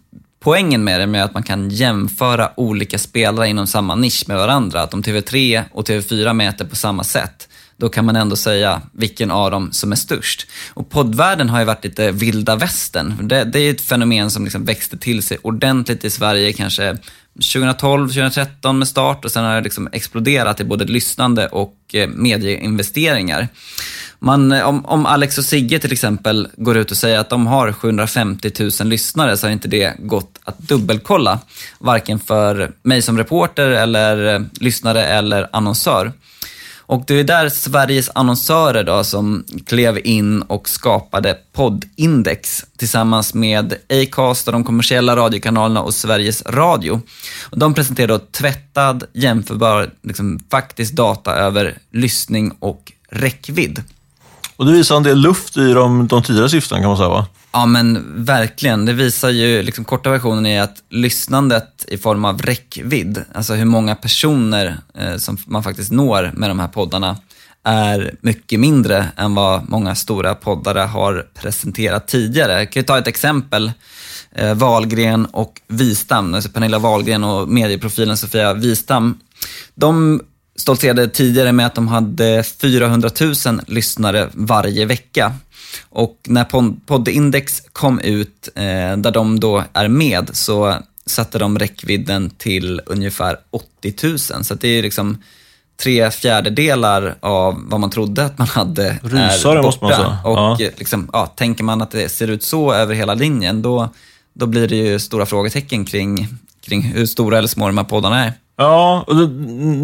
Poängen 0.45 0.85
med 0.85 1.01
det 1.01 1.19
är 1.19 1.23
att 1.23 1.35
man 1.35 1.43
kan 1.43 1.71
jämföra 1.71 2.51
olika 2.57 2.99
spelare 2.99 3.49
inom 3.49 3.67
samma 3.67 3.95
nisch 3.95 4.25
med 4.29 4.37
varandra. 4.37 4.83
Att 4.83 4.95
om 4.95 5.03
TV3 5.03 5.65
och 5.73 5.89
TV4 5.89 6.33
mäter 6.33 6.65
på 6.65 6.77
samma 6.77 7.05
sätt, 7.05 7.49
då 7.77 7.89
kan 7.89 8.05
man 8.05 8.17
ändå 8.17 8.37
säga 8.37 8.83
vilken 8.93 9.31
av 9.31 9.51
dem 9.51 9.73
som 9.73 9.93
är 9.93 9.97
störst. 9.97 10.47
Och 10.75 10.91
poddvärlden 10.91 11.49
har 11.49 11.59
ju 11.59 11.65
varit 11.65 11.85
lite 11.85 12.13
vilda 12.13 12.57
västern. 12.57 13.29
Det, 13.29 13.45
det 13.45 13.61
är 13.61 13.71
ett 13.71 13.81
fenomen 13.81 14.31
som 14.31 14.45
liksom 14.45 14.65
växte 14.65 14.99
till 14.99 15.23
sig 15.23 15.39
ordentligt 15.43 16.05
i 16.05 16.11
Sverige 16.11 16.53
kanske 16.53 16.99
2012, 17.35 18.09
2013 18.09 18.79
med 18.79 18.89
start 18.89 19.25
och 19.25 19.31
sen 19.31 19.45
har 19.45 19.55
det 19.55 19.61
liksom 19.61 19.89
exploderat 19.93 20.61
i 20.61 20.65
både 20.65 20.85
lyssnande 20.85 21.47
och 21.49 21.77
eh, 21.93 22.09
medieinvesteringar. 22.09 23.49
Man, 24.19 24.53
eh, 24.53 24.69
om, 24.69 24.85
om, 24.85 25.07
Alex 25.07 25.39
och 25.39 25.45
Sigge 25.45 25.79
till 25.79 25.93
exempel 25.93 26.49
går 26.57 26.77
ut 26.77 26.91
och 26.91 26.97
säger 26.97 27.19
att 27.19 27.31
de 27.31 27.47
har 27.47 27.73
750 27.73 28.51
000 28.81 28.89
lyssnare 28.89 29.37
så 29.37 29.47
har 29.47 29.53
inte 29.53 29.69
det 29.69 29.95
gått 29.99 30.39
att 30.45 30.59
dubbelkolla. 30.59 31.39
Varken 31.79 32.21
för 32.21 32.73
mig 32.83 33.03
som 33.03 33.19
reporter 33.19 33.69
eller 33.71 34.35
eh, 34.35 34.41
lyssnare 34.61 35.05
eller 35.05 35.49
annonsör. 35.53 36.13
Och 36.87 37.05
det 37.07 37.21
är 37.21 37.25
där 37.25 37.49
Sveriges 37.49 38.11
annonsörer 38.15 38.85
då 38.85 39.05
som 39.05 39.45
klev 39.67 40.01
in 40.05 40.43
och 40.43 40.69
skapade 40.69 41.39
Poddindex 41.53 42.65
tillsammans 42.77 43.35
med 43.35 43.75
Acast 43.89 44.47
och 44.49 44.53
de 44.53 44.65
kommersiella 44.65 45.17
radiokanalerna 45.17 45.83
och 45.83 45.95
Sveriges 45.95 46.43
Radio. 46.47 47.01
Och 47.51 47.59
de 47.59 47.75
presenterade 47.75 48.13
då 48.13 48.19
tvättad, 48.19 49.05
jämförbar, 49.13 49.91
liksom, 50.03 50.41
faktisk 50.51 50.93
data 50.93 51.35
över 51.35 51.79
lyssning 51.93 52.53
och 52.59 52.93
räckvidd. 53.11 53.83
Och 54.57 54.67
det 54.67 54.73
visar 54.73 54.97
en 54.97 55.03
del 55.03 55.19
luft 55.19 55.57
i 55.57 55.73
de, 55.73 56.07
de 56.09 56.23
tidigare 56.23 56.49
syftena 56.49 56.81
kan 56.81 56.89
man 56.89 56.97
säga 56.97 57.09
va? 57.09 57.27
Ja 57.57 57.67
men 57.67 58.05
verkligen. 58.25 58.85
Det 58.85 58.93
visar 58.93 59.31
ju, 59.31 59.63
liksom 59.63 59.85
korta 59.85 60.11
versionen 60.11 60.47
är 60.47 60.63
att 60.63 60.83
lyssnandet 60.91 61.85
i 61.89 61.99
form 61.99 62.25
av 62.25 62.43
räckvidd, 62.43 63.25
alltså 63.35 63.55
hur 63.55 63.65
många 63.65 63.95
personer 63.95 64.77
eh, 64.95 65.17
som 65.17 65.39
man 65.47 65.63
faktiskt 65.63 65.93
når 65.93 66.33
med 66.35 66.51
de 66.51 66.59
här 66.59 66.69
poddarna, 66.69 67.17
är 67.65 68.15
mycket 68.21 68.61
mindre 68.61 69.07
än 69.17 69.35
vad 69.35 69.69
många 69.69 69.95
stora 69.95 70.35
poddare 70.35 70.79
har 70.79 71.27
presenterat 71.35 72.09
tidigare. 72.09 72.53
Jag 72.53 72.73
kan 72.73 72.81
ju 72.81 72.85
ta 72.85 72.99
ett 72.99 73.07
exempel. 73.07 73.73
Eh, 74.33 74.55
Valgren 74.55 75.27
och 75.27 75.61
Wistam, 75.69 76.35
alltså 76.35 76.51
Pernilla 76.51 76.79
Wahlgren 76.79 77.25
och 77.25 77.49
medieprofilen 77.49 78.17
Sofia 78.17 78.55
Wistam. 78.55 79.19
De 79.75 80.21
stoltserade 80.57 81.09
tidigare 81.09 81.53
med 81.53 81.67
att 81.67 81.75
de 81.75 81.89
hade 81.89 82.43
400 82.43 83.11
000 83.21 83.61
lyssnare 83.67 84.29
varje 84.33 84.87
vecka. 84.87 85.33
Och 85.89 86.19
när 86.29 86.45
Poddindex 86.87 87.63
kom 87.73 88.01
ut, 88.01 88.49
eh, 88.55 88.97
där 88.97 89.11
de 89.11 89.41
då 89.41 89.65
är 89.73 89.89
med, 89.89 90.31
så 90.33 90.75
satte 91.07 91.39
de 91.39 91.59
räckvidden 91.59 92.31
till 92.31 92.81
ungefär 92.87 93.37
80 93.51 93.95
000. 94.03 94.19
Så 94.19 94.55
det 94.55 94.69
är 94.69 94.83
liksom 94.83 95.23
tre 95.83 96.11
fjärdedelar 96.11 97.15
av 97.21 97.63
vad 97.67 97.81
man 97.81 97.91
trodde 97.91 98.25
att 98.25 98.39
man 98.39 98.49
hade 98.49 98.99
Rysare, 99.03 99.59
är 99.59 99.63
måste 99.63 99.85
man. 99.85 100.17
Och 100.25 100.61
Ja. 100.61 100.71
liksom, 100.77 101.11
ja, 101.13 101.27
tänker 101.27 101.65
man 101.65 101.83
att 101.83 101.91
det 101.91 102.09
ser 102.09 102.29
ut 102.29 102.43
så 102.43 102.73
över 102.73 102.95
hela 102.95 103.15
linjen, 103.15 103.63
då, 103.63 103.89
då 104.33 104.47
blir 104.47 104.69
det 104.69 104.77
ju 104.77 104.99
stora 104.99 105.27
frågetecken 105.27 105.85
kring, 105.85 106.29
kring 106.65 106.83
hur 106.83 107.07
stora 107.07 107.39
eller 107.39 107.49
små 107.49 107.67
de 107.67 107.79
här 107.79 107.85
poddarna 107.85 108.25
är. 108.25 108.33
Ja, 108.57 109.05
och 109.07 109.17
det, 109.17 109.27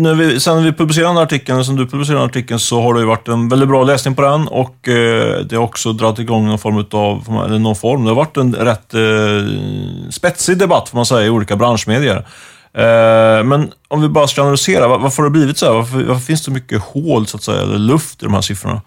när 0.00 0.14
vi, 0.14 0.40
sen 0.40 0.64
vi 0.64 0.72
publicerade 0.72 1.10
den 1.10 1.16
här 1.16 1.24
artikeln, 1.24 1.64
sen 1.64 1.76
du 1.76 1.86
publicerade 1.86 2.22
den 2.22 2.30
artikeln, 2.30 2.60
så 2.60 2.82
har 2.82 2.94
det 2.94 3.00
ju 3.00 3.06
varit 3.06 3.28
en 3.28 3.48
väldigt 3.48 3.68
bra 3.68 3.84
läsning 3.84 4.14
på 4.14 4.22
den 4.22 4.48
och 4.48 4.88
eh, 4.88 5.38
det 5.38 5.56
har 5.56 5.62
också 5.62 5.92
dragit 5.92 6.18
igång 6.18 6.46
någon 6.46 6.58
form 6.58 6.86
av, 6.90 7.44
eller 7.46 7.58
någon 7.58 7.76
form, 7.76 8.04
det 8.04 8.10
har 8.10 8.14
varit 8.14 8.36
en 8.36 8.54
rätt 8.54 8.94
eh, 8.94 10.10
spetsig 10.10 10.58
debatt 10.58 10.88
får 10.88 10.96
man 10.96 11.06
säga 11.06 11.26
i 11.26 11.30
olika 11.30 11.56
branschmedier. 11.56 12.16
Eh, 12.74 13.44
men 13.44 13.72
om 13.88 14.02
vi 14.02 14.08
bara 14.08 14.28
ska 14.28 14.42
analysera, 14.42 14.88
var, 14.88 14.98
varför 14.98 15.22
har 15.22 15.30
det 15.30 15.38
blivit 15.38 15.58
så 15.58 15.66
här? 15.66 15.72
Varför, 15.72 16.04
varför 16.04 16.22
finns 16.22 16.44
det 16.44 16.50
mycket 16.50 16.82
hål, 16.82 17.26
så 17.26 17.36
att 17.36 17.42
säga, 17.42 17.62
eller 17.62 17.78
luft 17.78 18.22
i 18.22 18.24
de 18.24 18.34
här 18.34 18.40
siffrorna? 18.40 18.82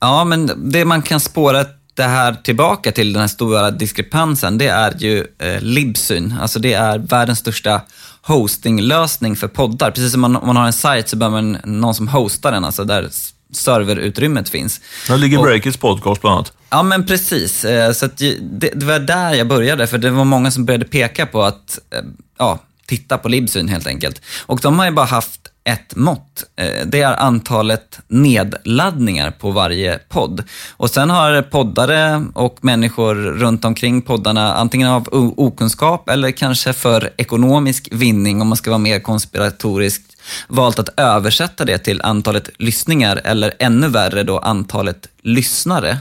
Ja, 0.00 0.24
men 0.24 0.70
det 0.70 0.84
man 0.84 1.02
kan 1.02 1.20
spåra 1.20 1.64
det 1.96 2.02
här 2.04 2.34
tillbaka 2.34 2.92
till 2.92 3.12
den 3.12 3.20
här 3.20 3.28
stora 3.28 3.70
diskrepansen, 3.70 4.58
det 4.58 4.68
är 4.68 4.94
ju 4.98 5.26
eh, 5.38 5.60
Libsyn. 5.60 6.34
Alltså 6.40 6.58
det 6.58 6.72
är 6.72 6.98
världens 6.98 7.38
största 7.38 7.80
hostinglösning 8.22 9.36
för 9.36 9.48
poddar. 9.48 9.90
Precis 9.90 10.12
som 10.12 10.20
man, 10.20 10.36
om 10.36 10.46
man 10.46 10.56
har 10.56 10.66
en 10.66 10.72
sajt 10.72 11.08
så 11.08 11.16
behöver 11.16 11.42
man 11.42 11.58
någon 11.64 11.94
som 11.94 12.08
hostar 12.08 12.52
den, 12.52 12.64
alltså 12.64 12.84
där 12.84 13.08
serverutrymmet 13.52 14.48
finns. 14.48 14.80
Där 15.08 15.16
ligger 15.18 15.38
Breakits 15.42 15.76
podcast 15.76 16.20
bland 16.20 16.34
annat. 16.34 16.52
Ja, 16.70 16.82
men 16.82 17.06
precis. 17.06 17.64
Eh, 17.64 17.92
Så 17.92 18.06
det, 18.16 18.70
det 18.74 18.86
var 18.86 18.98
där 18.98 19.34
jag 19.34 19.48
började, 19.48 19.86
för 19.86 19.98
det 19.98 20.10
var 20.10 20.24
många 20.24 20.50
som 20.50 20.64
började 20.64 20.84
peka 20.84 21.26
på 21.26 21.42
att, 21.42 21.78
eh, 21.94 22.00
ja, 22.38 22.58
titta 22.86 23.18
på 23.18 23.28
Libsyn 23.28 23.68
helt 23.68 23.86
enkelt. 23.86 24.20
Och 24.46 24.60
de 24.60 24.78
har 24.78 24.86
ju 24.86 24.92
bara 24.92 25.06
haft 25.06 25.40
ett 25.66 25.96
mått. 25.96 26.44
Eh, 26.56 26.86
det 26.86 27.02
är 27.02 27.20
antalet 27.20 28.00
nedladdningar 28.08 29.30
på 29.30 29.50
varje 29.50 29.98
podd. 30.08 30.42
Och 30.70 30.90
sen 30.90 31.10
har 31.10 31.42
poddare 31.42 32.24
och 32.34 32.58
människor 32.60 33.14
runt 33.14 33.64
omkring 33.64 34.02
poddarna, 34.02 34.54
antingen 34.54 34.88
av 34.88 35.08
okunskap 35.36 36.08
eller 36.08 36.30
kanske 36.30 36.72
för 36.72 37.10
ekonomisk 37.16 37.88
vinning, 37.92 38.40
om 38.40 38.48
man 38.48 38.56
ska 38.56 38.70
vara 38.70 38.78
mer 38.78 39.00
konspiratorisk, 39.00 40.02
valt 40.48 40.78
att 40.78 41.00
översätta 41.00 41.64
det 41.64 41.78
till 41.78 42.02
antalet 42.02 42.50
lyssningar 42.58 43.20
eller 43.24 43.52
ännu 43.58 43.88
värre 43.88 44.22
då 44.22 44.38
antalet 44.38 45.08
lyssnare. 45.22 45.98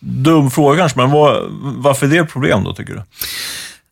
Dum 0.00 0.50
fråga 0.50 0.78
kanske, 0.78 0.98
men 0.98 1.10
vad, 1.10 1.42
varför 1.60 2.06
är 2.06 2.10
det 2.10 2.18
ett 2.18 2.32
problem 2.32 2.64
då, 2.64 2.74
tycker 2.74 2.94
du? 2.94 3.02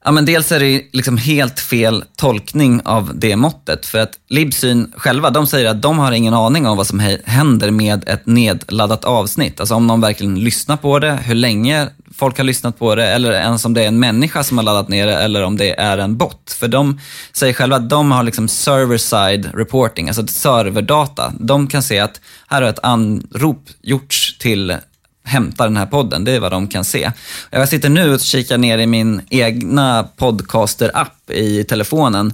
Ja, 0.04 0.12
men 0.12 0.24
dels 0.24 0.52
är 0.52 0.60
det 0.60 0.82
liksom 0.92 1.16
helt 1.16 1.60
fel 1.60 2.04
tolkning 2.16 2.80
av 2.84 3.12
det 3.14 3.36
måttet. 3.36 3.86
För 3.86 3.98
att 3.98 4.12
Libsyn 4.28 4.92
själva, 4.96 5.30
de 5.30 5.46
säger 5.46 5.70
att 5.70 5.82
de 5.82 5.98
har 5.98 6.12
ingen 6.12 6.34
aning 6.34 6.66
om 6.66 6.76
vad 6.76 6.86
som 6.86 7.18
händer 7.24 7.70
med 7.70 8.08
ett 8.08 8.26
nedladdat 8.26 9.04
avsnitt. 9.04 9.60
Alltså 9.60 9.74
om 9.74 9.86
någon 9.86 10.00
verkligen 10.00 10.40
lyssnar 10.40 10.76
på 10.76 10.98
det, 10.98 11.18
hur 11.22 11.34
länge 11.34 11.88
folk 12.14 12.36
har 12.36 12.44
lyssnat 12.44 12.78
på 12.78 12.94
det, 12.94 13.08
eller 13.08 13.32
ens 13.32 13.64
om 13.64 13.74
det 13.74 13.82
är 13.82 13.88
en 13.88 14.00
människa 14.00 14.44
som 14.44 14.58
har 14.58 14.64
laddat 14.64 14.88
ner 14.88 15.06
det, 15.06 15.16
eller 15.16 15.42
om 15.42 15.56
det 15.56 15.80
är 15.80 15.98
en 15.98 16.16
bot. 16.16 16.56
För 16.58 16.68
de 16.68 17.00
säger 17.32 17.54
själva 17.54 17.76
att 17.76 17.90
de 17.90 18.10
har 18.12 18.22
liksom 18.22 18.48
server-side 18.48 19.50
reporting, 19.54 20.08
alltså 20.08 20.26
serverdata. 20.26 21.32
De 21.40 21.66
kan 21.66 21.82
se 21.82 21.98
att 21.98 22.20
här 22.46 22.62
har 22.62 22.68
ett 22.68 22.78
anrop 22.82 23.68
gjorts 23.82 24.38
till 24.38 24.76
hämta 25.24 25.64
den 25.64 25.76
här 25.76 25.86
podden. 25.86 26.24
Det 26.24 26.32
är 26.32 26.40
vad 26.40 26.52
de 26.52 26.68
kan 26.68 26.84
se. 26.84 27.12
Jag 27.50 27.68
sitter 27.68 27.88
nu 27.88 28.14
och 28.14 28.20
kikar 28.20 28.58
ner 28.58 28.78
i 28.78 28.86
min 28.86 29.22
egna 29.30 30.08
podcaster-app 30.16 31.30
i 31.30 31.64
telefonen. 31.64 32.32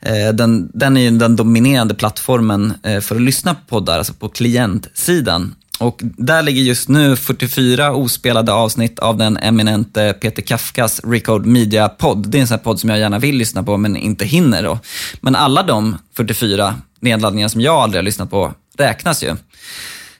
Eh, 0.00 0.28
den, 0.34 0.70
den 0.74 0.96
är 0.96 1.00
ju 1.00 1.10
den 1.10 1.36
dominerande 1.36 1.94
plattformen 1.94 2.74
eh, 2.82 3.00
för 3.00 3.14
att 3.14 3.22
lyssna 3.22 3.54
på 3.54 3.60
poddar, 3.68 3.98
alltså 3.98 4.12
på 4.14 4.28
klientsidan. 4.28 5.54
Och 5.80 6.00
där 6.02 6.42
ligger 6.42 6.62
just 6.62 6.88
nu 6.88 7.16
44 7.16 7.92
ospelade 7.94 8.52
avsnitt 8.52 8.98
av 8.98 9.16
den 9.16 9.36
eminente 9.36 10.14
Peter 10.20 10.42
Kafkas 10.42 11.00
Recode 11.04 11.48
Media-podd. 11.48 12.28
Det 12.28 12.38
är 12.38 12.40
en 12.40 12.46
sån 12.46 12.54
här 12.54 12.64
podd 12.64 12.80
som 12.80 12.90
jag 12.90 12.98
gärna 12.98 13.18
vill 13.18 13.36
lyssna 13.36 13.62
på 13.62 13.76
men 13.76 13.96
inte 13.96 14.24
hinner 14.24 14.62
då. 14.62 14.78
Men 15.20 15.36
alla 15.36 15.62
de 15.62 15.98
44 16.16 16.74
nedladdningar 17.00 17.48
som 17.48 17.60
jag 17.60 17.74
aldrig 17.74 17.98
har 17.98 18.04
lyssnat 18.04 18.30
på 18.30 18.52
räknas 18.78 19.22
ju. 19.22 19.36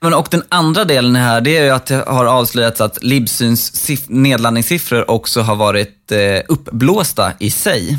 Men 0.00 0.14
och 0.14 0.28
den 0.30 0.42
andra 0.48 0.84
delen 0.84 1.16
här, 1.16 1.40
det 1.40 1.56
är 1.56 1.64
ju 1.64 1.70
att 1.70 1.86
det 1.86 2.04
har 2.06 2.24
avslöjats 2.24 2.80
att 2.80 3.02
Libsyns 3.02 3.72
siff- 3.88 4.06
nedladdningssiffror 4.08 5.10
också 5.10 5.40
har 5.40 5.56
varit 5.56 6.12
eh, 6.12 6.18
uppblåsta 6.48 7.32
i 7.38 7.50
sig. 7.50 7.98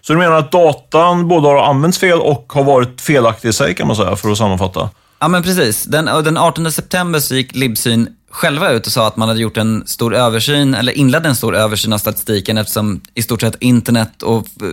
Så 0.00 0.12
du 0.12 0.18
menar 0.18 0.36
att 0.36 0.52
datan 0.52 1.28
både 1.28 1.48
har 1.48 1.56
använts 1.70 1.98
fel 1.98 2.20
och 2.20 2.52
har 2.54 2.64
varit 2.64 3.00
felaktig 3.00 3.48
i 3.48 3.52
sig, 3.52 3.74
kan 3.74 3.86
man 3.86 3.96
säga, 3.96 4.16
för 4.16 4.30
att 4.30 4.38
sammanfatta? 4.38 4.90
Ja 5.18 5.28
men 5.28 5.42
precis. 5.42 5.84
Den, 5.84 6.04
den 6.04 6.36
18 6.38 6.72
september 6.72 7.20
så 7.20 7.34
gick 7.34 7.54
Libsyn 7.54 8.08
själva 8.34 8.70
ut 8.70 8.86
och 8.86 8.92
sa 8.92 9.06
att 9.06 9.16
man 9.16 9.28
hade 9.28 9.40
gjort 9.40 9.56
en 9.56 9.86
stor 9.86 10.14
översyn, 10.14 10.74
eller 10.74 10.92
inledde 10.92 11.28
en 11.28 11.36
stor 11.36 11.56
översyn 11.56 11.92
av 11.92 11.98
statistiken 11.98 12.58
eftersom 12.58 13.00
i 13.14 13.22
stort 13.22 13.40
sett 13.40 13.56
internet 13.60 14.22
och 14.22 14.46
eh, 14.62 14.68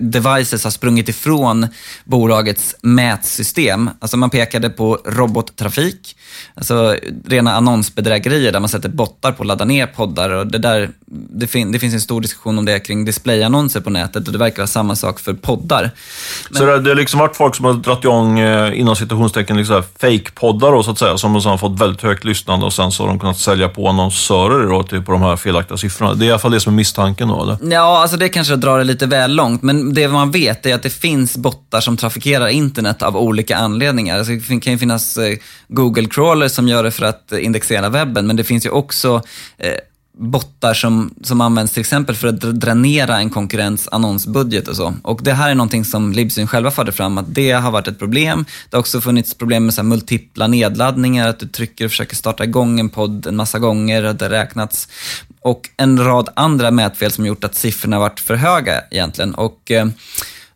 devices 0.00 0.64
har 0.64 0.70
sprungit 0.70 1.08
ifrån 1.08 1.66
bolagets 2.04 2.74
mätsystem. 2.82 3.90
Alltså 4.00 4.16
man 4.16 4.30
pekade 4.30 4.70
på 4.70 4.98
robottrafik, 5.04 6.16
alltså 6.54 6.96
rena 7.26 7.52
annonsbedrägerier 7.52 8.52
där 8.52 8.60
man 8.60 8.68
sätter 8.68 8.88
bottar 8.88 9.32
på 9.32 9.42
att 9.42 9.46
ladda 9.46 9.64
ner 9.64 9.86
poddar 9.86 10.30
och 10.30 10.46
det 10.46 10.58
där 10.58 10.90
det, 11.30 11.46
fin, 11.46 11.72
det 11.72 11.78
finns 11.78 11.94
en 11.94 12.00
stor 12.00 12.20
diskussion 12.20 12.58
om 12.58 12.64
det 12.64 12.80
kring 12.80 13.04
displayannonser 13.04 13.80
på 13.80 13.90
nätet 13.90 14.26
och 14.26 14.32
det 14.32 14.38
verkar 14.38 14.56
vara 14.56 14.66
samma 14.66 14.96
sak 14.96 15.20
för 15.20 15.34
poddar. 15.34 15.90
Men... 16.50 16.58
Så 16.58 16.66
det, 16.66 16.80
det 16.80 16.90
har 16.90 16.96
liksom 16.96 17.20
varit 17.20 17.36
folk 17.36 17.54
som 17.54 17.64
har 17.64 17.72
dragit 17.72 18.04
igång, 18.04 18.38
eh, 18.38 18.80
inom 18.80 18.96
citationstecken, 18.96 19.56
liksom 19.56 19.82
fake-poddar 19.98 20.72
då, 20.72 20.82
så 20.82 20.90
att 20.90 20.98
säga, 20.98 21.18
som 21.18 21.34
har 21.34 21.58
fått 21.58 21.80
väldigt 21.80 22.02
högt 22.02 22.24
lyssnande 22.24 22.66
och 22.66 22.72
sen 22.82 22.92
så 22.92 23.02
har 23.02 23.08
de 23.08 23.18
kunnat 23.18 23.38
sälja 23.38 23.68
på 23.68 23.88
annonsörer 23.88 24.68
då, 24.68 24.82
typ, 24.82 25.06
på 25.06 25.12
de 25.12 25.22
här 25.22 25.36
felaktiga 25.36 25.76
siffrorna. 25.76 26.14
Det 26.14 26.24
är 26.24 26.26
i 26.26 26.30
alla 26.30 26.38
fall 26.38 26.50
det 26.50 26.60
som 26.60 26.72
är 26.72 26.76
misstanken 26.76 27.28
då, 27.28 27.42
eller? 27.42 27.74
Ja, 27.74 28.02
alltså 28.02 28.16
det 28.16 28.28
kanske 28.28 28.56
drar 28.56 28.78
det 28.78 28.84
lite 28.84 29.06
väl 29.06 29.34
långt, 29.34 29.62
men 29.62 29.94
det 29.94 30.08
man 30.08 30.30
vet 30.30 30.66
är 30.66 30.74
att 30.74 30.82
det 30.82 30.90
finns 30.90 31.36
bottar 31.36 31.80
som 31.80 31.96
trafikerar 31.96 32.48
internet 32.48 33.02
av 33.02 33.16
olika 33.16 33.56
anledningar. 33.56 34.18
Alltså 34.18 34.32
det 34.32 34.60
kan 34.60 34.72
ju 34.72 34.78
finnas 34.78 35.16
eh, 35.16 35.36
Google 35.68 36.08
crawler 36.08 36.48
som 36.48 36.68
gör 36.68 36.84
det 36.84 36.90
för 36.90 37.04
att 37.04 37.32
indexera 37.32 37.88
webben, 37.88 38.26
men 38.26 38.36
det 38.36 38.44
finns 38.44 38.66
ju 38.66 38.70
också 38.70 39.22
eh, 39.58 39.72
bottar 40.18 40.74
som, 40.74 41.14
som 41.22 41.40
används 41.40 41.72
till 41.72 41.80
exempel 41.80 42.16
för 42.16 42.28
att 42.28 42.40
dränera 42.40 43.18
en 43.18 43.30
konkurrents 43.30 43.88
annonsbudget 43.92 44.68
och 44.68 44.76
så. 44.76 44.94
Och 45.02 45.20
det 45.22 45.32
här 45.32 45.50
är 45.50 45.54
någonting 45.54 45.84
som 45.84 46.12
Libsyn 46.12 46.46
själva 46.46 46.70
förde 46.70 46.92
fram, 46.92 47.18
att 47.18 47.34
det 47.34 47.52
har 47.52 47.70
varit 47.70 47.88
ett 47.88 47.98
problem. 47.98 48.44
Det 48.70 48.76
har 48.76 48.80
också 48.80 49.00
funnits 49.00 49.34
problem 49.34 49.64
med 49.64 49.74
så 49.74 49.82
multipla 49.82 50.46
nedladdningar, 50.46 51.28
att 51.28 51.38
du 51.38 51.48
trycker 51.48 51.84
och 51.84 51.90
försöker 51.90 52.16
starta 52.16 52.44
igång 52.44 52.80
en 52.80 52.88
podd 52.88 53.26
en 53.26 53.36
massa 53.36 53.58
gånger, 53.58 54.02
att 54.04 54.18
det 54.18 54.30
räknats. 54.30 54.88
Och 55.40 55.68
en 55.76 56.04
rad 56.04 56.28
andra 56.36 56.70
mätfel 56.70 57.10
som 57.10 57.26
gjort 57.26 57.44
att 57.44 57.54
siffrorna 57.54 57.98
varit 57.98 58.20
för 58.20 58.34
höga 58.34 58.82
egentligen. 58.90 59.34
Och, 59.34 59.70
eh, 59.70 59.86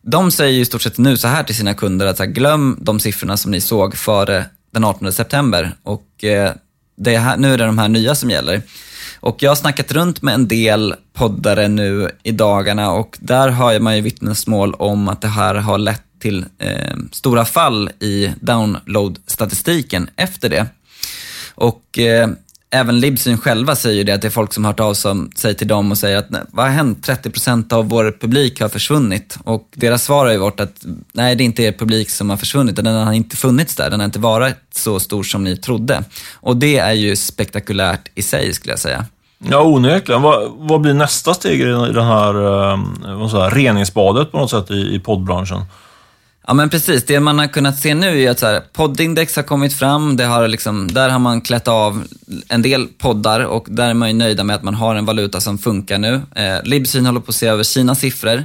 de 0.01 0.31
säger 0.31 0.53
ju 0.53 0.61
i 0.61 0.65
stort 0.65 0.81
sett 0.81 0.97
nu 0.97 1.17
så 1.17 1.27
här 1.27 1.43
till 1.43 1.55
sina 1.55 1.73
kunder 1.73 2.05
att 2.05 2.19
här, 2.19 2.25
glöm 2.25 2.77
de 2.81 2.99
siffrorna 2.99 3.37
som 3.37 3.51
ni 3.51 3.61
såg 3.61 3.97
före 3.97 4.45
den 4.73 4.83
18 4.83 5.13
september 5.13 5.75
och 5.83 6.23
eh, 6.23 6.51
det 6.97 7.17
här, 7.17 7.37
nu 7.37 7.53
är 7.53 7.57
det 7.57 7.65
de 7.65 7.77
här 7.77 7.87
nya 7.87 8.15
som 8.15 8.29
gäller. 8.29 8.61
Och 9.19 9.43
jag 9.43 9.51
har 9.51 9.55
snackat 9.55 9.91
runt 9.91 10.21
med 10.21 10.33
en 10.33 10.47
del 10.47 10.95
poddare 11.13 11.67
nu 11.67 12.09
i 12.23 12.31
dagarna 12.31 12.91
och 12.91 13.17
där 13.19 13.49
hör 13.49 13.79
man 13.79 13.95
ju 13.95 14.01
vittnesmål 14.01 14.73
om 14.73 15.07
att 15.07 15.21
det 15.21 15.27
här 15.27 15.55
har 15.55 15.77
lett 15.77 16.03
till 16.19 16.45
eh, 16.59 16.95
stora 17.11 17.45
fall 17.45 17.89
i 17.99 18.33
download-statistiken 18.41 20.09
efter 20.15 20.49
det. 20.49 20.67
Och 21.55 21.99
eh, 21.99 22.29
även 22.69 22.99
Libsyn 22.99 23.37
själva 23.37 23.75
säger 23.75 24.03
det, 24.03 24.11
att 24.11 24.21
det 24.21 24.27
är 24.27 24.29
folk 24.29 24.53
som 24.53 24.65
har 24.65 24.71
hört 24.71 24.79
av 24.79 24.93
sig 25.35 25.55
till 25.55 25.67
dem 25.67 25.91
och 25.91 25.97
säger 25.97 26.17
att 26.17 26.27
vad 26.51 26.65
har 26.65 26.71
hänt? 26.71 27.07
30% 27.07 27.73
av 27.73 27.89
vår 27.89 28.17
publik 28.21 28.61
har 28.61 28.69
försvunnit. 28.69 29.37
Och 29.43 29.69
deras 29.73 30.03
svar 30.03 30.25
har 30.25 30.31
ju 30.31 30.37
varit 30.37 30.59
att 30.59 30.85
nej, 31.13 31.35
det 31.35 31.43
är 31.43 31.45
inte 31.45 31.63
er 31.63 31.71
publik 31.71 32.09
som 32.09 32.29
har 32.29 32.37
försvunnit, 32.37 32.75
den 32.75 32.85
har 32.85 33.13
inte 33.13 33.37
funnits 33.37 33.75
där, 33.75 33.89
den 33.89 33.99
har 33.99 34.05
inte 34.05 34.19
varit 34.19 34.57
så 34.75 34.99
stor 34.99 35.23
som 35.23 35.43
ni 35.43 35.57
trodde. 35.57 36.03
Och 36.33 36.57
det 36.57 36.77
är 36.77 36.93
ju 36.93 37.15
spektakulärt 37.15 38.09
i 38.15 38.21
sig, 38.21 38.53
skulle 38.53 38.71
jag 38.71 38.79
säga. 38.79 39.05
Ja, 39.49 39.63
onekligen. 39.63 40.21
Vad, 40.21 40.51
vad 40.57 40.81
blir 40.81 40.93
nästa 40.93 41.33
steg 41.33 41.61
i 41.61 41.63
den 41.63 42.05
här 42.05 42.33
eh, 42.73 43.49
reningsbadet 43.49 44.31
på 44.31 44.37
något 44.37 44.49
sätt 44.49 44.71
i, 44.71 44.95
i 44.95 44.99
poddbranschen? 44.99 45.61
Ja 46.49 46.53
men 46.53 46.69
precis, 46.69 47.05
det 47.05 47.19
man 47.19 47.39
har 47.39 47.47
kunnat 47.47 47.79
se 47.79 47.95
nu 47.95 48.21
är 48.21 48.31
att 48.31 48.39
så 48.39 48.45
här, 48.45 48.61
poddindex 48.73 49.35
har 49.35 49.43
kommit 49.43 49.73
fram, 49.73 50.17
det 50.17 50.25
har 50.25 50.47
liksom, 50.47 50.93
där 50.93 51.09
har 51.09 51.19
man 51.19 51.41
klätt 51.41 51.67
av 51.67 52.03
en 52.47 52.61
del 52.61 52.87
poddar 52.87 53.39
och 53.39 53.65
där 53.69 53.89
är 53.89 53.93
man 53.93 54.07
ju 54.07 54.13
nöjda 54.13 54.43
med 54.43 54.55
att 54.55 54.63
man 54.63 54.73
har 54.73 54.95
en 54.95 55.05
valuta 55.05 55.41
som 55.41 55.57
funkar 55.57 55.97
nu. 55.97 56.21
Eh, 56.35 56.63
Libsyn 56.63 57.05
håller 57.05 57.19
på 57.19 57.29
att 57.29 57.35
se 57.35 57.47
över 57.47 57.63
sina 57.63 57.95
siffror. 57.95 58.43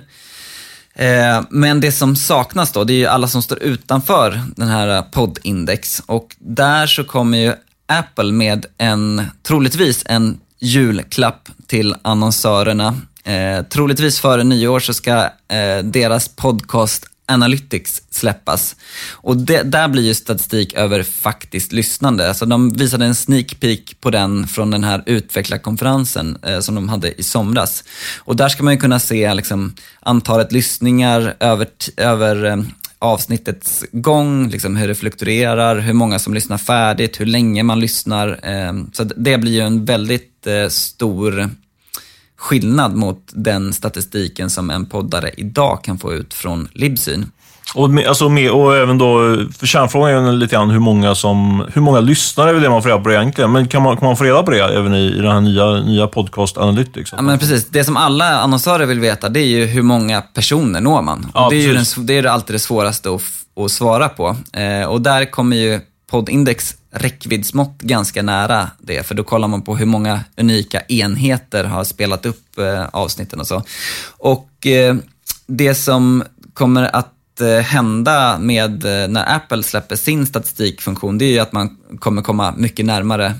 Eh, 0.94 1.42
men 1.50 1.80
det 1.80 1.92
som 1.92 2.16
saknas 2.16 2.72
då, 2.72 2.84
det 2.84 2.92
är 2.92 2.98
ju 2.98 3.06
alla 3.06 3.28
som 3.28 3.42
står 3.42 3.62
utanför 3.62 4.40
den 4.56 4.68
här 4.68 5.02
poddindex 5.02 6.02
och 6.06 6.36
där 6.38 6.86
så 6.86 7.04
kommer 7.04 7.38
ju 7.38 7.52
Apple 7.86 8.32
med 8.32 8.66
en, 8.78 9.22
troligtvis 9.42 10.02
en 10.06 10.40
julklapp 10.60 11.48
till 11.66 11.94
annonsörerna. 12.02 12.96
Eh, 13.24 13.62
troligtvis 13.62 14.20
före 14.20 14.44
nyår 14.44 14.80
så 14.80 14.94
ska 14.94 15.24
eh, 15.48 15.78
deras 15.84 16.28
podcast 16.28 17.08
Analytics 17.26 18.02
släppas. 18.10 18.76
Och 19.10 19.36
det, 19.36 19.62
där 19.62 19.88
blir 19.88 20.02
ju 20.02 20.14
statistik 20.14 20.74
över 20.74 21.02
faktiskt 21.02 21.72
lyssnande. 21.72 22.28
Alltså 22.28 22.46
de 22.46 22.70
visade 22.70 23.04
en 23.04 23.14
sneak 23.14 23.60
peek 23.60 24.00
på 24.00 24.10
den 24.10 24.46
från 24.46 24.70
den 24.70 24.84
här 24.84 25.02
utvecklarkonferensen 25.06 26.38
eh, 26.42 26.60
som 26.60 26.74
de 26.74 26.88
hade 26.88 27.20
i 27.20 27.22
somras. 27.22 27.84
Och 28.18 28.36
där 28.36 28.48
ska 28.48 28.62
man 28.62 28.74
ju 28.74 28.80
kunna 28.80 28.98
se 28.98 29.34
liksom, 29.34 29.74
antalet 30.00 30.52
lyssningar 30.52 31.34
över, 31.40 31.68
över 31.96 32.44
eh, 32.44 32.56
avsnittets 32.98 33.84
gång, 33.92 34.48
liksom 34.48 34.76
hur 34.76 34.88
det 34.88 34.94
fluktuerar, 34.94 35.78
hur 35.78 35.92
många 35.92 36.18
som 36.18 36.34
lyssnar 36.34 36.58
färdigt, 36.58 37.20
hur 37.20 37.26
länge 37.26 37.62
man 37.62 37.80
lyssnar. 37.80 38.40
Eh, 38.42 38.72
så 38.92 39.04
det 39.04 39.38
blir 39.38 39.52
ju 39.52 39.60
en 39.60 39.84
väldigt 39.84 40.46
eh, 40.46 40.68
stor 40.68 41.50
skillnad 42.42 42.94
mot 42.96 43.30
den 43.32 43.72
statistiken 43.72 44.50
som 44.50 44.70
en 44.70 44.86
poddare 44.86 45.30
idag 45.36 45.84
kan 45.84 45.98
få 45.98 46.12
ut 46.12 46.34
från 46.34 46.68
Libsyn. 46.72 47.30
Och, 47.74 47.90
med, 47.90 48.06
alltså 48.06 48.28
med, 48.28 48.50
och 48.50 48.76
även 48.76 48.98
då, 48.98 49.36
för 49.58 49.66
kärnfrågan 49.66 50.24
är 50.24 50.32
lite 50.32 50.54
grann 50.54 50.70
hur 50.70 50.78
många, 50.78 51.14
som, 51.14 51.66
hur 51.74 51.80
många 51.80 52.00
lyssnare 52.00 52.50
är 52.50 52.54
det 52.54 52.70
man 52.70 52.82
får 52.82 52.88
reda 52.88 53.02
på 53.02 53.08
det 53.08 53.14
egentligen. 53.14 53.52
Men 53.52 53.68
kan 53.68 53.82
man, 53.82 53.96
kan 53.96 54.06
man 54.06 54.16
få 54.16 54.24
reda 54.24 54.42
på 54.42 54.50
det 54.50 54.78
även 54.78 54.94
i, 54.94 55.06
i 55.06 55.18
den 55.18 55.32
här 55.32 55.40
nya, 55.40 55.80
nya 55.80 56.06
podcast 56.06 56.58
Analytics? 56.58 57.12
Ja, 57.16 57.22
men 57.22 57.38
precis. 57.38 57.68
Det 57.68 57.84
som 57.84 57.96
alla 57.96 58.40
annonsörer 58.40 58.86
vill 58.86 59.00
veta, 59.00 59.28
det 59.28 59.40
är 59.40 59.46
ju 59.46 59.66
hur 59.66 59.82
många 59.82 60.20
personer 60.20 60.80
når 60.80 61.02
man. 61.02 61.30
Ja, 61.34 61.48
det, 61.50 61.56
är 61.56 61.74
den, 61.74 62.06
det 62.06 62.18
är 62.18 62.24
alltid 62.24 62.54
det 62.54 62.60
svåraste 62.60 63.10
att, 63.10 63.22
att 63.64 63.70
svara 63.70 64.08
på. 64.08 64.36
Eh, 64.52 64.88
och 64.88 65.00
där 65.00 65.30
kommer 65.30 65.56
ju 65.56 65.80
poddindex 66.10 66.74
räckviddsmått 66.92 67.82
ganska 67.82 68.22
nära 68.22 68.70
det, 68.78 69.06
för 69.06 69.14
då 69.14 69.24
kollar 69.24 69.48
man 69.48 69.62
på 69.62 69.76
hur 69.76 69.86
många 69.86 70.20
unika 70.36 70.80
enheter 70.80 71.64
har 71.64 71.84
spelat 71.84 72.26
upp 72.26 72.58
eh, 72.58 72.84
avsnitten 72.92 73.40
och 73.40 73.46
så. 73.46 73.62
Och 74.18 74.66
eh, 74.66 74.96
det 75.46 75.74
som 75.74 76.24
kommer 76.54 76.96
att 76.96 77.40
eh, 77.40 77.48
hända 77.48 78.38
med 78.38 78.84
när 79.08 79.36
Apple 79.36 79.62
släpper 79.62 79.96
sin 79.96 80.26
statistikfunktion, 80.26 81.18
det 81.18 81.24
är 81.24 81.32
ju 81.32 81.38
att 81.38 81.52
man 81.52 81.76
kommer 81.98 82.22
komma 82.22 82.54
mycket 82.56 82.86
närmare 82.86 83.34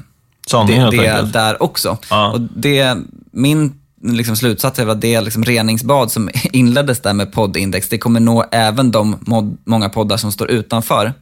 Sanningen, 0.46 0.90
det, 0.90 0.96
det 0.96 1.30
där 1.32 1.62
också. 1.62 1.98
Ja. 2.10 2.32
Och 2.32 2.40
det, 2.40 2.96
min 3.30 3.82
liksom 4.02 4.36
slutsats 4.36 4.78
är 4.78 4.86
att 4.86 5.00
det 5.00 5.20
liksom 5.20 5.44
reningsbad 5.44 6.12
som 6.12 6.30
inleddes 6.52 7.00
där 7.00 7.12
med 7.12 7.32
poddindex, 7.32 7.88
det 7.88 7.98
kommer 7.98 8.20
nå 8.20 8.44
även 8.50 8.90
de 8.90 9.16
mod, 9.20 9.56
många 9.64 9.88
poddar 9.88 10.16
som 10.16 10.32
står 10.32 10.50
utanför. 10.50 11.12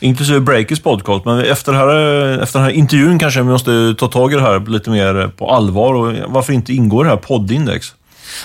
Inklusive 0.00 0.40
Breakers 0.40 0.80
podcast, 0.80 1.24
men 1.24 1.40
efter, 1.40 1.72
här, 1.72 1.88
efter 2.42 2.58
den 2.58 2.68
här 2.68 2.74
intervjun 2.74 3.18
kanske 3.18 3.42
vi 3.42 3.48
måste 3.48 3.94
ta 3.98 4.08
tag 4.08 4.32
i 4.32 4.36
det 4.36 4.42
här 4.42 4.70
lite 4.70 4.90
mer 4.90 5.28
på 5.36 5.50
allvar. 5.50 5.94
Och 5.94 6.14
varför 6.28 6.52
inte 6.52 6.72
ingår 6.72 7.04
det 7.04 7.10
här 7.10 7.16
poddindex? 7.16 7.90
Får 7.90 7.96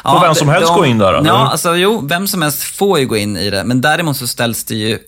ja, 0.03 0.19
vem 0.23 0.35
som 0.35 0.49
helst 0.49 0.67
de, 0.67 0.77
gå 0.77 0.85
in 0.85 0.97
där? 0.97 1.13
Eller? 1.13 1.29
Ja, 1.29 1.49
alltså 1.51 1.75
jo, 1.75 2.07
vem 2.09 2.27
som 2.27 2.41
helst 2.41 2.63
får 2.63 2.99
ju 2.99 3.05
gå 3.05 3.17
in 3.17 3.37
i 3.37 3.49
det, 3.49 3.63
men 3.63 3.81
däremot 3.81 4.17
så 4.17 4.27
ställs 4.27 4.63
det 4.63 4.75
ju 4.75 4.99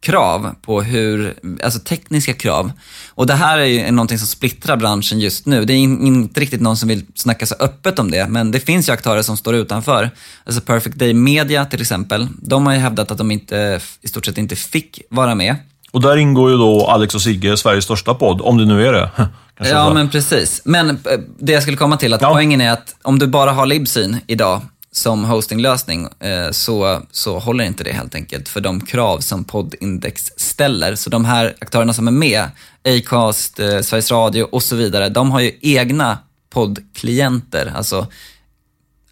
krav 0.00 0.54
på 0.62 0.82
hur, 0.82 1.34
alltså 1.62 1.80
tekniska 1.80 2.32
krav. 2.32 2.72
Och 3.08 3.26
det 3.26 3.34
här 3.34 3.58
är 3.58 3.64
ju 3.64 3.90
någonting 3.90 4.18
som 4.18 4.26
splittrar 4.26 4.76
branschen 4.76 5.20
just 5.20 5.46
nu. 5.46 5.64
Det 5.64 5.72
är 5.72 5.76
inte 5.76 6.40
riktigt 6.40 6.60
någon 6.60 6.76
som 6.76 6.88
vill 6.88 7.04
snacka 7.14 7.46
så 7.46 7.54
öppet 7.60 7.98
om 7.98 8.10
det, 8.10 8.28
men 8.28 8.50
det 8.50 8.60
finns 8.60 8.88
ju 8.88 8.92
aktörer 8.92 9.22
som 9.22 9.36
står 9.36 9.54
utanför. 9.54 10.10
Alltså 10.44 10.60
Perfect 10.60 10.96
Day 10.96 11.14
Media 11.14 11.64
till 11.64 11.80
exempel, 11.80 12.28
de 12.42 12.66
har 12.66 12.72
ju 12.72 12.78
hävdat 12.78 13.10
att 13.10 13.18
de 13.18 13.30
inte, 13.30 13.80
i 14.02 14.08
stort 14.08 14.26
sett 14.26 14.38
inte 14.38 14.56
fick 14.56 15.00
vara 15.10 15.34
med. 15.34 15.56
Och 15.96 16.02
där 16.02 16.16
ingår 16.16 16.50
ju 16.50 16.56
då 16.56 16.86
Alex 16.86 17.14
och 17.14 17.22
Sigge, 17.22 17.56
Sveriges 17.56 17.84
största 17.84 18.14
podd, 18.14 18.40
om 18.40 18.58
det 18.58 18.64
nu 18.64 18.86
är 18.86 18.92
det. 18.92 19.10
ja, 19.70 19.94
men 19.94 20.10
precis. 20.10 20.62
Men 20.64 20.90
eh, 20.90 20.96
det 21.38 21.52
jag 21.52 21.62
skulle 21.62 21.76
komma 21.76 21.96
till, 21.96 22.14
att 22.14 22.22
ja. 22.22 22.30
poängen 22.32 22.60
är 22.60 22.70
att 22.70 22.96
om 23.02 23.18
du 23.18 23.26
bara 23.26 23.52
har 23.52 23.66
Libsyn 23.66 24.20
idag 24.26 24.60
som 24.92 25.24
hostinglösning 25.24 26.08
eh, 26.20 26.50
så, 26.50 27.02
så 27.10 27.38
håller 27.38 27.64
inte 27.64 27.84
det 27.84 27.92
helt 27.92 28.14
enkelt 28.14 28.48
för 28.48 28.60
de 28.60 28.80
krav 28.80 29.18
som 29.18 29.44
Podindex 29.44 30.32
ställer. 30.36 30.94
Så 30.94 31.10
de 31.10 31.24
här 31.24 31.54
aktörerna 31.60 31.92
som 31.92 32.08
är 32.08 32.12
med, 32.12 32.44
Acast, 32.84 33.60
eh, 33.60 33.80
Sveriges 33.80 34.10
Radio 34.10 34.42
och 34.42 34.62
så 34.62 34.76
vidare, 34.76 35.08
de 35.08 35.30
har 35.30 35.40
ju 35.40 35.58
egna 35.62 36.18
poddklienter, 36.50 37.72
alltså 37.76 38.06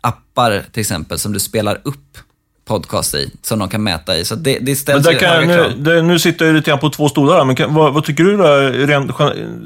appar 0.01 0.65
till 0.73 0.81
exempel 0.81 1.19
som 1.19 1.33
du 1.33 1.41
spelar 1.41 1.81
upp 1.85 2.19
podcast 2.65 3.15
i, 3.15 3.31
som 3.43 3.59
de 3.59 3.69
kan 3.69 3.83
mäta 3.83 4.17
i. 4.17 4.25
Så 4.25 4.35
det, 4.35 4.59
det 4.61 4.77
ställs 4.77 5.07
men 5.07 5.19
kan, 5.19 5.47
nu, 5.47 5.73
det, 5.77 6.03
nu 6.03 6.19
sitter 6.19 6.47
jag 6.47 6.55
lite 6.55 6.71
grann 6.71 6.79
på 6.79 6.91
två 6.91 7.09
stolar 7.09 7.37
här, 7.37 7.45
men 7.45 7.57
kan, 7.57 7.75
vad, 7.75 7.95
vad, 7.95 8.05
tycker 8.05 8.25
du? 8.25 8.37
Där? 8.37 8.71
Rent, 8.73 9.11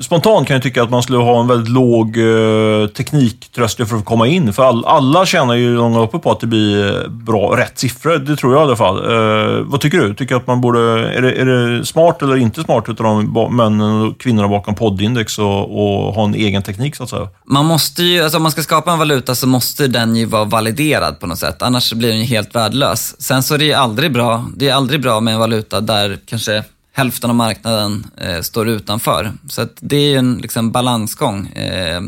spontant 0.04 0.46
kan 0.46 0.54
jag 0.54 0.62
tycka 0.62 0.82
att 0.82 0.90
man 0.90 1.02
skulle 1.02 1.18
ha 1.18 1.40
en 1.40 1.48
väldigt 1.48 1.68
låg 1.68 2.16
eh, 2.16 2.86
tekniktröskel 2.86 3.86
för 3.86 3.96
att 3.96 4.04
komma 4.04 4.26
in. 4.26 4.52
För 4.52 4.62
all, 4.62 4.84
alla 4.84 5.26
tjänar 5.26 5.54
ju 5.54 5.76
långa 5.76 6.00
uppe 6.00 6.18
på 6.18 6.32
att 6.32 6.40
det 6.40 6.46
blir 6.46 7.02
eh, 7.02 7.08
bra, 7.08 7.56
rätt 7.56 7.78
siffror. 7.78 8.18
Det 8.18 8.36
tror 8.36 8.52
jag 8.52 8.60
i 8.60 8.64
alla 8.64 8.76
fall. 8.76 8.96
Eh, 8.96 9.64
vad 9.64 9.80
tycker 9.80 9.98
du? 9.98 10.14
Tycker 10.14 10.36
att 10.36 10.46
man 10.46 10.60
borde... 10.60 10.80
Är 11.14 11.22
det, 11.22 11.32
är 11.32 11.46
det 11.46 11.86
smart 11.86 12.22
eller 12.22 12.36
inte 12.36 12.62
smart 12.62 12.84
utav 12.88 13.06
de 13.06 13.56
männen 13.56 14.02
och 14.02 14.20
kvinnorna 14.20 14.48
bakom 14.48 14.74
poddindex 14.74 15.38
och, 15.38 15.60
och 15.60 16.14
ha 16.14 16.24
en 16.24 16.34
egen 16.34 16.62
teknik 16.62 16.96
så 16.96 17.02
att 17.02 17.10
säga? 17.10 17.28
Man 17.46 17.64
måste 17.64 18.02
ju, 18.02 18.22
alltså 18.22 18.36
om 18.36 18.42
man 18.42 18.52
ska 18.52 18.62
skapa 18.62 18.92
en 18.92 18.98
valuta 18.98 19.34
så 19.34 19.46
måste 19.46 19.86
den 19.86 20.16
ju 20.16 20.24
vara 20.24 20.44
validerad 20.44 21.20
på 21.20 21.26
något 21.26 21.38
sätt. 21.38 21.62
Annars 21.62 21.92
blir 21.92 22.08
den 22.08 22.18
ju 22.18 22.24
helt 22.24 22.54
värdelös 22.54 22.87
värdelös. 22.88 23.20
Sen 23.20 23.42
så 23.42 23.54
är 23.54 23.58
det 23.58 23.64
ju 23.64 23.72
aldrig 23.72 24.12
bra, 24.12 24.46
det 24.56 24.68
är 24.68 24.74
aldrig 24.74 25.00
bra 25.00 25.20
med 25.20 25.34
en 25.34 25.40
valuta 25.40 25.80
där 25.80 26.18
kanske 26.26 26.64
hälften 26.92 27.30
av 27.30 27.36
marknaden 27.36 28.06
eh, 28.16 28.40
står 28.40 28.68
utanför. 28.68 29.32
Så 29.48 29.66
det 29.80 29.96
är 29.96 30.10
ju 30.10 30.16
en 30.16 30.38
liksom, 30.42 30.72
balansgång. 30.72 31.46
Eh, 31.46 32.00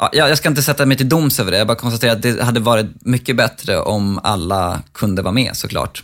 Ja, 0.00 0.10
jag 0.12 0.30
jag 0.30 0.38
ska 0.38 0.48
inte 0.48 0.62
sätta 0.62 0.86
mig 0.86 0.96
till 0.96 1.08
doms 1.08 1.40
över 1.40 1.50
det, 1.50 1.58
jag 1.58 1.66
bara 1.66 1.76
konstaterar 1.76 2.12
att 2.12 2.22
det 2.22 2.42
hade 2.42 2.60
varit 2.60 2.86
mycket 3.00 3.36
bättre 3.36 3.78
om 3.80 4.20
alla 4.22 4.80
kunde 4.92 5.22
vara 5.22 5.32
med 5.32 5.56
såklart. 5.56 6.02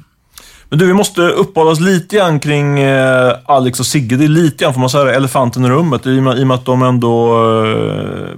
Men 0.69 0.79
du, 0.79 0.87
vi 0.87 0.93
måste 0.93 1.21
uppehålla 1.21 1.71
oss 1.71 1.81
lite 1.81 2.17
grann 2.17 2.41
kring 2.41 2.79
eh, 2.81 3.37
Alex 3.47 3.81
och 3.81 3.87
Sigge. 3.87 4.17
Det 4.17 4.25
är 4.25 4.29
lite 4.29 4.65
grann, 4.65 4.73
får 4.73 4.81
man 4.81 4.91
säga, 4.91 5.15
elefanten 5.15 5.65
i 5.65 5.69
rummet. 5.69 6.07
I 6.07 6.19
och 6.19 6.23
med, 6.23 6.39
i 6.39 6.43
och 6.43 6.47
med 6.47 6.55
att 6.55 6.65
de 6.65 6.83
ändå, 6.83 7.37
eh, 7.65 8.29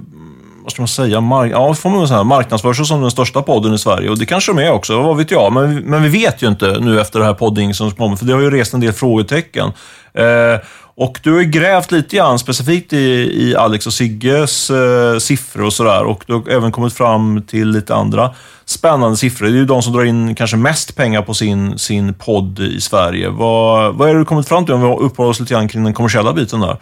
vad 0.67 0.71
ska 0.71 0.81
man 0.81 0.87
säga, 0.87 1.21
mark 1.21 1.51
ja, 1.51 1.73
får 1.73 1.89
man 1.89 2.07
säga, 2.07 2.23
marknadsför 2.23 2.73
sig 2.73 2.85
som 2.85 3.01
den 3.01 3.11
största 3.11 3.41
podden 3.41 3.73
i 3.73 3.77
Sverige. 3.77 4.09
Och 4.09 4.17
det 4.17 4.25
kanske 4.25 4.53
de 4.53 4.61
är 4.61 4.71
också, 4.71 5.01
vad 5.01 5.17
vet 5.17 5.31
jag. 5.31 5.53
Men, 5.53 5.79
men 5.79 6.03
vi 6.03 6.09
vet 6.09 6.41
ju 6.41 6.47
inte 6.47 6.77
nu 6.79 7.01
efter 7.01 7.19
det 7.19 7.25
här 7.25 7.33
podding 7.33 7.73
som 7.73 7.91
kommer, 7.91 8.15
för 8.15 8.25
det 8.25 8.33
har 8.33 8.41
ju 8.41 8.51
rest 8.51 8.73
en 8.73 8.79
del 8.79 8.93
frågetecken. 8.93 9.71
Eh, 10.13 10.59
och 10.95 11.19
du 11.23 11.33
har 11.33 11.39
ju 11.39 11.45
grävt 11.45 11.91
lite 11.91 12.15
grann 12.15 12.39
specifikt 12.39 12.93
i, 12.93 12.97
i 13.43 13.55
Alex 13.55 13.87
och 13.87 13.93
Sigges 13.93 14.69
eh, 14.69 15.17
siffror 15.17 15.65
och 15.65 15.73
sådär. 15.73 16.03
Och 16.03 16.23
du 16.27 16.33
har 16.33 16.49
även 16.49 16.71
kommit 16.71 16.93
fram 16.93 17.41
till 17.41 17.69
lite 17.69 17.95
andra 17.95 18.33
spännande 18.65 19.17
siffror. 19.17 19.47
Det 19.47 19.53
är 19.53 19.57
ju 19.57 19.65
de 19.65 19.81
som 19.81 19.93
drar 19.93 20.03
in 20.03 20.35
kanske 20.35 20.57
mest 20.57 20.95
pengar 20.95 21.21
på 21.21 21.33
sin, 21.33 21.77
sin 21.77 22.13
podd 22.13 22.59
i 22.59 22.81
Sverige. 22.81 23.29
Vad, 23.29 23.95
vad 23.95 24.09
är 24.09 24.13
det 24.13 24.19
du 24.19 24.25
kommit 24.25 24.47
fram 24.47 24.65
till 24.65 24.73
om 24.73 24.81
vi 24.81 24.87
uppehåller 24.87 25.31
oss 25.31 25.39
lite 25.39 25.53
grann 25.53 25.67
kring 25.67 25.83
den 25.83 25.93
kommersiella 25.93 26.33
biten 26.33 26.59
där? 26.59 26.77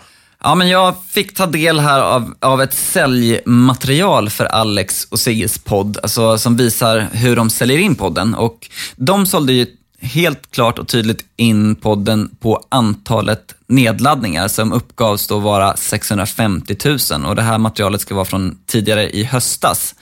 Ja, 0.45 0.55
men 0.55 0.69
jag 0.69 0.95
fick 1.09 1.33
ta 1.33 1.45
del 1.45 1.79
här 1.79 1.99
av, 1.99 2.33
av 2.39 2.61
ett 2.61 2.73
säljmaterial 2.73 4.29
för 4.29 4.45
Alex 4.45 5.07
och 5.11 5.19
Sigges 5.19 5.57
podd, 5.57 5.97
alltså, 6.03 6.37
som 6.37 6.55
visar 6.55 7.07
hur 7.11 7.35
de 7.35 7.49
säljer 7.49 7.77
in 7.77 7.95
podden. 7.95 8.35
Och 8.35 8.69
de 8.95 9.25
sålde 9.25 9.53
ju 9.53 9.67
helt 10.01 10.51
klart 10.51 10.79
och 10.79 10.87
tydligt 10.87 11.25
in 11.37 11.75
podden 11.75 12.35
på 12.39 12.61
antalet 12.69 13.54
nedladdningar 13.67 14.47
som 14.47 14.73
uppgavs 14.73 15.27
då 15.27 15.39
vara 15.39 15.75
650 15.77 16.75
000 16.85 17.25
och 17.25 17.35
det 17.35 17.41
här 17.41 17.57
materialet 17.57 18.01
ska 18.01 18.15
vara 18.15 18.25
från 18.25 18.57
tidigare 18.67 19.09
i 19.09 19.23
höstas. 19.23 19.95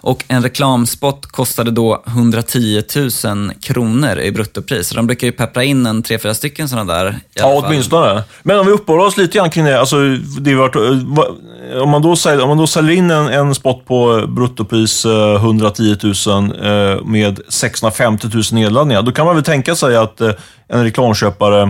Och 0.00 0.24
en 0.28 0.42
reklamspot 0.42 1.26
kostade 1.26 1.70
då 1.70 2.02
110 2.06 2.82
000 3.24 3.52
kronor 3.62 4.18
i 4.18 4.32
bruttopris. 4.32 4.88
Så 4.88 4.94
de 4.94 5.06
brukar 5.06 5.26
ju 5.26 5.32
peppra 5.32 5.64
in 5.64 5.86
en 5.86 6.02
tre, 6.02 6.18
fyra 6.18 6.34
stycken 6.34 6.68
sådana 6.68 6.94
där. 6.94 7.18
Ja, 7.34 7.62
åtminstone. 7.66 8.22
Men 8.42 8.58
om 8.58 8.66
vi 8.66 8.72
uppehåller 8.72 9.04
oss 9.06 9.16
lite 9.16 9.38
grann 9.38 9.50
kring 9.50 9.64
det. 9.64 9.80
Alltså, 9.80 9.96
det 10.40 10.54
varit, 10.54 10.76
eh, 10.76 10.82
vad- 11.04 11.36
om, 11.82 11.90
man 11.90 12.02
då 12.02 12.16
säljer, 12.16 12.42
om 12.42 12.48
man 12.48 12.58
då 12.58 12.66
säljer 12.66 12.96
in 12.96 13.10
en, 13.10 13.26
en 13.28 13.54
spot 13.54 13.86
på 13.86 14.24
bruttopris 14.28 15.04
eh, 15.04 15.34
110 15.34 15.96
000 16.26 16.52
eh, 16.96 17.04
med 17.04 17.40
650 17.48 18.28
000 18.34 18.42
nedladdningar, 18.52 19.02
då 19.02 19.12
kan 19.12 19.26
man 19.26 19.34
väl 19.34 19.44
tänka 19.44 19.74
sig 19.76 19.96
att 19.96 20.20
eh, 20.20 20.30
en 20.68 20.84
reklamköpare 20.84 21.62
eh, 21.62 21.68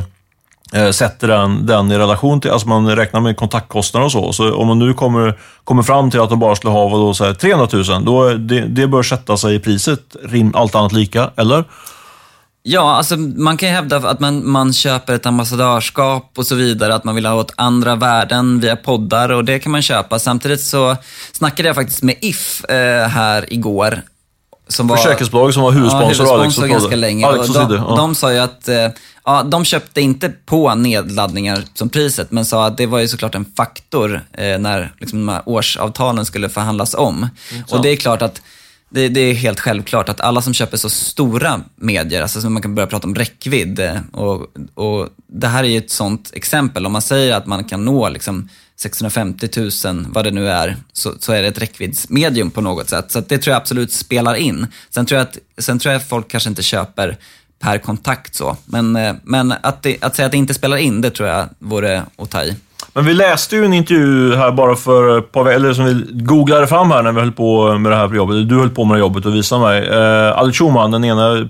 Eh, 0.72 0.90
sätter 0.90 1.28
den, 1.28 1.66
den 1.66 1.92
i 1.92 1.98
relation 1.98 2.40
till, 2.40 2.50
alltså 2.50 2.68
man 2.68 2.96
räknar 2.96 3.20
med 3.20 3.36
kontaktkostnader 3.36 4.04
och 4.04 4.12
så. 4.12 4.32
Så 4.32 4.54
om 4.54 4.66
man 4.66 4.78
nu 4.78 4.94
kommer, 4.94 5.38
kommer 5.64 5.82
fram 5.82 6.10
till 6.10 6.20
att 6.20 6.30
de 6.30 6.38
bara 6.38 6.56
skulle 6.56 6.72
ha 6.72 6.88
vad 6.88 7.00
då, 7.00 7.14
så 7.14 7.24
här, 7.24 7.34
300 7.34 7.68
000, 7.72 8.04
då 8.04 8.28
det, 8.28 8.60
det 8.60 8.86
bör 8.86 9.02
sätta 9.02 9.36
sig 9.36 9.54
i 9.54 9.58
priset, 9.58 10.16
rim, 10.24 10.52
allt 10.54 10.74
annat 10.74 10.92
lika, 10.92 11.30
eller? 11.36 11.64
Ja, 12.62 12.96
alltså 12.96 13.16
man 13.16 13.56
kan 13.56 13.68
ju 13.68 13.74
hävda 13.74 13.96
att 13.96 14.20
man, 14.20 14.50
man 14.50 14.72
köper 14.72 15.14
ett 15.14 15.26
ambassadörskap 15.26 16.32
och 16.36 16.46
så 16.46 16.54
vidare, 16.54 16.94
att 16.94 17.04
man 17.04 17.14
vill 17.14 17.26
ha 17.26 17.34
åt 17.34 17.52
andra 17.56 17.96
värden 17.96 18.60
via 18.60 18.76
poddar 18.76 19.28
och 19.28 19.44
det 19.44 19.58
kan 19.58 19.72
man 19.72 19.82
köpa. 19.82 20.18
Samtidigt 20.18 20.60
så 20.60 20.96
snackade 21.32 21.68
jag 21.68 21.76
faktiskt 21.76 22.02
med 22.02 22.14
If 22.20 22.64
eh, 22.64 23.08
här 23.08 23.52
igår. 23.52 24.02
Som 24.70 24.86
var, 24.86 24.96
Försäkringsbolag 24.96 25.54
som 25.54 25.62
var 25.62 25.72
huvudsponsor 25.72 26.26
ja, 26.26 26.32
Alex 26.32 26.58
huvudsponsor 26.58 26.64
och 26.64 26.70
ganska 26.70 26.96
länge. 26.96 27.26
Alex 27.26 27.48
och 27.48 27.68
de, 27.68 27.74
ja. 27.74 27.94
de 27.96 28.14
sa 28.14 28.32
ju 28.32 28.38
att 28.38 28.68
eh, 28.68 28.88
ja, 29.24 29.42
de 29.42 29.64
köpte 29.64 30.00
inte 30.00 30.28
på 30.28 30.74
nedladdningar 30.74 31.64
som 31.74 31.88
priset, 31.88 32.30
men 32.30 32.44
sa 32.44 32.66
att 32.66 32.76
det 32.76 32.86
var 32.86 32.98
ju 32.98 33.08
såklart 33.08 33.34
en 33.34 33.44
faktor 33.56 34.20
eh, 34.32 34.58
när 34.58 34.94
liksom, 34.98 35.26
de 35.26 35.32
här 35.32 35.42
årsavtalen 35.46 36.26
skulle 36.26 36.48
förhandlas 36.48 36.94
om. 36.94 37.28
Och 37.70 37.82
det 37.82 37.88
är 37.88 37.96
klart 37.96 38.22
att 38.22 38.42
det, 38.90 39.08
det 39.08 39.20
är 39.20 39.34
helt 39.34 39.60
självklart 39.60 40.08
att 40.08 40.20
alla 40.20 40.42
som 40.42 40.54
köper 40.54 40.76
så 40.76 40.90
stora 40.90 41.60
medier, 41.76 42.22
alltså 42.22 42.40
så 42.40 42.50
man 42.50 42.62
kan 42.62 42.74
börja 42.74 42.86
prata 42.86 43.06
om 43.06 43.14
räckvidd, 43.14 43.80
eh, 43.80 43.96
och, 44.12 44.46
och 44.74 45.08
det 45.26 45.46
här 45.46 45.64
är 45.64 45.68
ju 45.68 45.78
ett 45.78 45.90
sånt 45.90 46.30
exempel. 46.34 46.86
Om 46.86 46.92
man 46.92 47.02
säger 47.02 47.36
att 47.36 47.46
man 47.46 47.64
kan 47.64 47.84
nå 47.84 48.08
liksom 48.08 48.48
650 48.80 49.48
000, 49.84 50.06
vad 50.08 50.24
det 50.24 50.30
nu 50.30 50.48
är, 50.48 50.76
så, 50.92 51.14
så 51.18 51.32
är 51.32 51.42
det 51.42 51.48
ett 51.48 51.58
räckviddsmedium 51.58 52.50
på 52.50 52.60
något 52.60 52.88
sätt. 52.88 53.10
Så 53.10 53.18
att 53.18 53.28
det 53.28 53.38
tror 53.38 53.52
jag 53.52 53.60
absolut 53.60 53.92
spelar 53.92 54.34
in. 54.34 54.66
Sen 54.90 55.06
tror 55.06 55.18
jag 55.18 55.28
att, 55.28 55.38
sen 55.58 55.78
tror 55.78 55.92
jag 55.92 56.00
att 56.00 56.08
folk 56.08 56.28
kanske 56.28 56.48
inte 56.48 56.62
köper 56.62 57.18
per 57.58 57.78
kontakt 57.78 58.34
så. 58.34 58.56
Men, 58.64 58.96
eh, 58.96 59.14
men 59.22 59.54
att, 59.62 59.82
det, 59.82 59.96
att 60.00 60.16
säga 60.16 60.26
att 60.26 60.32
det 60.32 60.38
inte 60.38 60.54
spelar 60.54 60.76
in, 60.76 61.00
det 61.00 61.10
tror 61.10 61.28
jag 61.28 61.48
vore 61.58 62.02
att 62.16 62.30
ta 62.30 62.44
i. 62.44 62.56
Men 62.92 63.04
vi 63.04 63.14
läste 63.14 63.56
ju 63.56 63.64
en 63.64 63.72
intervju 63.72 64.36
här 64.36 64.52
bara 64.52 64.76
för 64.76 65.18
ett 65.18 65.32
par 65.32 65.46
eller 65.46 65.72
som 65.72 65.84
vi 65.84 66.04
googlade 66.12 66.66
fram 66.66 66.90
här 66.90 67.02
när 67.02 67.12
vi 67.12 67.20
höll 67.20 67.32
på 67.32 67.78
med 67.78 67.92
det 67.92 67.96
här 67.96 68.14
jobbet. 68.14 68.48
Du 68.48 68.58
höll 68.58 68.70
på 68.70 68.84
med 68.84 68.96
det 68.96 69.00
jobbet 69.00 69.26
och 69.26 69.34
visade 69.34 69.60
mig. 69.60 69.88
Eh, 69.88 70.38
Alex 70.38 70.58
Schumann, 70.58 70.90
den 70.90 71.04
ena 71.04 71.48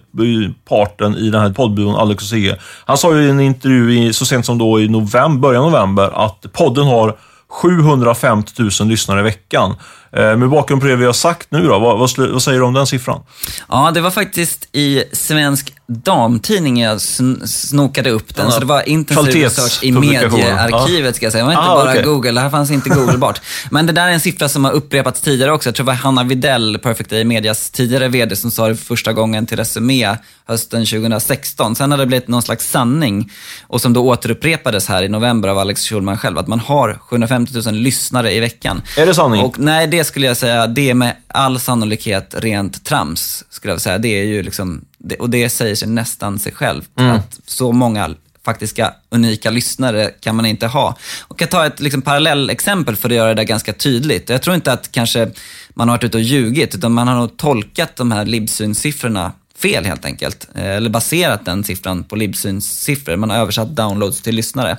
parten 0.69 1.17
i 1.17 1.31
den 1.31 1.41
här 1.41 1.53
poddbyrån, 1.53 1.95
Alex 1.95 2.23
och 2.23 2.29
Sigge. 2.29 2.57
Han 2.85 2.99
sa 2.99 3.15
ju 3.15 3.23
i 3.23 3.31
en 3.31 3.41
intervju 3.41 3.99
i, 3.99 4.13
så 4.13 4.27
sent 4.27 4.47
som 4.47 4.59
då 4.59 4.81
i 4.81 4.89
november, 4.89 5.41
början 5.41 5.65
av 5.65 5.71
november 5.71 6.11
att 6.27 6.53
podden 6.53 6.87
har 6.87 7.17
750 7.51 8.53
000 8.81 8.89
lyssnare 8.89 9.21
i 9.21 9.23
veckan. 9.23 9.75
Eh, 10.17 10.37
med 10.37 10.49
bakgrund 10.51 10.83
på 10.83 10.89
det 10.89 10.97
vi 10.97 11.05
har 11.07 11.13
sagt 11.13 11.47
nu 11.51 11.63
då, 11.67 11.79
vad, 11.79 11.99
vad, 11.99 12.11
vad 12.33 12.43
säger 12.43 12.59
du 12.59 12.65
om 12.65 12.75
den 12.75 12.87
siffran? 12.87 13.21
Ja, 13.69 13.91
det 13.95 14.01
var 14.01 14.11
faktiskt 14.11 14.69
i 14.73 15.05
Svensk 15.13 15.73
Damtidning 15.87 16.81
jag 16.81 16.97
sn- 16.97 17.47
snokade 17.47 18.11
upp 18.11 18.35
den. 18.37 18.45
Ja, 18.47 18.53
så 18.53 18.61
det 18.61 18.67
var 18.67 18.89
intensiv 18.89 19.43
research 19.43 19.79
i 19.85 19.93
mediearkivet 19.93 21.17
ska 21.17 21.27
jag 21.27 21.33
säga. 21.33 21.45
Det 21.45 21.47
var 21.47 21.53
inte 21.63 21.71
Ah, 21.73 21.75
bara 21.77 21.91
okej. 21.91 22.03
Google, 22.03 22.31
det 22.33 22.41
här 22.41 22.51
fanns 22.51 22.71
inte 22.71 22.89
googlebart. 22.91 23.41
Men 23.71 23.87
det 23.87 23.93
där 23.93 24.07
är 24.09 24.13
en 24.13 24.21
siffra 24.21 24.49
som 24.49 24.65
har 24.65 24.73
upprepats 24.73 25.21
tidigare 25.21 25.53
också. 25.53 25.69
Jag 25.69 25.75
tror 25.75 25.85
det 25.85 25.93
var 25.93 25.95
Hanna 25.97 26.25
Videll, 26.25 26.79
Perfect 26.83 27.11
Day 27.11 27.25
Medias 27.25 27.71
tidigare 27.71 28.09
VD, 28.09 28.37
som 28.37 28.51
sa 28.51 28.69
det 28.69 28.77
för 28.77 28.85
första 28.85 29.13
gången 29.13 29.47
till 29.47 29.57
Resumé 29.57 30.17
hösten 30.47 30.87
2016. 30.87 31.77
Sen 31.77 31.91
har 31.91 31.99
det 31.99 32.07
blivit 32.07 32.29
någon 32.29 32.43
slags 32.43 32.71
sanning 32.71 33.31
och 33.67 33.81
som 33.81 33.93
då 33.93 34.07
återupprepades 34.09 34.89
här 34.89 35.03
i 35.03 35.09
november 35.09 35.49
av 35.49 35.59
Alex 35.59 35.89
Schulman 35.89 36.19
själv, 36.19 36.39
att 36.39 36.47
man 36.47 36.61
har 36.61 36.99
750 37.09 37.53
000 37.67 37.75
lyssnare 37.75 38.33
i 38.33 38.41
veckan. 38.41 38.83
Är 38.97 39.07
det 39.07 39.15
sanning? 39.15 39.43
Och 39.43 39.59
nej, 39.59 39.87
det 39.87 40.00
skulle 40.05 40.27
jag 40.27 40.37
säga, 40.37 40.67
det 40.67 40.91
är 40.91 40.95
med 40.95 41.17
all 41.27 41.61
sannolikhet 41.61 42.35
rent 42.39 42.85
trams, 42.85 43.45
skulle 43.51 43.73
jag 43.73 43.81
säga. 43.81 43.99
Det 43.99 44.09
är 44.09 44.25
ju 44.25 44.43
liksom, 44.43 44.85
det, 44.99 45.17
och 45.17 45.31
det 45.31 45.49
säger 45.49 45.75
sig 45.75 45.89
nästan 45.89 46.39
sig 46.39 46.53
själv. 46.53 46.83
Att 46.95 47.41
så 47.47 47.73
många 47.73 48.15
faktiska 48.45 48.95
unika 49.11 49.51
lyssnare 49.51 50.11
kan 50.21 50.37
man 50.37 50.47
inte 50.47 50.67
ha. 50.67 50.97
Och 51.21 51.43
jag 51.43 51.51
tar 51.51 51.67
ett 51.67 51.81
liksom, 51.81 52.03
parallellexempel 52.03 52.97
för 52.97 53.09
att 53.09 53.15
göra 53.15 53.29
det 53.29 53.35
där 53.35 53.45
ganska 53.45 53.73
tydligt. 53.73 54.29
Jag 54.29 54.43
tror 54.43 54.57
inte 54.57 54.73
att 54.73 54.93
kanske 54.93 55.31
man 55.75 55.89
har 55.89 55.97
varit 55.97 56.05
ute 56.05 56.17
och 56.17 56.23
ljugit, 56.23 56.75
utan 56.75 56.93
man 56.93 57.09
har 57.09 57.15
nog 57.15 57.37
tolkat 57.37 57.97
de 57.97 58.13
här 58.13 58.25
Libsyn-siffrorna 58.25 59.33
fel 59.59 59.85
helt 59.85 60.05
enkelt. 60.05 60.49
Eh, 60.55 60.65
Eller 60.65 60.91
baserat 60.91 61.45
den 61.45 61.65
siffran 61.65 62.05
på 62.05 62.17
Libsyns 62.17 62.81
siffror. 62.81 63.17
Man 63.17 63.31
har 63.31 63.37
översatt 63.37 63.77
downloads 63.77 64.21
till 64.23 64.35
lyssnare. 64.35 64.77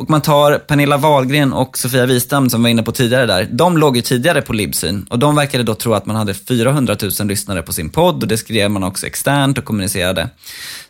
Och 0.00 0.10
man 0.10 0.20
tar 0.20 0.58
Pernilla 0.58 0.96
Wahlgren 0.96 1.52
och 1.52 1.78
Sofia 1.78 2.06
Wistam 2.06 2.50
som 2.50 2.60
vi 2.60 2.62
var 2.62 2.70
inne 2.70 2.82
på 2.82 2.92
tidigare 2.92 3.26
där. 3.26 3.48
De 3.52 3.78
låg 3.78 3.96
ju 3.96 4.02
tidigare 4.02 4.42
på 4.42 4.52
Libsyn 4.52 5.06
och 5.10 5.18
de 5.18 5.36
verkade 5.36 5.64
då 5.64 5.74
tro 5.74 5.94
att 5.94 6.06
man 6.06 6.16
hade 6.16 6.34
400 6.34 6.96
000 7.20 7.28
lyssnare 7.28 7.62
på 7.62 7.72
sin 7.72 7.90
podd 7.90 8.22
och 8.22 8.28
det 8.28 8.38
skrev 8.38 8.70
man 8.70 8.84
också 8.84 9.06
externt 9.06 9.58
och 9.58 9.64
kommunicerade. 9.64 10.28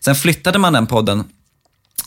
Sen 0.01 0.15
flyttade 0.15 0.59
man 0.59 0.73
den 0.73 0.87
podden 0.87 1.25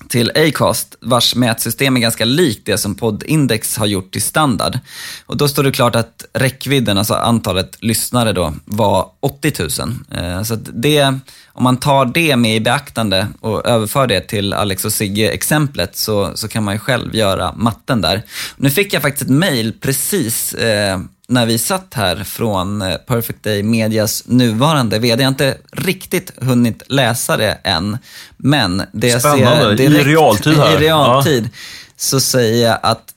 till 0.10 0.32
Acast, 0.36 0.96
vars 1.02 1.36
mätsystem 1.36 1.98
är 1.98 2.02
ganska 2.02 2.26
likt 2.26 2.66
det 2.66 2.78
som 2.78 2.96
Poddindex 2.96 3.78
har 3.78 3.86
gjort 3.86 4.12
till 4.12 4.22
standard. 4.22 4.80
Och 5.26 5.38
då 5.38 5.48
står 5.48 5.64
det 5.64 5.72
klart 5.72 5.96
att 5.96 6.26
räckvidden, 6.34 6.98
alltså 6.98 7.14
antalet 7.14 7.78
lyssnare 7.80 8.34
då, 8.34 8.54
var 8.66 9.10
80 9.20 9.54
000. 9.60 9.96
Eh, 10.12 10.44
så 10.44 10.54
att 10.54 10.70
det, 10.74 11.20
om 11.54 11.64
man 11.64 11.78
tar 11.78 12.06
det 12.06 12.36
med 12.36 12.56
i 12.56 12.60
beaktande 12.60 13.28
och 13.42 13.66
överför 13.66 14.08
det 14.08 14.22
till 14.22 14.54
Alex 14.54 14.86
och 14.86 14.94
Sigge-exemplet 14.94 15.96
så, 15.96 16.32
så 16.36 16.48
kan 16.48 16.64
man 16.64 16.74
ju 16.74 16.80
själv 16.80 17.16
göra 17.16 17.54
matten 17.56 18.02
där. 18.02 18.22
Nu 18.58 18.70
fick 18.70 18.94
jag 18.94 19.02
faktiskt 19.02 19.24
ett 19.24 19.38
mail 19.38 19.74
precis 19.82 20.54
eh, 20.54 21.00
när 21.28 21.46
vi 21.46 21.58
satt 21.58 21.94
här 21.94 22.24
från 22.24 22.82
eh, 22.82 22.96
Perfect 22.96 23.44
Day 23.44 23.64
Medias 23.64 24.24
nuvarande 24.26 25.00
VD. 25.00 25.22
Jag 25.22 25.28
har 25.28 25.32
inte 25.32 25.58
riktigt 25.72 26.32
hunnit 26.38 26.84
läsa 26.88 27.38
det 27.38 27.58
än, 27.64 27.98
men 28.38 28.84
det 28.92 29.08
jag 29.08 29.20
Spännande. 29.22 29.78
ser 29.78 29.84
I 29.84 29.88
direkt, 29.88 30.08
realtid 30.08 30.58
här. 30.58 30.74
I 30.82 30.86
realtid 30.86 31.50
så 31.98 32.20
säger 32.20 32.68
jag 32.68 32.80
att 32.84 33.13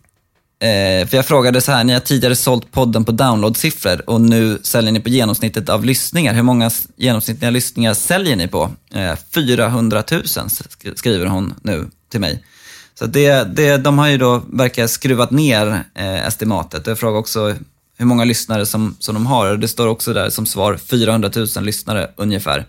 Eh, 0.61 1.09
för 1.09 1.17
jag 1.17 1.27
frågade 1.27 1.61
så 1.61 1.73
här, 1.73 1.85
ni 1.85 1.93
har 1.93 2.01
tidigare 2.01 2.37
sålt 2.37 2.73
podden 2.73 3.05
på 3.05 3.13
downloadsiffror 3.13 4.11
och 4.11 4.21
nu 4.21 4.59
säljer 4.63 4.93
ni 4.93 5.01
på 5.01 5.09
genomsnittet 5.09 5.69
av 5.69 5.85
lyssningar. 5.85 6.35
Hur 6.35 6.43
många 6.43 6.71
genomsnittliga 6.97 7.51
lyssningar 7.51 7.95
säljer 7.95 8.37
ni 8.37 8.49
på? 8.49 8.71
Eh, 8.95 9.17
400 9.35 10.03
000 10.11 10.23
skriver 10.97 11.27
hon 11.27 11.55
nu 11.63 11.91
till 12.11 12.21
mig. 12.21 12.45
Så 12.99 13.07
det, 13.07 13.45
det, 13.57 13.77
de 13.77 13.99
har 13.99 14.09
ju 14.09 14.19
då 14.19 14.43
verkar 14.53 14.87
skruvat 14.87 15.31
ner 15.31 15.85
eh, 15.95 16.27
estimatet. 16.27 16.87
Jag 16.87 16.99
frågade 16.99 17.19
också 17.19 17.55
hur 17.97 18.07
många 18.07 18.25
lyssnare 18.25 18.67
som, 18.67 18.97
som 18.99 19.15
de 19.15 19.27
har. 19.27 19.57
Det 19.57 19.69
står 19.69 19.87
också 19.87 20.13
där 20.13 20.31
som 20.31 20.47
svar 20.47 20.77
400 20.77 21.31
000 21.37 21.65
lyssnare 21.65 22.11
ungefär. 22.17 22.67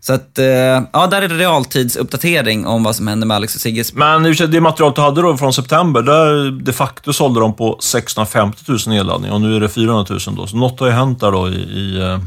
Så 0.00 0.12
att, 0.12 0.38
eh, 0.38 0.46
ja, 0.92 1.06
där 1.10 1.22
är 1.22 1.28
det 1.28 1.34
realtidsuppdatering 1.34 2.66
om 2.66 2.82
vad 2.82 2.96
som 2.96 3.08
händer 3.08 3.26
med 3.26 3.34
Alex 3.34 3.54
och 3.54 3.60
Sigges. 3.60 3.94
Men 3.94 4.22
det 4.22 4.60
materialet 4.60 4.96
du 4.96 5.02
hade 5.02 5.22
då 5.22 5.36
från 5.36 5.52
september, 5.52 6.02
där 6.02 6.50
de 6.50 6.72
facto 6.72 7.12
sålde 7.12 7.40
de 7.40 7.54
på 7.54 7.78
650 7.80 8.62
000 8.68 8.78
nedladdningar 8.86 9.34
och 9.34 9.40
nu 9.40 9.56
är 9.56 9.60
det 9.60 9.68
400 9.68 10.16
000 10.26 10.36
då. 10.36 10.46
Så 10.46 10.56
något 10.56 10.80
har 10.80 10.86
ju 10.86 10.92
hänt 10.92 11.20
där 11.20 11.32
då 11.32 11.48
i, 11.48 11.52
i 11.52 12.00
eh, 12.00 12.18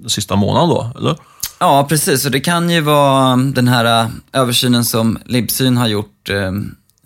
den 0.00 0.10
sista 0.10 0.36
månaden 0.36 0.68
då, 0.68 0.92
eller? 0.98 1.16
Ja, 1.58 1.86
precis. 1.88 2.24
Och 2.24 2.30
det 2.30 2.40
kan 2.40 2.70
ju 2.70 2.80
vara 2.80 3.36
den 3.36 3.68
här 3.68 4.04
eh, 4.04 4.08
översynen 4.32 4.84
som 4.84 5.18
Libsyn 5.24 5.76
har 5.76 5.88
gjort. 5.88 6.30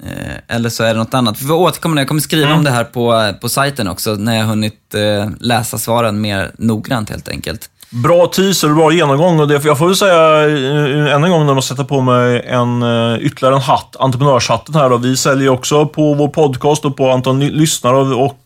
Eh, 0.05 0.57
Eller 0.57 0.69
så 0.69 0.85
är 0.85 0.95
det 0.95 1.01
något 1.01 1.15
annat. 1.15 1.43
Vi 1.43 1.47
får 1.47 1.55
återkomma, 1.55 2.01
jag 2.01 2.09
kommer 2.09 2.21
skriva 2.21 2.55
om 2.55 2.65
det 2.65 2.71
här 2.71 2.85
på, 2.85 3.33
på 3.41 3.49
sajten 3.49 3.89
också, 3.89 4.15
när 4.15 4.39
jag 4.39 4.45
hunnit 4.45 4.95
eh, 4.95 5.31
läsa 5.41 5.79
svaren 5.79 6.21
mer 6.21 6.51
noggrant 6.59 7.11
helt 7.11 7.29
enkelt. 7.29 7.71
Bra 7.91 8.27
teaser 8.27 8.71
och 8.71 8.77
bra 8.77 8.93
genomgång. 8.93 9.41
Och 9.41 9.49
det, 9.49 9.65
jag 9.65 9.79
får 9.79 9.87
väl 9.87 9.97
säga 9.97 10.49
eh, 10.49 11.15
än 11.15 11.25
en 11.25 11.31
gång 11.31 11.47
när 11.47 11.55
man 11.55 11.63
sätter 11.63 11.85
på 11.85 12.01
mig 12.01 12.45
en, 12.47 12.83
ytterligare 13.21 13.55
en 13.55 13.61
hatt, 13.61 13.97
entreprenörshatten 13.99 14.75
här. 14.75 14.91
Då. 14.91 14.97
Vi 14.97 15.17
säljer 15.17 15.49
också 15.49 15.87
på 15.87 16.15
vår 16.15 16.29
podcast 16.29 16.85
och 16.85 16.97
på 16.97 17.11
antal 17.11 17.39
lyssnare 17.39 17.97
och, 17.97 18.25
och 18.25 18.39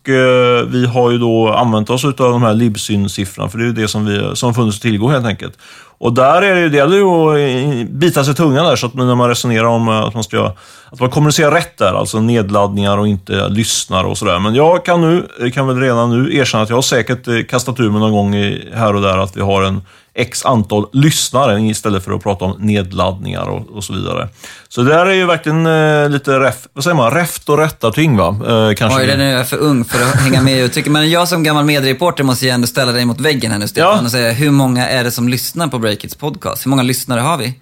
vi 0.68 0.86
har 0.86 1.10
ju 1.10 1.18
då 1.18 1.52
använt 1.52 1.90
oss 1.90 2.04
av 2.04 2.12
de 2.16 2.42
här 2.42 2.54
Libsyn-siffrorna, 2.54 3.48
för 3.48 3.58
det 3.58 3.64
är 3.64 3.66
ju 3.66 3.72
det 3.72 3.88
som, 3.88 4.06
vi, 4.06 4.30
som 4.36 4.54
funnits 4.54 4.76
att 4.76 4.82
tillgå 4.82 5.08
helt 5.08 5.26
enkelt. 5.26 5.54
Och 6.00 6.12
där 6.12 6.42
är 6.42 6.54
det, 6.54 6.60
ju- 6.60 6.68
det 6.68 6.76
gäller 6.76 6.96
ju 6.96 7.04
att 7.04 7.38
eh, 7.84 7.90
bita 7.90 8.24
sig 8.24 8.32
i 8.32 8.36
tungan 8.36 8.64
där, 8.66 8.76
så 8.76 8.86
att 8.86 8.94
när 8.94 9.14
man 9.14 9.28
resonerar 9.28 9.64
om 9.64 9.88
eh, 9.88 9.98
att 9.98 10.14
man 10.14 10.24
ska 10.24 10.52
att 10.92 11.00
man 11.00 11.10
kommunicerar 11.10 11.50
rätt 11.50 11.78
där, 11.78 11.94
alltså 11.94 12.20
nedladdningar 12.20 12.98
och 12.98 13.08
inte 13.08 13.48
lyssnar 13.48 14.04
och 14.04 14.18
sådär. 14.18 14.38
Men 14.38 14.54
jag 14.54 14.84
kan 14.84 15.00
nu, 15.00 15.50
kan 15.50 15.66
väl 15.66 15.80
redan 15.80 16.22
nu 16.22 16.36
erkänna 16.36 16.62
att 16.62 16.68
jag 16.68 16.76
har 16.76 16.82
säkert 16.82 17.28
eh, 17.28 17.34
kastat 17.48 17.80
ur 17.80 17.90
mig 17.90 18.00
någon 18.00 18.12
gång 18.12 18.34
i, 18.34 18.68
här 18.74 18.94
och 18.94 19.02
där 19.02 19.18
att 19.18 19.36
vi 19.36 19.40
har 19.40 19.62
en 19.62 19.82
x 20.18 20.44
antal 20.44 20.86
lyssnare 20.92 21.60
istället 21.60 22.04
för 22.04 22.12
att 22.12 22.22
prata 22.22 22.44
om 22.44 22.56
nedladdningar 22.58 23.48
och, 23.48 23.76
och 23.76 23.84
så 23.84 23.92
vidare. 23.92 24.28
Så 24.68 24.82
det 24.82 24.90
där 24.90 25.06
är 25.06 25.12
ju 25.14 25.26
verkligen 25.26 25.66
eh, 25.66 26.08
lite 26.10 26.40
ref, 26.40 26.54
vad 26.72 26.84
säger 26.84 26.96
man, 26.96 27.10
räft 27.10 27.48
och 27.48 27.58
rättarting 27.58 28.16
va? 28.16 28.28
Eh, 28.28 28.74
kanske. 28.74 29.00
Oj, 29.00 29.06
den 29.06 29.20
är 29.20 29.36
jag 29.36 29.48
för 29.48 29.56
ung 29.56 29.84
för 29.84 30.02
att 30.02 30.20
hänga 30.20 30.42
med 30.42 30.58
i 30.58 30.60
uttrycket. 30.60 30.92
Men 30.92 31.10
jag 31.10 31.28
som 31.28 31.42
gammal 31.42 31.64
mediereporter 31.64 32.24
måste 32.24 32.44
ju 32.44 32.50
ändå 32.50 32.66
ställa 32.66 32.92
dig 32.92 33.04
mot 33.04 33.20
väggen 33.20 33.50
här 33.52 33.58
nu 33.58 33.68
Stefan 33.68 33.96
Ja. 33.96 34.04
och 34.04 34.10
säga, 34.10 34.32
hur 34.32 34.50
många 34.50 34.88
är 34.88 35.04
det 35.04 35.10
som 35.10 35.28
lyssnar 35.28 35.68
på 35.68 35.78
Breakits 35.78 36.14
podcast? 36.14 36.66
Hur 36.66 36.70
många 36.70 36.82
lyssnare 36.82 37.20
har 37.20 37.38
vi? 37.38 37.54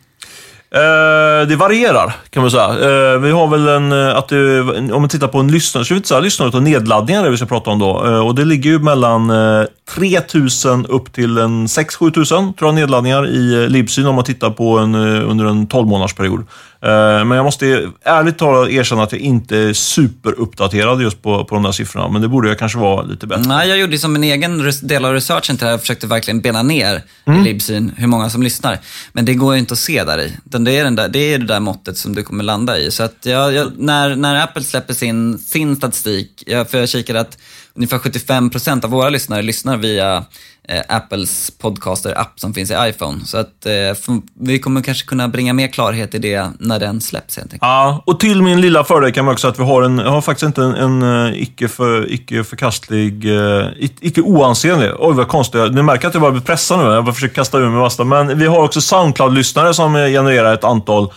Eh, 0.75 1.49
det 1.49 1.57
varierar, 1.57 2.17
kan 2.31 2.43
man 2.43 2.51
säga. 2.51 2.69
Eh, 2.69 3.19
vi 3.19 3.31
har 3.31 3.49
väl 3.49 3.69
en, 3.69 3.93
eh, 3.93 4.17
att 4.17 4.29
det, 4.29 4.61
om 4.93 5.01
man 5.03 5.09
tittar 5.09 5.29
på 5.29 5.39
en 5.39 5.53
lyssnare, 5.53 5.85
så 5.85 5.95
vi 5.95 5.97
inte 5.99 6.09
säga 6.09 6.21
lyssnare, 6.21 6.49
utan 6.49 6.65
nedladdningar 6.65 7.25
det 7.25 7.31
vi 7.31 7.37
ska 7.37 7.47
prata 7.47 7.71
om 7.71 7.79
då. 7.79 8.07
Eh, 8.07 8.27
och 8.27 8.35
det 8.35 8.45
ligger 8.45 8.71
ju 8.71 8.79
mellan 8.79 9.31
eh, 9.31 9.65
3000 9.95 10.87
upp 10.87 11.13
till 11.13 11.39
en 11.39 11.67
6-7 11.67 12.11
tusen, 12.11 12.55
tror 12.55 12.69
jag, 12.69 12.75
nedladdningar 12.75 13.29
i 13.29 13.63
eh, 13.63 13.69
Libsyn 13.69 14.07
om 14.07 14.15
man 14.15 14.25
tittar 14.25 14.51
på 14.51 14.79
en, 14.79 14.95
eh, 14.95 15.31
under 15.31 15.45
en 15.45 15.67
12 15.67 15.89
månadersperiod. 15.89 16.41
Eh, 16.41 17.25
men 17.25 17.31
jag 17.31 17.45
måste 17.45 17.91
ärligt 18.05 18.39
talat 18.39 18.71
erkänna 18.71 19.03
att 19.03 19.13
jag 19.13 19.21
inte 19.21 19.59
är 19.59 19.73
superuppdaterad 19.73 21.03
just 21.03 21.23
på, 21.23 21.45
på 21.45 21.55
de 21.55 21.65
där 21.65 21.73
siffrorna, 21.73 22.09
men 22.09 22.23
det 22.23 22.29
borde 22.29 22.49
jag 22.49 22.59
kanske 22.59 22.79
vara 22.79 23.03
lite 23.03 23.27
bättre. 23.27 23.49
Nej, 23.49 23.69
jag 23.69 23.79
gjorde 23.79 23.99
som 23.99 24.17
en 24.17 24.25
egen 24.25 24.73
del 24.83 25.05
av 25.05 25.13
researchen 25.13 25.57
till 25.57 25.65
det 25.65 25.67
här. 25.67 25.73
Jag 25.73 25.81
försökte 25.81 26.07
verkligen 26.07 26.41
bena 26.41 26.63
ner 26.63 27.03
Mm. 27.27 27.41
i 27.41 27.45
Libsyn 27.45 27.93
hur 27.97 28.07
många 28.07 28.31
som 28.31 28.43
lyssnar. 28.43 28.79
Men 29.13 29.25
det 29.25 29.35
går 29.35 29.55
ju 29.55 29.61
inte 29.61 29.73
att 29.73 29.79
se 29.79 30.05
där 30.05 30.19
i. 30.21 30.33
Det, 30.45 30.79
är 30.79 30.85
den 30.85 30.97
där, 30.97 31.09
det 31.09 31.35
är 31.35 31.39
det 31.39 31.47
där 31.47 31.61
måttet 31.61 31.99
som 31.99 32.15
du 32.15 32.23
kommer 32.23 32.45
landa 32.45 32.79
i. 32.79 32.91
Så 32.91 33.03
att 33.03 33.17
jag, 33.23 33.55
jag, 33.55 33.73
när, 33.79 34.17
när 34.17 34.43
Apple 34.43 34.63
släpper 34.63 34.95
sin, 34.95 35.39
sin 35.39 35.77
statistik, 35.77 36.43
jag, 36.47 36.71
för 36.71 36.79
jag 36.79 36.89
kikade 36.89 37.21
att 37.21 37.39
ungefär 37.77 37.99
75% 37.99 38.85
av 38.85 38.91
våra 38.91 39.09
lyssnare 39.09 39.43
lyssnar 39.43 39.77
via 39.77 40.25
eh, 40.69 40.83
Apples 40.89 41.51
podcaster-app 41.51 42.41
som 42.41 42.55
finns 42.55 42.71
i 42.71 42.75
iPhone. 42.81 43.25
Så 43.25 43.39
att 43.39 43.67
eh, 43.67 44.13
vi 44.41 44.59
kommer 44.59 44.83
kanske 44.83 45.07
kunna 45.07 45.29
bringa 45.29 45.53
mer 45.53 45.69
klarhet 45.69 46.15
i 46.15 46.19
det 46.19 46.51
när 46.59 46.79
den 46.79 47.01
släpps 47.01 47.37
helt 47.37 47.47
enkelt. 47.47 47.63
Ja, 47.63 48.03
och 48.07 48.21
till 48.21 48.43
min 48.43 48.61
lilla 48.61 48.85
fördel 48.85 49.13
kan 49.13 49.25
man 49.25 49.33
också 49.33 49.43
säga 49.43 49.53
att 49.53 49.59
vi 49.59 49.65
har 49.65 49.83
en, 49.83 49.99
jag 49.99 50.11
har 50.11 50.21
faktiskt 50.21 50.47
inte 50.47 50.63
en, 50.63 50.75
en 50.75 51.27
eh, 51.27 51.43
icke, 51.43 51.69
för, 51.69 52.13
icke 52.13 52.45
förkastlig, 52.45 53.25
eh, 53.37 53.69
icke 53.79 54.21
oansenlig, 54.21 54.91
oj 54.99 55.15
vad 55.15 55.29
konstigt, 55.29 55.75
ni 55.75 55.83
märker 55.83 56.09
att 56.09 56.15
jag 56.15 56.21
bara 56.21 56.33
blir 56.33 56.43
pressad 56.43 56.79
nu, 56.79 56.85
jag 56.85 57.05
bara 57.05 57.15
försöker 57.15 57.35
kasta 57.35 57.59
ur 57.59 57.69
mig 57.69 57.81
massa, 57.81 58.05
men 58.05 58.39
vi 58.39 58.47
har 58.47 58.63
också 58.63 58.81
Soundcloud-lyssnare 58.81 59.75
som 59.75 59.97
eh, 59.97 60.07
genererar 60.07 60.55
ett 60.55 60.65
antal 60.65 61.13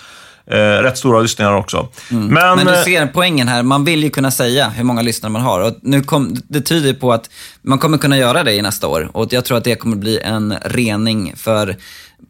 eh, 0.50 0.58
rätt 0.58 0.98
stora 0.98 1.22
lyssningar 1.22 1.56
också. 1.56 1.88
Men, 2.10 2.34
Men 2.34 2.66
du 2.66 2.74
eh, 2.74 2.84
ser 2.84 3.08
poängen 3.08 3.48
här, 3.48 3.64
man 3.64 3.86
vill 3.86 4.04
ju 4.04 4.10
kunna 4.10 4.32
säga 4.32 4.70
hur 4.70 4.84
många 4.84 5.02
lyssnare 5.02 5.32
man 5.32 5.42
har. 5.42 5.60
Och 5.60 5.74
nu 5.82 6.02
kom, 6.02 6.36
det 6.48 6.62
tyder 6.62 6.94
på 6.94 7.14
att 7.14 7.30
man 7.62 7.80
kommer 7.80 7.98
kunna 7.98 8.18
göra 8.18 8.44
det 8.44 8.54
i 8.54 8.62
nästa 8.62 8.88
år. 8.88 9.10
Och 9.14 9.34
jag 9.34 9.46
tror 9.46 9.58
att 9.58 9.64
det 9.64 9.76
kommer 9.76 9.98
bli 9.98 10.20
en 10.20 10.56
rening 10.66 11.34
för 11.36 11.76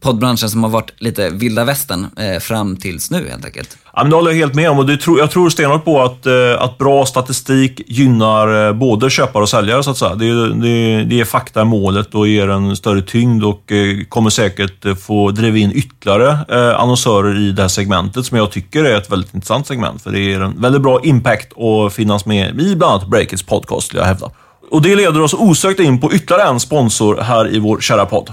poddbranschen 0.00 0.50
som 0.50 0.62
har 0.62 0.70
varit 0.70 0.92
lite 0.98 1.30
vilda 1.30 1.64
västern 1.64 2.06
eh, 2.16 2.40
fram 2.40 2.76
tills 2.76 3.10
nu 3.10 3.28
helt 3.30 3.44
enkelt. 3.44 3.76
Ja, 3.94 4.02
men 4.02 4.10
det 4.10 4.16
håller 4.16 4.30
jag 4.30 4.38
helt 4.38 4.54
med 4.54 4.70
om 4.70 4.78
och 4.78 4.86
det 4.86 4.96
tror, 4.96 5.18
jag 5.18 5.30
tror 5.30 5.50
stenhårt 5.50 5.84
på 5.84 6.02
att, 6.02 6.26
eh, 6.26 6.32
att 6.58 6.78
bra 6.78 7.06
statistik 7.06 7.80
gynnar 7.86 8.68
eh, 8.68 8.72
både 8.72 9.10
köpare 9.10 9.42
och 9.42 9.48
säljare 9.48 9.82
så 9.82 9.90
att 9.90 9.98
säga. 9.98 10.14
Det, 10.14 10.54
det, 10.54 11.04
det 11.04 11.20
är 11.20 11.24
fakta 11.24 11.62
i 11.62 11.64
målet 11.64 12.14
och 12.14 12.28
ger 12.28 12.48
en 12.48 12.76
större 12.76 13.02
tyngd 13.02 13.44
och 13.44 13.72
eh, 13.72 14.04
kommer 14.08 14.30
säkert 14.30 14.84
eh, 14.84 14.94
få 14.94 15.30
driva 15.30 15.56
in 15.56 15.72
ytterligare 15.72 16.38
eh, 16.48 16.80
annonsörer 16.80 17.38
i 17.38 17.52
det 17.52 17.62
här 17.62 17.68
segmentet 17.68 18.26
som 18.26 18.36
jag 18.36 18.50
tycker 18.50 18.84
är 18.84 18.96
ett 18.96 19.12
väldigt 19.12 19.34
intressant 19.34 19.66
segment. 19.66 20.02
För 20.02 20.10
det 20.10 20.20
ger 20.20 20.40
en 20.40 20.60
väldigt 20.60 20.82
bra 20.82 21.00
impact 21.02 21.58
att 21.58 21.94
finnas 21.94 22.26
med 22.26 22.60
i 22.60 22.76
bland 22.76 22.92
annat 22.92 23.08
Breakits 23.08 23.42
podcast, 23.42 23.86
skulle 23.86 24.02
jag 24.02 24.06
hävda. 24.06 24.30
Och 24.70 24.82
det 24.82 24.96
leder 24.96 25.20
oss 25.20 25.34
osökt 25.34 25.80
in 25.80 26.00
på 26.00 26.12
ytterligare 26.12 26.48
en 26.48 26.60
sponsor 26.60 27.16
här 27.16 27.54
i 27.54 27.58
vår 27.58 27.80
kära 27.80 28.06
podd. 28.06 28.32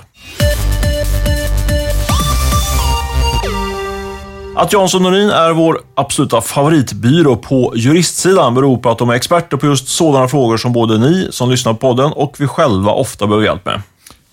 Att 4.60 4.74
Jansson 4.74 5.04
Norin 5.04 5.30
är 5.30 5.54
vår 5.54 5.82
absoluta 5.96 6.42
favoritbyrå 6.42 7.36
på 7.36 7.74
juristsidan 7.76 8.56
beror 8.56 8.78
på 8.78 8.90
att 8.90 8.98
de 8.98 9.10
är 9.10 9.14
experter 9.14 9.58
på 9.58 9.66
just 9.66 9.88
sådana 9.88 10.28
frågor 10.28 10.58
som 10.58 10.74
både 10.74 10.98
ni 10.98 11.28
som 11.32 11.50
lyssnar 11.50 11.74
på 11.74 11.80
podden 11.80 12.12
och 12.12 12.36
vi 12.40 12.48
själva 12.48 12.92
ofta 12.92 13.28
behöver 13.28 13.46
hjälp 13.46 13.66
med. 13.66 13.82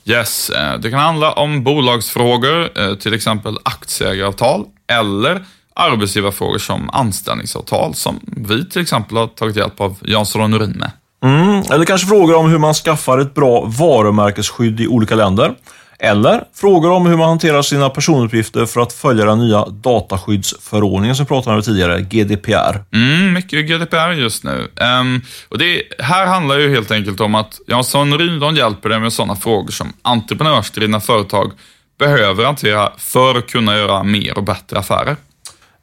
Yes, 0.05 0.51
eh, 0.51 0.79
det 0.79 0.91
kan 0.91 1.01
handla 1.01 1.33
om 1.33 1.65
bolagsfrågor, 1.65 2.79
eh, 2.79 2.95
till 2.95 3.15
exempel 3.15 3.59
aktieägaravtal, 3.63 4.65
eller 4.93 5.45
arbetsgivarfrågor 5.75 6.59
som 6.59 6.91
anställningsavtal, 6.91 7.95
som 7.95 8.21
vi 8.27 8.71
till 8.71 8.83
exempel 8.83 9.17
har 9.17 9.27
tagit 9.27 9.57
hjälp 9.57 9.81
av 9.81 9.97
Jansson 10.01 10.43
och 10.43 10.51
Norin 10.51 10.71
med. 10.71 10.91
Mm, 11.25 11.63
eller 11.71 11.85
kanske 11.85 12.07
frågor 12.07 12.35
om 12.35 12.51
hur 12.51 12.59
man 12.59 12.75
skaffar 12.75 13.19
ett 13.19 13.35
bra 13.35 13.65
varumärkesskydd 13.65 14.81
i 14.81 14.89
olika 14.89 15.15
länder. 15.15 15.55
Eller 15.99 16.45
frågor 16.55 16.91
om 16.91 17.07
hur 17.07 17.17
man 17.17 17.29
hanterar 17.29 17.63
sina 17.63 17.91
personuppgifter 17.91 18.67
för 18.67 18.81
att 18.81 18.93
följa 18.93 19.25
den 19.25 19.39
nya 19.39 19.65
dataskyddsförordningen 19.65 21.17
som 21.17 21.25
vi 21.25 21.29
pratade 21.29 21.57
om 21.57 21.63
tidigare, 21.63 22.01
GDPR. 22.01 22.85
Mm, 22.93 23.33
mycket 23.33 23.67
GDPR 23.67 24.13
just 24.13 24.45
nu. 24.45 24.71
Ehm, 24.81 25.21
och 25.49 25.59
det 25.59 25.83
här 25.99 26.27
handlar 26.27 26.59
ju 26.59 26.71
helt 26.75 26.91
enkelt 26.91 27.21
om 27.21 27.35
att 27.35 27.61
Jansson 27.67 28.11
Norin, 28.11 28.41
de 28.41 28.57
hjälper 28.57 28.89
dig 28.89 29.01
med 29.01 29.13
sådana 29.13 29.37
frågor 29.37 29.71
som 29.71 29.93
entreprenörsdrivna 30.03 31.01
företag 31.01 31.53
behöver 31.99 32.45
hantera 32.45 32.93
för 32.99 33.39
att 33.39 33.47
kunna 33.47 33.77
göra 33.77 34.03
mer 34.03 34.39
och 34.39 34.45
bättre 34.45 34.79
affärer. 34.79 35.17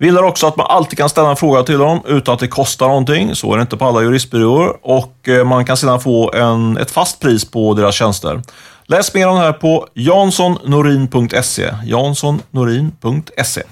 Vi 0.02 0.08
gillar 0.08 0.24
också 0.24 0.48
att 0.48 0.56
man 0.58 0.68
alltid 0.70 0.98
kan 0.98 1.10
ställa 1.10 1.30
en 1.30 1.36
fråga 1.36 1.64
till 1.64 1.78
dem 1.78 2.02
utan 2.06 2.34
att 2.34 2.40
det 2.40 2.48
kostar 2.48 2.88
någonting. 2.88 3.36
Så 3.36 3.54
är 3.54 3.58
det 3.58 3.62
inte 3.62 3.78
på 3.78 3.86
alla 3.86 4.02
juristbyråer. 4.02 4.74
Och 4.82 5.28
eh, 5.28 5.46
man 5.46 5.66
kan 5.66 5.78
sedan 5.78 6.02
få 6.02 6.34
en, 6.34 6.78
ett 6.78 6.92
fast 6.92 7.20
pris 7.20 7.52
på 7.52 7.74
deras 7.74 7.96
tjänster. 7.96 8.42
Läs 8.88 9.14
mer 9.14 9.28
om 9.28 9.36
det 9.36 9.42
här 9.42 9.54
på 9.54 9.88
janssonnorin.se. 9.94 11.74
janssonnorin.se. 11.86 13.64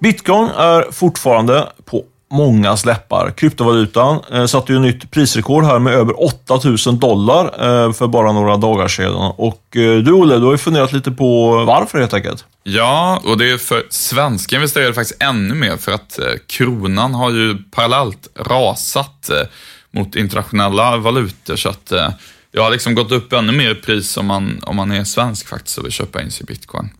Bitcoin 0.00 0.48
är 0.48 0.92
fortfarande 0.92 1.68
på 1.84 2.04
mångas 2.30 2.84
läppar. 2.84 3.32
Kryptovalutan 3.36 4.20
eh, 4.32 4.46
satte 4.46 4.72
ju 4.72 4.78
nytt 4.78 5.10
prisrekord 5.10 5.64
här 5.64 5.78
med 5.78 5.92
över 5.92 6.24
8000 6.24 6.98
dollar 6.98 7.44
eh, 7.44 7.92
för 7.92 8.06
bara 8.06 8.32
några 8.32 8.56
dagar 8.56 8.88
sedan. 8.88 9.32
Och 9.36 9.76
eh, 9.76 9.98
du 9.98 10.12
Olle, 10.12 10.36
du 10.36 10.44
har 10.44 10.52
ju 10.52 10.58
funderat 10.58 10.92
lite 10.92 11.10
på 11.10 11.50
varför 11.64 11.98
helt 11.98 12.14
enkelt. 12.14 12.44
Ja, 12.62 13.22
och 13.24 13.38
det 13.38 13.50
är 13.50 13.58
för 13.58 13.82
svenska 13.90 14.56
investerare 14.56 14.94
faktiskt 14.94 15.22
ännu 15.22 15.54
mer 15.54 15.76
för 15.76 15.92
att 15.92 16.18
eh, 16.18 16.24
kronan 16.46 17.14
har 17.14 17.30
ju 17.30 17.56
parallellt 17.70 18.28
rasat 18.36 19.30
eh, 19.30 19.46
mot 19.94 20.16
internationella 20.16 20.96
valutor 20.96 21.56
så 21.56 21.68
att 21.68 21.92
eh, 21.92 22.10
jag 22.52 22.62
har 22.62 22.70
liksom 22.70 22.94
gått 22.94 23.12
upp 23.12 23.32
ännu 23.32 23.52
mer 23.52 23.70
i 23.70 23.74
pris 23.74 24.16
om 24.16 24.26
man, 24.26 24.60
om 24.62 24.76
man 24.76 24.92
är 24.92 25.04
svensk 25.04 25.48
faktiskt 25.48 25.78
och 25.78 25.84
vill 25.84 25.92
köpa 25.92 26.22
in 26.22 26.30
sig 26.30 26.44
i 26.44 26.46
bitcoin. 26.46 26.90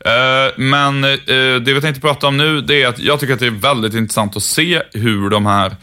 Eh, 0.00 0.52
men 0.56 1.04
eh, 1.04 1.60
det 1.64 1.74
vi 1.74 1.80
tänkte 1.80 2.00
prata 2.00 2.26
om 2.26 2.36
nu, 2.36 2.60
det 2.60 2.82
är 2.82 2.88
att 2.88 2.98
jag 2.98 3.20
tycker 3.20 3.34
att 3.34 3.40
det 3.40 3.46
är 3.46 3.50
väldigt 3.50 3.94
intressant 3.94 4.36
att 4.36 4.42
se 4.42 4.82
hur 4.92 5.30
de 5.30 5.46
här 5.46 5.76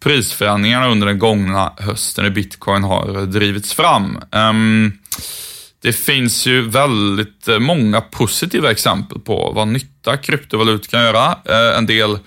prisförändringarna 0.00 0.88
under 0.88 1.06
den 1.06 1.18
gångna 1.18 1.72
hösten 1.78 2.26
i 2.26 2.30
bitcoin 2.30 2.84
har 2.84 3.26
drivits 3.26 3.74
fram. 3.74 4.18
Ehm, 4.32 4.92
det 5.82 5.92
finns 5.92 6.46
ju 6.46 6.68
väldigt 6.68 7.48
eh, 7.48 7.58
många 7.58 8.00
positiva 8.00 8.70
exempel 8.70 9.20
på 9.20 9.52
vad 9.54 9.68
nytta 9.68 10.16
kryptovalutor 10.16 10.90
kan 10.90 11.02
göra. 11.02 11.38
Eh, 11.44 11.78
en 11.78 11.86
del 11.86 12.18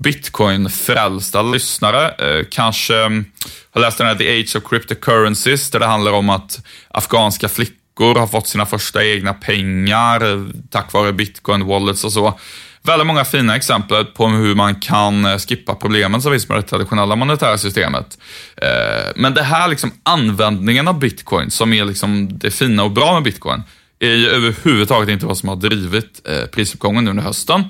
bitcoin-frälsta 0.00 1.42
lyssnare 1.42 2.08
eh, 2.08 2.46
kanske 2.50 2.96
mm, 2.96 3.24
har 3.70 3.80
läst 3.80 3.98
den 3.98 4.06
här 4.06 4.14
The 4.14 4.40
Age 4.40 4.56
of 4.56 4.70
Cryptocurrencies, 4.70 5.70
där 5.70 5.80
det 5.80 5.86
handlar 5.86 6.12
om 6.12 6.30
att 6.30 6.66
afghanska 6.88 7.48
flickor 7.48 8.14
har 8.14 8.26
fått 8.26 8.48
sina 8.48 8.66
första 8.66 9.04
egna 9.04 9.34
pengar 9.34 10.32
eh, 10.32 10.46
tack 10.70 10.92
vare 10.92 11.12
bitcoin-wallets 11.12 12.04
och 12.04 12.12
så. 12.12 12.38
Väldigt 12.82 13.06
många 13.06 13.24
fina 13.24 13.56
exempel 13.56 14.04
på 14.04 14.28
hur 14.28 14.54
man 14.54 14.74
kan 14.74 15.24
eh, 15.24 15.38
skippa 15.38 15.74
problemen 15.74 16.22
som 16.22 16.32
finns 16.32 16.48
med 16.48 16.58
det 16.58 16.62
traditionella 16.62 17.16
monetära 17.16 17.58
systemet. 17.58 18.18
Eh, 18.56 19.12
men 19.16 19.34
det 19.34 19.42
här 19.42 19.68
liksom 19.68 19.92
användningen 20.02 20.88
av 20.88 20.98
bitcoin, 20.98 21.50
som 21.50 21.72
är 21.72 21.84
liksom 21.84 22.38
det 22.38 22.50
fina 22.50 22.84
och 22.84 22.90
bra 22.90 23.14
med 23.14 23.22
bitcoin, 23.22 23.62
är 23.98 24.14
ju 24.14 24.28
överhuvudtaget 24.28 25.08
inte 25.08 25.26
vad 25.26 25.38
som 25.38 25.48
har 25.48 25.56
drivit 25.56 26.22
prisuppgången 26.24 26.50
prisuppgången 26.50 27.08
under 27.08 27.22
hösten. 27.22 27.64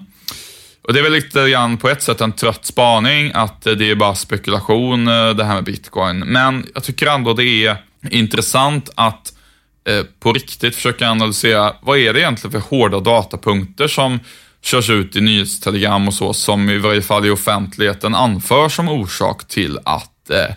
Och 0.87 0.93
Det 0.93 0.99
är 0.99 1.03
väl 1.03 1.13
lite 1.13 1.51
grann 1.51 1.77
på 1.77 1.89
ett 1.89 2.03
sätt 2.03 2.21
en 2.21 2.33
trött 2.33 2.65
spaning 2.65 3.31
att 3.35 3.67
eh, 3.67 3.73
det 3.73 3.91
är 3.91 3.95
bara 3.95 4.15
spekulation 4.15 5.09
eh, 5.09 5.31
det 5.31 5.45
här 5.45 5.55
med 5.55 5.65
bitcoin. 5.65 6.19
Men 6.19 6.67
jag 6.75 6.85
tycker 6.85 7.07
ändå 7.07 7.35
det 7.35 7.67
är 7.67 7.77
intressant 8.11 8.91
att 8.95 9.33
eh, 9.89 10.05
på 10.21 10.33
riktigt 10.33 10.75
försöka 10.75 11.11
analysera 11.11 11.75
vad 11.81 11.99
är 11.99 12.13
det 12.13 12.21
egentligen 12.21 12.63
för 12.63 12.77
hårda 12.77 13.01
datapunkter 13.01 13.89
som 13.89 14.21
körs 14.63 14.91
ut 14.91 15.17
i 15.17 15.21
nyhetstelegram 15.21 16.09
och 16.09 16.15
så, 16.15 16.33
som 16.33 16.71
i 16.71 16.79
varje 16.79 17.03
fall 17.03 17.27
i 17.27 17.31
offentligheten 17.31 18.15
anförs 18.15 18.77
som 18.77 18.89
orsak 18.89 19.49
till 19.49 19.79
att 19.85 20.31
eh, 20.31 20.55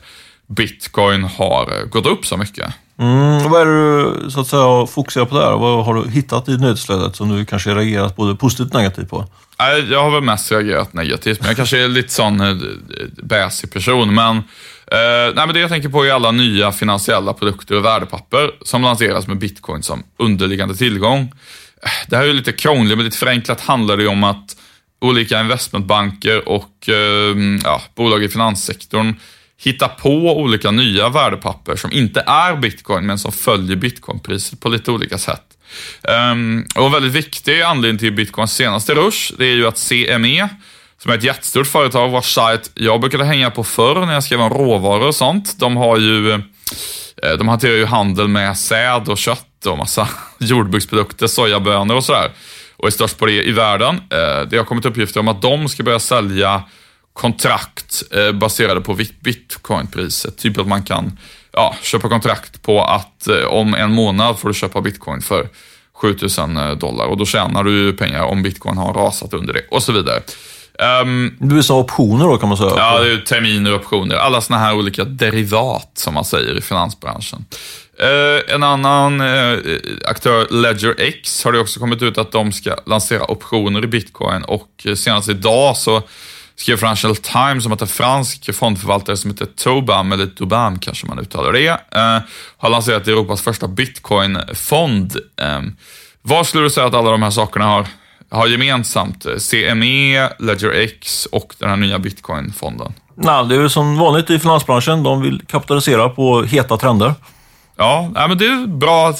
bitcoin 0.49 1.23
har 1.23 1.79
eh, 1.79 1.85
gått 1.85 2.05
upp 2.05 2.25
så 2.25 2.37
mycket. 2.37 2.73
Mm, 2.99 3.51
vad 3.51 3.61
är 3.61 3.65
det 3.65 4.23
du 4.23 4.31
så 4.31 4.39
att 4.39 4.47
säga, 4.47 4.87
fokuserar 4.87 5.25
på 5.25 5.39
där? 5.39 5.51
Vad 5.51 5.85
har 5.85 5.93
du 5.93 6.09
hittat 6.09 6.49
i 6.49 6.57
nyhetsflödet 6.57 7.15
som 7.15 7.29
du 7.29 7.45
kanske 7.45 7.75
reagerat 7.75 8.15
både 8.15 8.35
positivt 8.35 8.67
och 8.67 8.75
negativt 8.75 9.09
på? 9.09 9.25
Jag 9.89 10.03
har 10.03 10.11
väl 10.11 10.21
mest 10.23 10.51
reagerat 10.51 10.93
negativt, 10.93 11.39
men 11.39 11.47
jag 11.47 11.57
kanske 11.57 11.83
är 11.83 11.87
lite 11.87 12.13
sån 12.13 12.41
eh, 12.41 12.55
bäsig 13.23 13.73
person. 13.73 14.13
Men, 14.13 14.37
eh, 14.37 15.35
nej, 15.35 15.45
men 15.45 15.53
det 15.53 15.59
jag 15.59 15.69
tänker 15.69 15.89
på 15.89 16.05
är 16.05 16.11
alla 16.11 16.31
nya 16.31 16.71
finansiella 16.71 17.33
produkter 17.33 17.75
och 17.75 17.85
värdepapper 17.85 18.51
som 18.61 18.81
lanseras 18.81 19.27
med 19.27 19.37
bitcoin 19.37 19.83
som 19.83 20.03
underliggande 20.17 20.75
tillgång 20.75 21.31
det 22.07 22.17
här 22.17 22.27
är 22.27 22.33
lite 22.33 22.51
krångligt, 22.51 22.97
men 22.97 23.05
lite 23.05 23.17
förenklat 23.17 23.61
handlar 23.61 23.97
det 23.97 24.07
om 24.07 24.23
att 24.23 24.55
olika 25.01 25.41
investmentbanker 25.41 26.49
och 26.49 26.89
ehm, 26.89 27.59
ja, 27.63 27.81
bolag 27.95 28.23
i 28.23 28.29
finanssektorn 28.29 29.15
hitta 29.59 29.87
på 29.87 30.37
olika 30.37 30.71
nya 30.71 31.09
värdepapper 31.09 31.75
som 31.75 31.91
inte 31.91 32.23
är 32.27 32.55
bitcoin, 32.55 33.05
men 33.05 33.19
som 33.19 33.31
följer 33.31 33.75
bitcoinpriset 33.75 34.59
på 34.59 34.69
lite 34.69 34.91
olika 34.91 35.17
sätt. 35.17 35.43
Um, 36.31 36.65
och 36.75 36.85
en 36.85 36.91
väldigt 36.91 37.11
viktig 37.11 37.61
anledning 37.61 37.99
till 37.99 38.13
bitcoins 38.13 38.53
senaste 38.53 38.93
rush, 38.93 39.33
det 39.37 39.45
är 39.45 39.55
ju 39.55 39.67
att 39.67 39.77
CME, 39.77 40.49
som 40.97 41.11
är 41.11 41.17
ett 41.17 41.23
jättestort 41.23 41.67
företag 41.67 42.09
vars 42.09 42.33
sajt 42.33 42.71
jag 42.73 43.01
brukade 43.01 43.25
hänga 43.25 43.51
på 43.51 43.63
förr 43.63 44.05
när 44.05 44.13
jag 44.13 44.23
skrev 44.23 44.41
om 44.41 44.49
råvaror 44.49 45.07
och 45.07 45.15
sånt. 45.15 45.59
De 45.59 45.77
har 45.77 45.97
ju, 45.97 46.33
eh, 46.33 46.39
de 47.37 47.47
hanterar 47.47 47.75
ju 47.75 47.85
handel 47.85 48.27
med 48.27 48.57
säd 48.57 49.09
och 49.09 49.17
kött 49.17 49.65
och 49.65 49.77
massa 49.77 50.07
jordbruksprodukter, 50.37 51.27
sojabönor 51.27 51.95
och 51.95 52.03
sådär. 52.03 52.31
Och 52.77 52.87
är 52.87 52.91
störst 52.91 53.17
på 53.17 53.25
det 53.25 53.43
i 53.43 53.51
världen. 53.51 53.95
Eh, 53.95 54.41
det 54.49 54.57
har 54.57 54.63
kommit 54.63 54.85
uppgifter 54.85 55.19
om 55.19 55.27
att 55.27 55.41
de 55.41 55.69
ska 55.69 55.83
börja 55.83 55.99
sälja 55.99 56.63
kontrakt 57.19 58.03
eh, 58.11 58.31
baserade 58.31 58.81
på 58.81 58.97
bitcoinpriset. 59.19 60.37
Typ 60.37 60.57
att 60.57 60.67
man 60.67 60.83
kan 60.83 61.17
ja, 61.51 61.75
köpa 61.81 62.09
kontrakt 62.09 62.61
på 62.61 62.83
att 62.83 63.27
eh, 63.27 63.43
om 63.43 63.73
en 63.73 63.91
månad 63.91 64.39
får 64.39 64.47
du 64.47 64.53
köpa 64.53 64.81
bitcoin 64.81 65.21
för 65.21 65.49
7000 65.93 66.79
dollar 66.79 67.05
och 67.05 67.17
då 67.17 67.25
tjänar 67.25 67.63
du 67.63 67.93
pengar 67.93 68.23
om 68.23 68.43
bitcoin 68.43 68.77
har 68.77 68.93
rasat 68.93 69.33
under 69.33 69.53
det 69.53 69.61
och 69.71 69.83
så 69.83 69.91
vidare. 69.91 70.21
Um, 71.03 71.37
du 71.39 71.63
säga 71.63 71.77
optioner 71.77 72.25
då 72.25 72.37
kan 72.37 72.49
man 72.49 72.57
säga? 72.57 72.73
Ja, 72.77 72.99
det 72.99 73.11
är 73.11 73.17
terminer 73.17 73.73
och 73.73 73.79
optioner. 73.79 74.15
Alla 74.15 74.41
sådana 74.41 74.63
här 74.63 74.75
olika 74.75 75.03
derivat 75.03 75.91
som 75.93 76.13
man 76.13 76.25
säger 76.25 76.57
i 76.57 76.61
finansbranschen. 76.61 77.45
Uh, 78.03 78.55
en 78.55 78.63
annan 78.63 79.21
uh, 79.21 79.59
aktör, 80.05 80.47
Ledger 80.49 80.95
X, 80.97 81.43
har 81.43 81.51
det 81.51 81.59
också 81.59 81.79
kommit 81.79 82.01
ut 82.01 82.17
att 82.17 82.31
de 82.31 82.51
ska 82.51 82.75
lansera 82.85 83.31
optioner 83.31 83.83
i 83.83 83.87
bitcoin 83.87 84.43
och 84.43 84.87
senast 84.95 85.29
idag 85.29 85.77
så 85.77 86.03
skrev 86.59 86.77
Financial 86.77 87.15
Times 87.15 87.65
om 87.65 87.71
att 87.71 87.81
en 87.81 87.87
fransk 87.87 88.55
fondförvaltare 88.55 89.17
som 89.17 89.31
heter 89.31 89.45
Tobam, 89.45 90.11
eller 90.11 90.25
Tobam 90.25 90.79
kanske 90.79 91.07
man 91.07 91.19
uttalar 91.19 91.53
det, 91.53 91.69
uh, 91.69 92.27
har 92.57 92.69
lanserat 92.69 93.07
Europas 93.07 93.41
första 93.41 93.67
bitcoinfond. 93.67 95.17
Um, 95.57 95.75
vad 96.21 96.47
skulle 96.47 96.63
du 96.63 96.69
säga 96.69 96.87
att 96.87 96.93
alla 96.93 97.11
de 97.11 97.23
här 97.23 97.29
sakerna 97.29 97.65
har 97.65 97.87
har 98.31 98.47
gemensamt 98.47 99.25
CME, 99.39 100.29
Ledger 100.39 100.71
X 100.71 101.25
och 101.25 101.53
den 101.57 101.69
här 101.69 101.77
nya 101.77 101.99
bitcoinfonden? 101.99 102.93
Nej, 103.15 103.45
det 103.45 103.55
är 103.55 103.61
ju 103.61 103.69
som 103.69 103.97
vanligt 103.97 104.29
i 104.29 104.39
finansbranschen. 104.39 105.03
De 105.03 105.21
vill 105.21 105.41
kapitalisera 105.47 106.09
på 106.09 106.43
heta 106.43 106.77
trender. 106.77 107.13
Ja, 107.77 108.11
men 108.13 108.37
det 108.37 108.45
är 108.45 108.67
bra. 108.67 109.13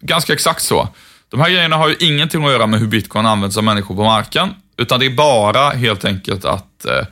Ganska 0.00 0.32
exakt 0.32 0.62
så. 0.62 0.88
De 1.30 1.40
här 1.40 1.50
grejerna 1.50 1.76
har 1.76 1.88
ju 1.88 1.96
ingenting 2.00 2.44
att 2.44 2.52
göra 2.52 2.66
med 2.66 2.80
hur 2.80 2.86
bitcoin 2.86 3.26
används 3.26 3.56
av 3.56 3.64
människor 3.64 3.96
på 3.96 4.04
marken, 4.04 4.54
utan 4.80 5.00
det 5.00 5.06
är 5.06 5.10
bara 5.10 5.70
helt 5.70 6.04
enkelt 6.04 6.44
att 6.44 6.84
eh, 6.84 7.06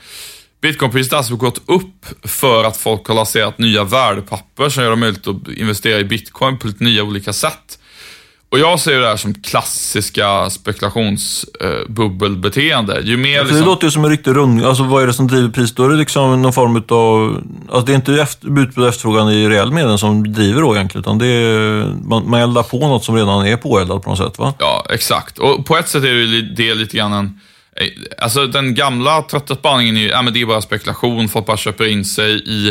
Bitcoinpriset 0.61 1.12
har 1.12 1.19
alltså 1.19 1.37
gått 1.37 1.61
upp 1.66 2.07
för 2.25 2.64
att 2.64 2.77
folk 2.77 3.07
har 3.07 3.14
lanserat 3.14 3.59
nya 3.59 3.85
värdepapper 3.85 4.69
som 4.69 4.83
gör 4.83 4.91
det 4.91 4.97
möjligt 4.97 5.27
att 5.27 5.49
investera 5.49 5.99
i 5.99 6.05
bitcoin 6.05 6.59
på 6.59 6.66
lite 6.66 6.85
nya 6.85 7.03
olika 7.03 7.33
sätt. 7.33 7.79
Och 8.51 8.59
jag 8.59 8.81
ser 8.81 9.01
det 9.01 9.07
här 9.07 9.16
som 9.16 9.35
klassiska 9.35 10.51
spekulationsbubbelbeteende. 10.51 13.01
Ju 13.05 13.16
mer 13.16 13.41
liksom... 13.41 13.59
Det 13.59 13.64
låter 13.64 13.87
ju 13.87 13.91
som 13.91 14.05
en 14.05 14.11
riktig 14.11 14.31
rund... 14.31 14.64
Alltså 14.64 14.83
vad 14.83 15.03
är 15.03 15.07
det 15.07 15.12
som 15.12 15.29
driver 15.29 15.49
priset? 15.49 15.77
Då 15.77 15.85
är 15.85 15.89
det 15.89 15.97
liksom 15.97 16.43
någon 16.43 16.53
form 16.53 16.85
av... 16.89 17.43
Alltså 17.69 17.87
det 17.87 17.93
är 17.93 17.97
inte 17.97 18.14
efter, 18.14 18.61
utbud 18.61 18.85
och 18.85 18.89
efterfrågan 18.89 19.29
i 19.29 19.49
reell 19.49 19.73
mening 19.73 19.99
som 19.99 20.33
driver 20.33 20.62
då 20.62 20.75
egentligen, 20.75 21.03
utan 21.03 21.19
det 21.19 21.27
är... 21.27 21.85
Man, 22.05 22.31
man 22.31 22.41
eldar 22.41 22.62
på 22.62 22.79
något 22.79 23.05
som 23.05 23.16
redan 23.16 23.47
är 23.47 23.57
påeldat 23.57 24.03
på 24.03 24.11
något 24.11 24.19
sätt, 24.19 24.39
va? 24.39 24.55
Ja, 24.59 24.87
exakt. 24.91 25.39
Och 25.39 25.66
på 25.66 25.77
ett 25.77 25.89
sätt 25.89 26.05
är 26.05 26.14
det, 26.14 26.43
det 26.43 26.75
lite 26.75 26.97
grann 26.97 27.12
en... 27.12 27.41
Eh, 27.81 27.89
alltså 28.18 28.47
den 28.47 28.74
gamla 28.74 29.22
trötta 29.22 29.55
spaningen 29.55 29.97
är 29.97 30.01
ju, 30.01 30.09
ja 30.09 30.22
men 30.22 30.33
det 30.33 30.41
är 30.41 30.47
bara 30.47 30.61
spekulation, 30.61 31.29
folk 31.29 31.47
bara 31.47 31.57
köper 31.57 31.87
in 31.87 32.05
sig 32.05 32.31
i 32.31 32.68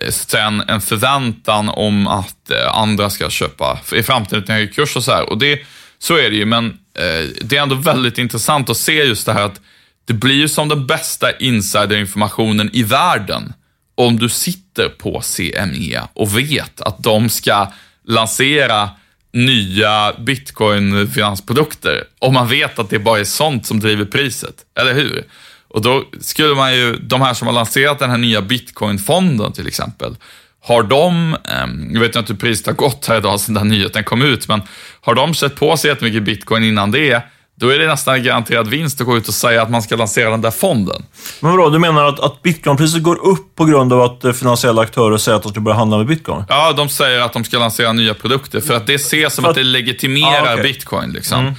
eh, 0.00 0.10
sen 0.10 0.60
en 0.68 0.80
förväntan 0.80 1.68
om 1.68 2.06
att 2.06 2.50
eh, 2.50 2.78
andra 2.78 3.10
ska 3.10 3.30
köpa 3.30 3.80
i 3.92 4.02
framtiden 4.02 4.44
till 4.44 4.54
högre 4.54 4.72
kurs 4.72 4.96
och 4.96 5.04
så 5.04 5.12
här. 5.12 5.30
Och 5.30 5.38
det, 5.38 5.60
så 5.98 6.16
är 6.16 6.30
det 6.30 6.36
ju, 6.36 6.44
men 6.44 6.66
eh, 6.98 7.28
det 7.40 7.56
är 7.56 7.62
ändå 7.62 7.74
väldigt 7.74 8.18
intressant 8.18 8.70
att 8.70 8.76
se 8.76 9.04
just 9.04 9.26
det 9.26 9.32
här 9.32 9.42
att 9.42 9.60
det 10.04 10.14
blir 10.14 10.34
ju 10.34 10.48
som 10.48 10.68
den 10.68 10.86
bästa 10.86 11.36
insiderinformationen 11.38 12.70
i 12.72 12.82
världen 12.82 13.52
om 13.94 14.18
du 14.18 14.28
sitter 14.28 14.88
på 14.88 15.20
CME 15.20 16.00
och 16.14 16.38
vet 16.38 16.80
att 16.80 17.02
de 17.02 17.28
ska 17.28 17.72
lansera 18.06 18.90
nya 19.34 20.12
bitcoin-finansprodukter. 20.18 22.04
Om 22.18 22.34
man 22.34 22.48
vet 22.48 22.78
att 22.78 22.90
det 22.90 22.98
bara 22.98 23.20
är 23.20 23.24
sånt 23.24 23.66
som 23.66 23.80
driver 23.80 24.04
priset, 24.04 24.54
eller 24.80 24.94
hur? 24.94 25.24
Och 25.68 25.82
då 25.82 26.04
skulle 26.20 26.54
man 26.54 26.74
ju, 26.74 26.96
de 26.96 27.20
här 27.20 27.34
som 27.34 27.46
har 27.46 27.54
lanserat 27.54 27.98
den 27.98 28.10
här 28.10 28.18
nya 28.18 28.42
bitcoinfonden 28.42 29.52
till 29.52 29.66
exempel, 29.66 30.16
har 30.62 30.82
de, 30.82 31.36
ehm, 31.44 31.90
jag 31.92 32.00
vet 32.00 32.16
inte 32.16 32.32
hur 32.32 32.40
priset 32.40 32.66
har 32.66 32.72
gått 32.72 33.06
här 33.06 33.18
idag 33.18 33.40
sedan 33.40 33.54
den 33.54 33.68
nyheten 33.68 34.04
kom 34.04 34.22
ut, 34.22 34.48
men 34.48 34.62
har 35.00 35.14
de 35.14 35.34
sett 35.34 35.54
på 35.54 35.76
sig 35.76 35.90
jättemycket 35.90 36.22
bitcoin 36.22 36.64
innan 36.64 36.90
det, 36.90 37.22
då 37.56 37.68
är 37.68 37.78
det 37.78 37.86
nästan 37.86 38.22
garanterad 38.22 38.68
vinst 38.68 39.00
att 39.00 39.06
gå 39.06 39.16
ut 39.16 39.28
och 39.28 39.34
säga 39.34 39.62
att 39.62 39.70
man 39.70 39.82
ska 39.82 39.96
lansera 39.96 40.30
den 40.30 40.40
där 40.40 40.50
fonden. 40.50 41.02
Men 41.40 41.50
vadå, 41.50 41.70
du 41.70 41.78
menar 41.78 42.04
att, 42.04 42.20
att 42.20 42.42
bitcoinpriset 42.42 43.02
går 43.02 43.26
upp 43.26 43.54
på 43.56 43.64
grund 43.64 43.92
av 43.92 44.02
att 44.02 44.24
eh, 44.24 44.32
finansiella 44.32 44.82
aktörer 44.82 45.16
säger 45.16 45.36
att 45.36 45.42
de 45.42 45.52
ska 45.52 45.60
börja 45.60 45.76
handla 45.76 45.96
med 45.96 46.06
bitcoin? 46.06 46.44
Ja, 46.48 46.72
de 46.72 46.88
säger 46.88 47.20
att 47.20 47.32
de 47.32 47.44
ska 47.44 47.58
lansera 47.58 47.92
nya 47.92 48.14
produkter 48.14 48.60
för 48.60 48.74
att 48.74 48.86
det 48.86 48.94
ses 48.94 49.34
som 49.34 49.44
att, 49.44 49.48
att, 49.48 49.56
det 49.56 49.62
legitimerar 49.62 50.46
ah, 50.46 50.54
okay. 50.54 50.62
bitcoin. 50.62 51.12
Liksom. 51.12 51.40
Mm. 51.40 51.54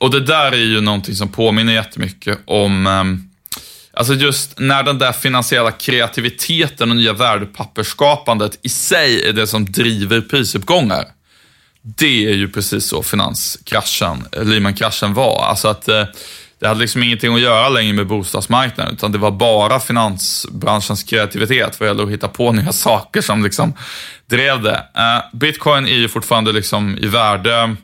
Och 0.00 0.10
det 0.10 0.20
där 0.20 0.52
är 0.52 0.56
ju 0.56 0.80
någonting 0.80 1.14
som 1.14 1.28
påminner 1.28 1.72
jättemycket 1.72 2.38
om 2.46 2.86
um, 2.86 3.30
Alltså 3.96 4.14
just 4.14 4.58
när 4.58 4.82
den 4.82 4.98
där 4.98 5.12
finansiella 5.12 5.70
kreativiteten 5.70 6.90
och 6.90 6.96
nya 6.96 7.12
värdepappersskapandet 7.12 8.58
i 8.62 8.68
sig 8.68 9.28
är 9.28 9.32
det 9.32 9.46
som 9.46 9.64
driver 9.64 10.20
prisuppgångar. 10.20 11.04
Det 11.86 12.26
är 12.26 12.34
ju 12.34 12.48
precis 12.48 12.86
så 12.86 13.02
finanskraschen, 13.02 14.24
eh, 14.32 14.44
Lehman-kraschen 14.44 15.14
var. 15.14 15.44
Alltså 15.44 15.68
att 15.68 15.88
eh, 15.88 16.04
det 16.58 16.68
hade 16.68 16.80
liksom 16.80 17.02
ingenting 17.02 17.34
att 17.34 17.40
göra 17.40 17.68
längre 17.68 17.92
med 17.92 18.06
bostadsmarknaden, 18.06 18.94
utan 18.94 19.12
det 19.12 19.18
var 19.18 19.30
bara 19.30 19.80
finansbranschens 19.80 21.02
kreativitet 21.02 21.80
vad 21.80 21.88
gäller 21.88 22.04
att 22.04 22.10
hitta 22.10 22.28
på 22.28 22.52
nya 22.52 22.72
saker 22.72 23.20
som 23.20 23.44
liksom 23.44 23.74
drev 24.26 24.62
det. 24.62 24.86
Eh, 24.94 25.38
bitcoin 25.38 25.86
är 25.86 25.96
ju 25.96 26.08
fortfarande 26.08 26.52
liksom 26.52 26.98
i 26.98 27.06
värde 27.06 27.76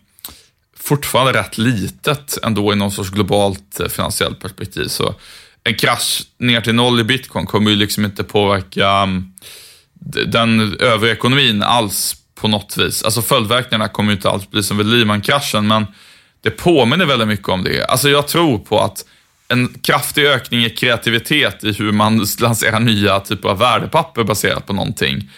fortfarande 0.78 1.32
rätt 1.32 1.58
litet 1.58 2.38
ändå 2.42 2.72
i 2.72 2.76
någon 2.76 2.90
sorts 2.90 3.10
globalt 3.10 3.80
finansiellt 3.90 4.40
perspektiv. 4.40 4.88
Så 4.88 5.14
en 5.64 5.74
krasch 5.74 6.22
ner 6.38 6.60
till 6.60 6.74
noll 6.74 7.00
i 7.00 7.04
bitcoin 7.04 7.46
kommer 7.46 7.70
ju 7.70 7.76
liksom 7.76 8.04
inte 8.04 8.24
påverka 8.24 8.88
mm, 8.90 9.32
den 10.26 10.76
övriga 10.80 11.14
ekonomin 11.14 11.62
alls 11.62 12.16
på 12.40 12.48
något 12.48 12.76
vis. 12.76 13.02
Alltså 13.02 13.22
följdverkningarna 13.22 13.88
kommer 13.88 14.10
ju 14.10 14.16
inte 14.16 14.30
alls 14.30 14.50
bli 14.50 14.62
som 14.62 14.76
vid 14.76 14.86
Lehman-kraschen, 14.86 15.68
men 15.68 15.86
det 16.42 16.50
påminner 16.50 17.06
väldigt 17.06 17.28
mycket 17.28 17.48
om 17.48 17.64
det. 17.64 17.84
Alltså 17.84 18.08
jag 18.08 18.28
tror 18.28 18.58
på 18.58 18.80
att 18.80 19.04
en 19.48 19.68
kraftig 19.82 20.26
ökning 20.26 20.64
i 20.64 20.70
kreativitet 20.70 21.64
i 21.64 21.72
hur 21.72 21.92
man 21.92 22.26
lanserar 22.40 22.80
nya 22.80 23.20
typer 23.20 23.48
av 23.48 23.58
värdepapper 23.58 24.24
baserat 24.24 24.66
på 24.66 24.72
någonting 24.72 25.30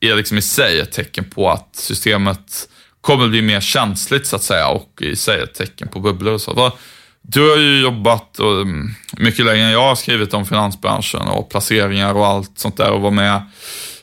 är 0.00 0.16
liksom 0.16 0.38
i 0.38 0.42
sig 0.42 0.80
ett 0.80 0.92
tecken 0.92 1.24
på 1.24 1.50
att 1.50 1.68
systemet 1.72 2.68
kommer 3.00 3.28
bli 3.28 3.42
mer 3.42 3.60
känsligt 3.60 4.26
så 4.26 4.36
att 4.36 4.42
säga 4.42 4.68
och 4.68 5.02
i 5.02 5.16
sig 5.16 5.40
ett 5.40 5.54
tecken 5.54 5.88
på 5.88 6.00
bubblor 6.00 6.32
och 6.32 6.40
så. 6.40 6.72
Du 7.22 7.50
har 7.50 7.56
ju 7.56 7.80
jobbat 7.80 8.38
och, 8.38 8.60
mm, 8.60 8.94
mycket 9.16 9.44
längre 9.44 9.64
än 9.64 9.72
jag 9.72 9.88
har 9.88 9.94
skrivit 9.94 10.34
om 10.34 10.46
finansbranschen 10.46 11.20
och 11.20 11.50
placeringar 11.50 12.14
och 12.14 12.26
allt 12.26 12.58
sånt 12.58 12.76
där 12.76 12.90
och 12.90 13.00
var 13.00 13.10
med 13.10 13.42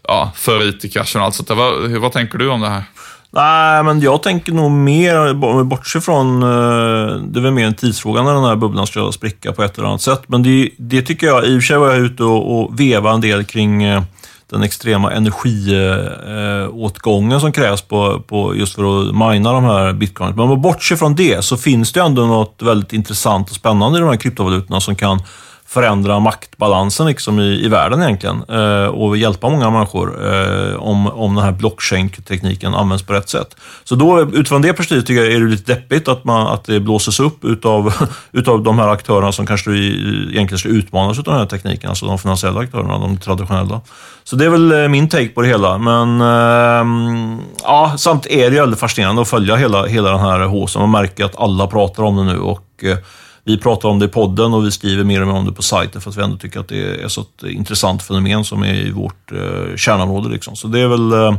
ja, 0.08 0.32
för 0.36 0.70
IT-kraschen 0.70 1.22
och 1.22 1.26
allt 1.26 1.36
sånt 1.36 1.47
där. 1.47 1.56
Vad, 1.56 1.91
vad 1.91 2.12
tänker 2.12 2.38
du 2.38 2.49
om 2.49 2.62
det 2.62 2.70
här? 2.70 2.84
Nej, 3.36 3.84
men 3.84 4.01
jag 4.01 4.24
tänker 4.24 4.51
nog 4.51 4.72
mer, 4.72 5.34
bortse 5.64 6.01
från, 6.01 6.43
eh, 6.43 6.47
det 7.18 7.39
är 7.39 7.41
väl 7.41 7.51
mer 7.51 7.68
en 7.68 7.74
tidsfråga 7.74 8.24
när 8.24 8.34
den 8.34 8.43
här 8.43 8.56
bubblan 8.56 8.88
ska 8.88 9.12
spricka 9.12 9.51
på 9.51 9.64
ett 9.64 9.78
eller 9.78 9.88
annat 9.88 10.01
sätt. 10.01 10.22
Men 10.28 10.43
det, 10.43 10.70
det 10.78 11.01
tycker 11.01 11.28
jag, 11.28 11.45
i 11.45 11.58
och 11.58 11.62
för 11.62 11.68
sig 11.68 11.78
var 11.78 11.91
jag 11.91 11.97
ute 11.97 12.24
och, 12.24 12.60
och 12.60 12.80
veva 12.80 13.12
en 13.12 13.22
del 13.22 13.43
kring 13.43 13.84
eh, 13.84 14.03
den 14.49 14.64
extrema 14.64 15.12
energiåtgången 15.12 17.32
eh, 17.32 17.39
som 17.39 17.51
krävs 17.51 17.82
på, 17.82 18.20
på 18.20 18.56
just 18.56 18.76
för 18.76 19.10
att 19.10 19.16
mina 19.16 19.51
de 19.51 19.64
här 19.64 19.93
bitcoins. 19.93 20.36
Men 20.36 20.49
om 20.49 20.62
bortser 20.62 20.95
från 20.95 21.16
det 21.16 21.45
så 21.45 21.58
finns 21.58 21.91
det 21.91 22.01
ändå 22.01 22.26
något 22.26 22.62
väldigt 22.62 22.93
intressant 22.93 23.49
och 23.49 23.56
spännande 23.56 23.97
i 23.97 24.01
de 24.01 24.10
här 24.10 24.18
kryptovalutorna 24.18 24.82
som 24.82 24.95
kan 24.95 25.22
förändra 25.76 26.19
maktbalansen 26.19 27.07
liksom 27.07 27.39
i, 27.39 27.65
i 27.65 27.67
världen 27.67 28.01
egentligen 28.01 28.43
eh, 28.49 28.88
och 28.88 29.17
hjälpa 29.17 29.49
många 29.49 29.69
människor 29.69 30.34
eh, 30.34 30.76
om, 30.76 31.07
om 31.07 31.36
den 31.36 31.43
här 31.43 31.51
blockchain-tekniken 31.51 32.76
används 32.76 33.03
på 33.03 33.13
rätt 33.13 33.30
sätt. 33.30 33.55
Så 33.84 33.95
då 33.95 34.21
utifrån 34.21 34.61
det 34.61 34.73
perspektivet 34.73 35.05
tycker 35.05 35.23
jag 35.23 35.34
är 35.34 35.39
det 35.39 35.45
lite 35.45 35.73
deppigt 35.73 36.07
att, 36.07 36.23
man, 36.23 36.47
att 36.47 36.63
det 36.63 36.80
blåses 36.80 37.19
upp 37.19 37.45
utav, 37.45 37.93
utav 38.32 38.63
de 38.63 38.80
här 38.80 38.88
aktörerna 38.88 39.32
som 39.32 39.45
kanske 39.45 39.71
egentligen 39.71 40.57
skulle 40.57 40.73
utmanas 40.73 41.17
av 41.17 41.23
den 41.23 41.34
här 41.34 41.45
tekniken, 41.45 41.89
alltså 41.89 42.05
de 42.05 42.19
finansiella 42.19 42.59
aktörerna, 42.59 42.97
de 42.97 43.17
traditionella. 43.17 43.82
Så 44.23 44.36
det 44.36 44.45
är 44.45 44.49
väl 44.49 44.71
eh, 44.71 44.88
min 44.88 45.09
take 45.09 45.30
på 45.30 45.41
det 45.41 45.47
hela. 45.47 45.78
Men 45.78 46.21
eh, 46.21 47.39
ja, 47.63 47.93
samt 47.97 48.26
är 48.26 48.49
det 48.49 48.55
ju 48.55 48.61
väldigt 48.61 48.80
fascinerande 48.80 49.21
att 49.21 49.28
följa 49.28 49.55
hela, 49.55 49.86
hela 49.86 50.11
den 50.11 50.19
här 50.19 50.39
håsen. 50.39 50.82
Man 50.82 50.91
märker 50.91 51.26
att 51.26 51.39
alla 51.39 51.67
pratar 51.67 52.03
om 52.03 52.15
det 52.15 52.23
nu 52.23 52.39
och 52.39 52.84
eh, 52.84 52.97
vi 53.45 53.57
pratar 53.57 53.89
om 53.89 53.99
det 53.99 54.05
i 54.05 54.09
podden 54.09 54.53
och 54.53 54.65
vi 54.65 54.71
skriver 54.71 55.03
mer 55.03 55.21
och 55.21 55.27
mer 55.27 55.35
om 55.35 55.45
det 55.45 55.51
på 55.51 55.61
sajten 55.61 56.01
för 56.01 56.09
att 56.09 56.17
vi 56.17 56.21
ändå 56.21 56.37
tycker 56.37 56.59
att 56.59 56.67
det 56.67 57.03
är 57.03 57.07
så 57.07 57.21
ett 57.21 57.43
intressant 57.43 58.03
fenomen 58.03 58.45
som 58.45 58.63
är 58.63 58.73
i 58.73 58.91
vårt 58.91 59.31
eh, 59.31 59.75
kärnområde. 59.75 60.29
Liksom. 60.29 60.55
Så 60.55 60.67
det 60.67 60.79
är 60.79 60.87
väl 60.87 61.11
eh, 61.11 61.35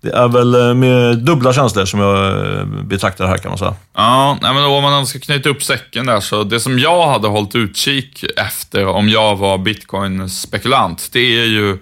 det 0.00 0.10
är 0.10 0.28
väl 0.28 0.54
eh, 0.54 0.74
med 0.74 1.18
dubbla 1.18 1.52
känslor 1.52 1.84
som 1.84 2.00
jag 2.00 2.46
eh, 2.58 2.64
betraktar 2.64 3.24
det 3.24 3.30
här 3.30 3.38
kan 3.38 3.50
man 3.50 3.58
säga. 3.58 3.74
Ja, 3.94 4.38
men 4.40 4.64
om 4.64 4.82
man 4.82 5.06
ska 5.06 5.18
knyta 5.18 5.48
upp 5.48 5.62
säcken 5.62 6.06
där 6.06 6.20
så 6.20 6.44
det 6.44 6.60
som 6.60 6.78
jag 6.78 7.06
hade 7.06 7.28
hållit 7.28 7.54
utkik 7.54 8.24
efter 8.36 8.86
om 8.86 9.08
jag 9.08 9.36
var 9.36 9.58
bitcoin-spekulant, 9.58 11.08
det 11.12 11.40
är 11.40 11.46
ju 11.46 11.78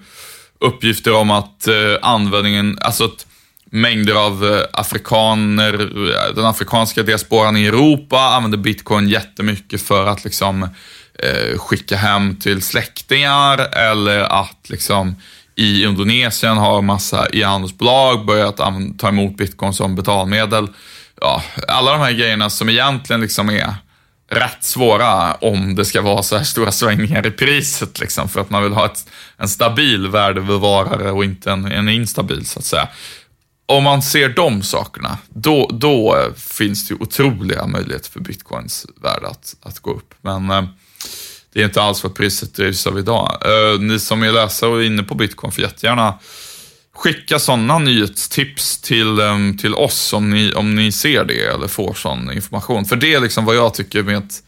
uppgifter 0.59 1.13
om 1.15 1.31
att 1.31 1.67
eh, 1.67 1.73
användningen, 2.01 2.77
alltså 2.81 3.03
att 3.05 3.26
mängder 3.71 4.13
av 4.13 4.45
eh, 4.45 4.65
afrikaner, 4.73 5.73
eh, 5.73 6.35
den 6.35 6.45
afrikanska 6.45 7.03
diasporan 7.03 7.57
i 7.57 7.65
Europa 7.65 8.19
använder 8.19 8.57
bitcoin 8.57 9.09
jättemycket 9.09 9.81
för 9.81 10.07
att 10.07 10.23
liksom 10.23 10.63
eh, 11.23 11.57
skicka 11.57 11.97
hem 11.97 12.35
till 12.35 12.61
släktingar 12.61 13.57
eller 13.77 14.19
att 14.19 14.69
liksom 14.69 15.15
i 15.55 15.83
Indonesien 15.83 16.57
har 16.57 16.81
massa 16.81 17.27
e-handelsbolag 17.33 18.25
börjat 18.25 18.57
ta 18.97 19.07
emot 19.07 19.37
bitcoin 19.37 19.73
som 19.73 19.95
betalmedel. 19.95 20.67
Ja, 21.21 21.43
alla 21.67 21.91
de 21.91 22.01
här 22.01 22.11
grejerna 22.11 22.49
som 22.49 22.69
egentligen 22.69 23.21
liksom 23.21 23.49
är 23.49 23.73
rätt 24.29 24.63
svåra 24.63 25.33
om 25.33 25.75
det 25.75 25.85
ska 25.85 26.01
vara 26.01 26.23
så 26.23 26.37
här 26.37 26.43
stora 26.43 26.71
svängningar 26.71 27.27
i 27.27 27.31
priset 27.31 27.99
liksom, 27.99 28.29
för 28.29 28.41
att 28.41 28.49
man 28.49 28.63
vill 28.63 28.73
ha 28.73 28.85
ett, 28.85 29.05
en 29.37 29.47
stabil 29.47 30.07
värdebevarare 30.07 31.11
och 31.11 31.23
inte 31.23 31.51
en, 31.51 31.65
en 31.65 31.89
instabil 31.89 32.45
så 32.45 32.59
att 32.59 32.65
säga 32.65 32.87
om 33.69 33.83
man 33.83 34.01
ser 34.01 34.29
de 34.29 34.63
sakerna, 34.63 35.17
då, 35.29 35.69
då 35.73 36.15
eh, 36.15 36.33
finns 36.33 36.87
det 36.87 36.93
ju 36.93 36.99
otroliga 37.01 37.67
möjligheter 37.67 38.11
för 38.11 38.19
bitcoins 38.19 38.85
värde 39.01 39.27
att, 39.27 39.55
att 39.61 39.79
gå 39.79 39.91
upp. 39.91 40.13
Men 40.21 40.49
eh, 40.49 40.63
det 41.53 41.61
är 41.61 41.65
inte 41.65 41.81
alls 41.81 42.03
vad 42.03 42.15
priset 42.15 42.55
drivs 42.55 42.87
av 42.87 42.99
idag. 42.99 43.41
Eh, 43.45 43.79
ni 43.79 43.99
som 43.99 44.23
är 44.23 44.31
läsare 44.31 44.69
och 44.69 44.81
är 44.81 44.85
inne 44.85 45.03
på 45.03 45.15
bitcoin 45.15 45.51
får 45.51 45.63
jättegärna 45.63 46.19
skicka 46.95 47.39
sådana 47.39 47.79
nyhetstips 47.79 48.81
till, 48.81 49.19
eh, 49.19 49.37
till 49.61 49.75
oss 49.75 50.13
om 50.13 50.29
ni, 50.29 50.53
om 50.53 50.75
ni 50.75 50.91
ser 50.91 51.25
det 51.25 51.45
eller 51.45 51.67
får 51.67 51.93
sån 51.93 52.31
information. 52.31 52.85
För 52.85 52.95
det 52.95 53.13
är 53.13 53.19
liksom 53.19 53.45
vad 53.45 53.55
jag 53.55 53.73
tycker 53.73 54.03
med 54.03 54.17
ett 54.17 54.43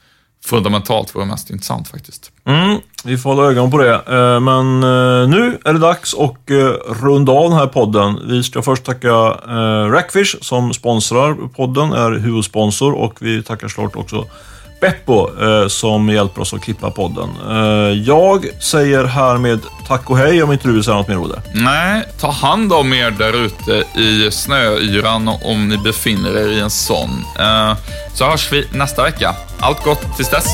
fundamentalt 0.46 1.16
vore 1.16 1.26
mest 1.26 1.50
intressant 1.50 1.88
faktiskt. 1.88 2.32
Mm, 2.46 2.78
vi 3.04 3.18
får 3.18 3.30
hålla 3.30 3.50
ögon 3.50 3.72
på 3.72 3.78
det. 3.78 3.94
Eh, 3.94 4.40
men 4.40 4.84
eh, 4.84 5.30
nu 5.30 5.58
är 5.66 5.74
det 5.74 5.80
dags 5.80 6.14
att 6.14 6.50
eh, 6.50 6.56
runda 7.04 7.32
av 7.32 7.50
den 7.50 7.60
här 7.60 7.68
podden. 7.68 8.20
Vi 8.28 8.44
ska 8.44 8.62
först 8.62 8.84
tacka 8.84 9.10
Rackfish 9.90 10.36
som 10.42 10.74
sponsrar 10.74 11.36
podden, 11.56 11.92
är 11.92 12.12
huvudsponsor 12.12 12.94
och 12.94 13.14
vi 13.22 13.44
tackar 13.44 13.68
såklart 13.68 13.96
också 13.96 14.26
Beppo 14.82 15.30
eh, 15.42 15.68
som 15.68 16.10
hjälper 16.10 16.42
oss 16.42 16.54
att 16.54 16.62
klippa 16.62 16.92
podden. 16.92 17.30
Eh, 17.50 17.98
jag 18.00 18.46
säger 18.60 19.04
härmed 19.04 19.60
tack 19.88 20.10
och 20.10 20.18
hej 20.18 20.44
om 20.44 20.52
inte 20.52 20.68
du 20.68 20.74
vill 20.74 20.84
säga 20.84 20.96
något 20.96 21.08
mer 21.08 21.18
Olle. 21.18 21.42
Nej, 21.54 22.04
ta 22.20 22.32
hand 22.32 22.74
om 22.74 22.94
er 22.94 23.12
där 23.12 23.46
ute 23.46 24.00
i 24.00 24.32
snöyran 24.32 25.28
om 25.44 25.68
ni 25.68 25.78
befinner 25.78 26.38
er 26.38 26.48
i 26.48 26.60
en 26.60 26.70
sån. 26.70 27.26
Eh, 27.40 27.76
så 28.14 28.26
hörs 28.26 28.52
vi 28.52 28.68
nästa 28.72 29.04
vecka. 29.04 29.36
Allt 29.60 29.84
gott 29.84 30.18
tills 30.18 30.30
dess. 30.30 30.48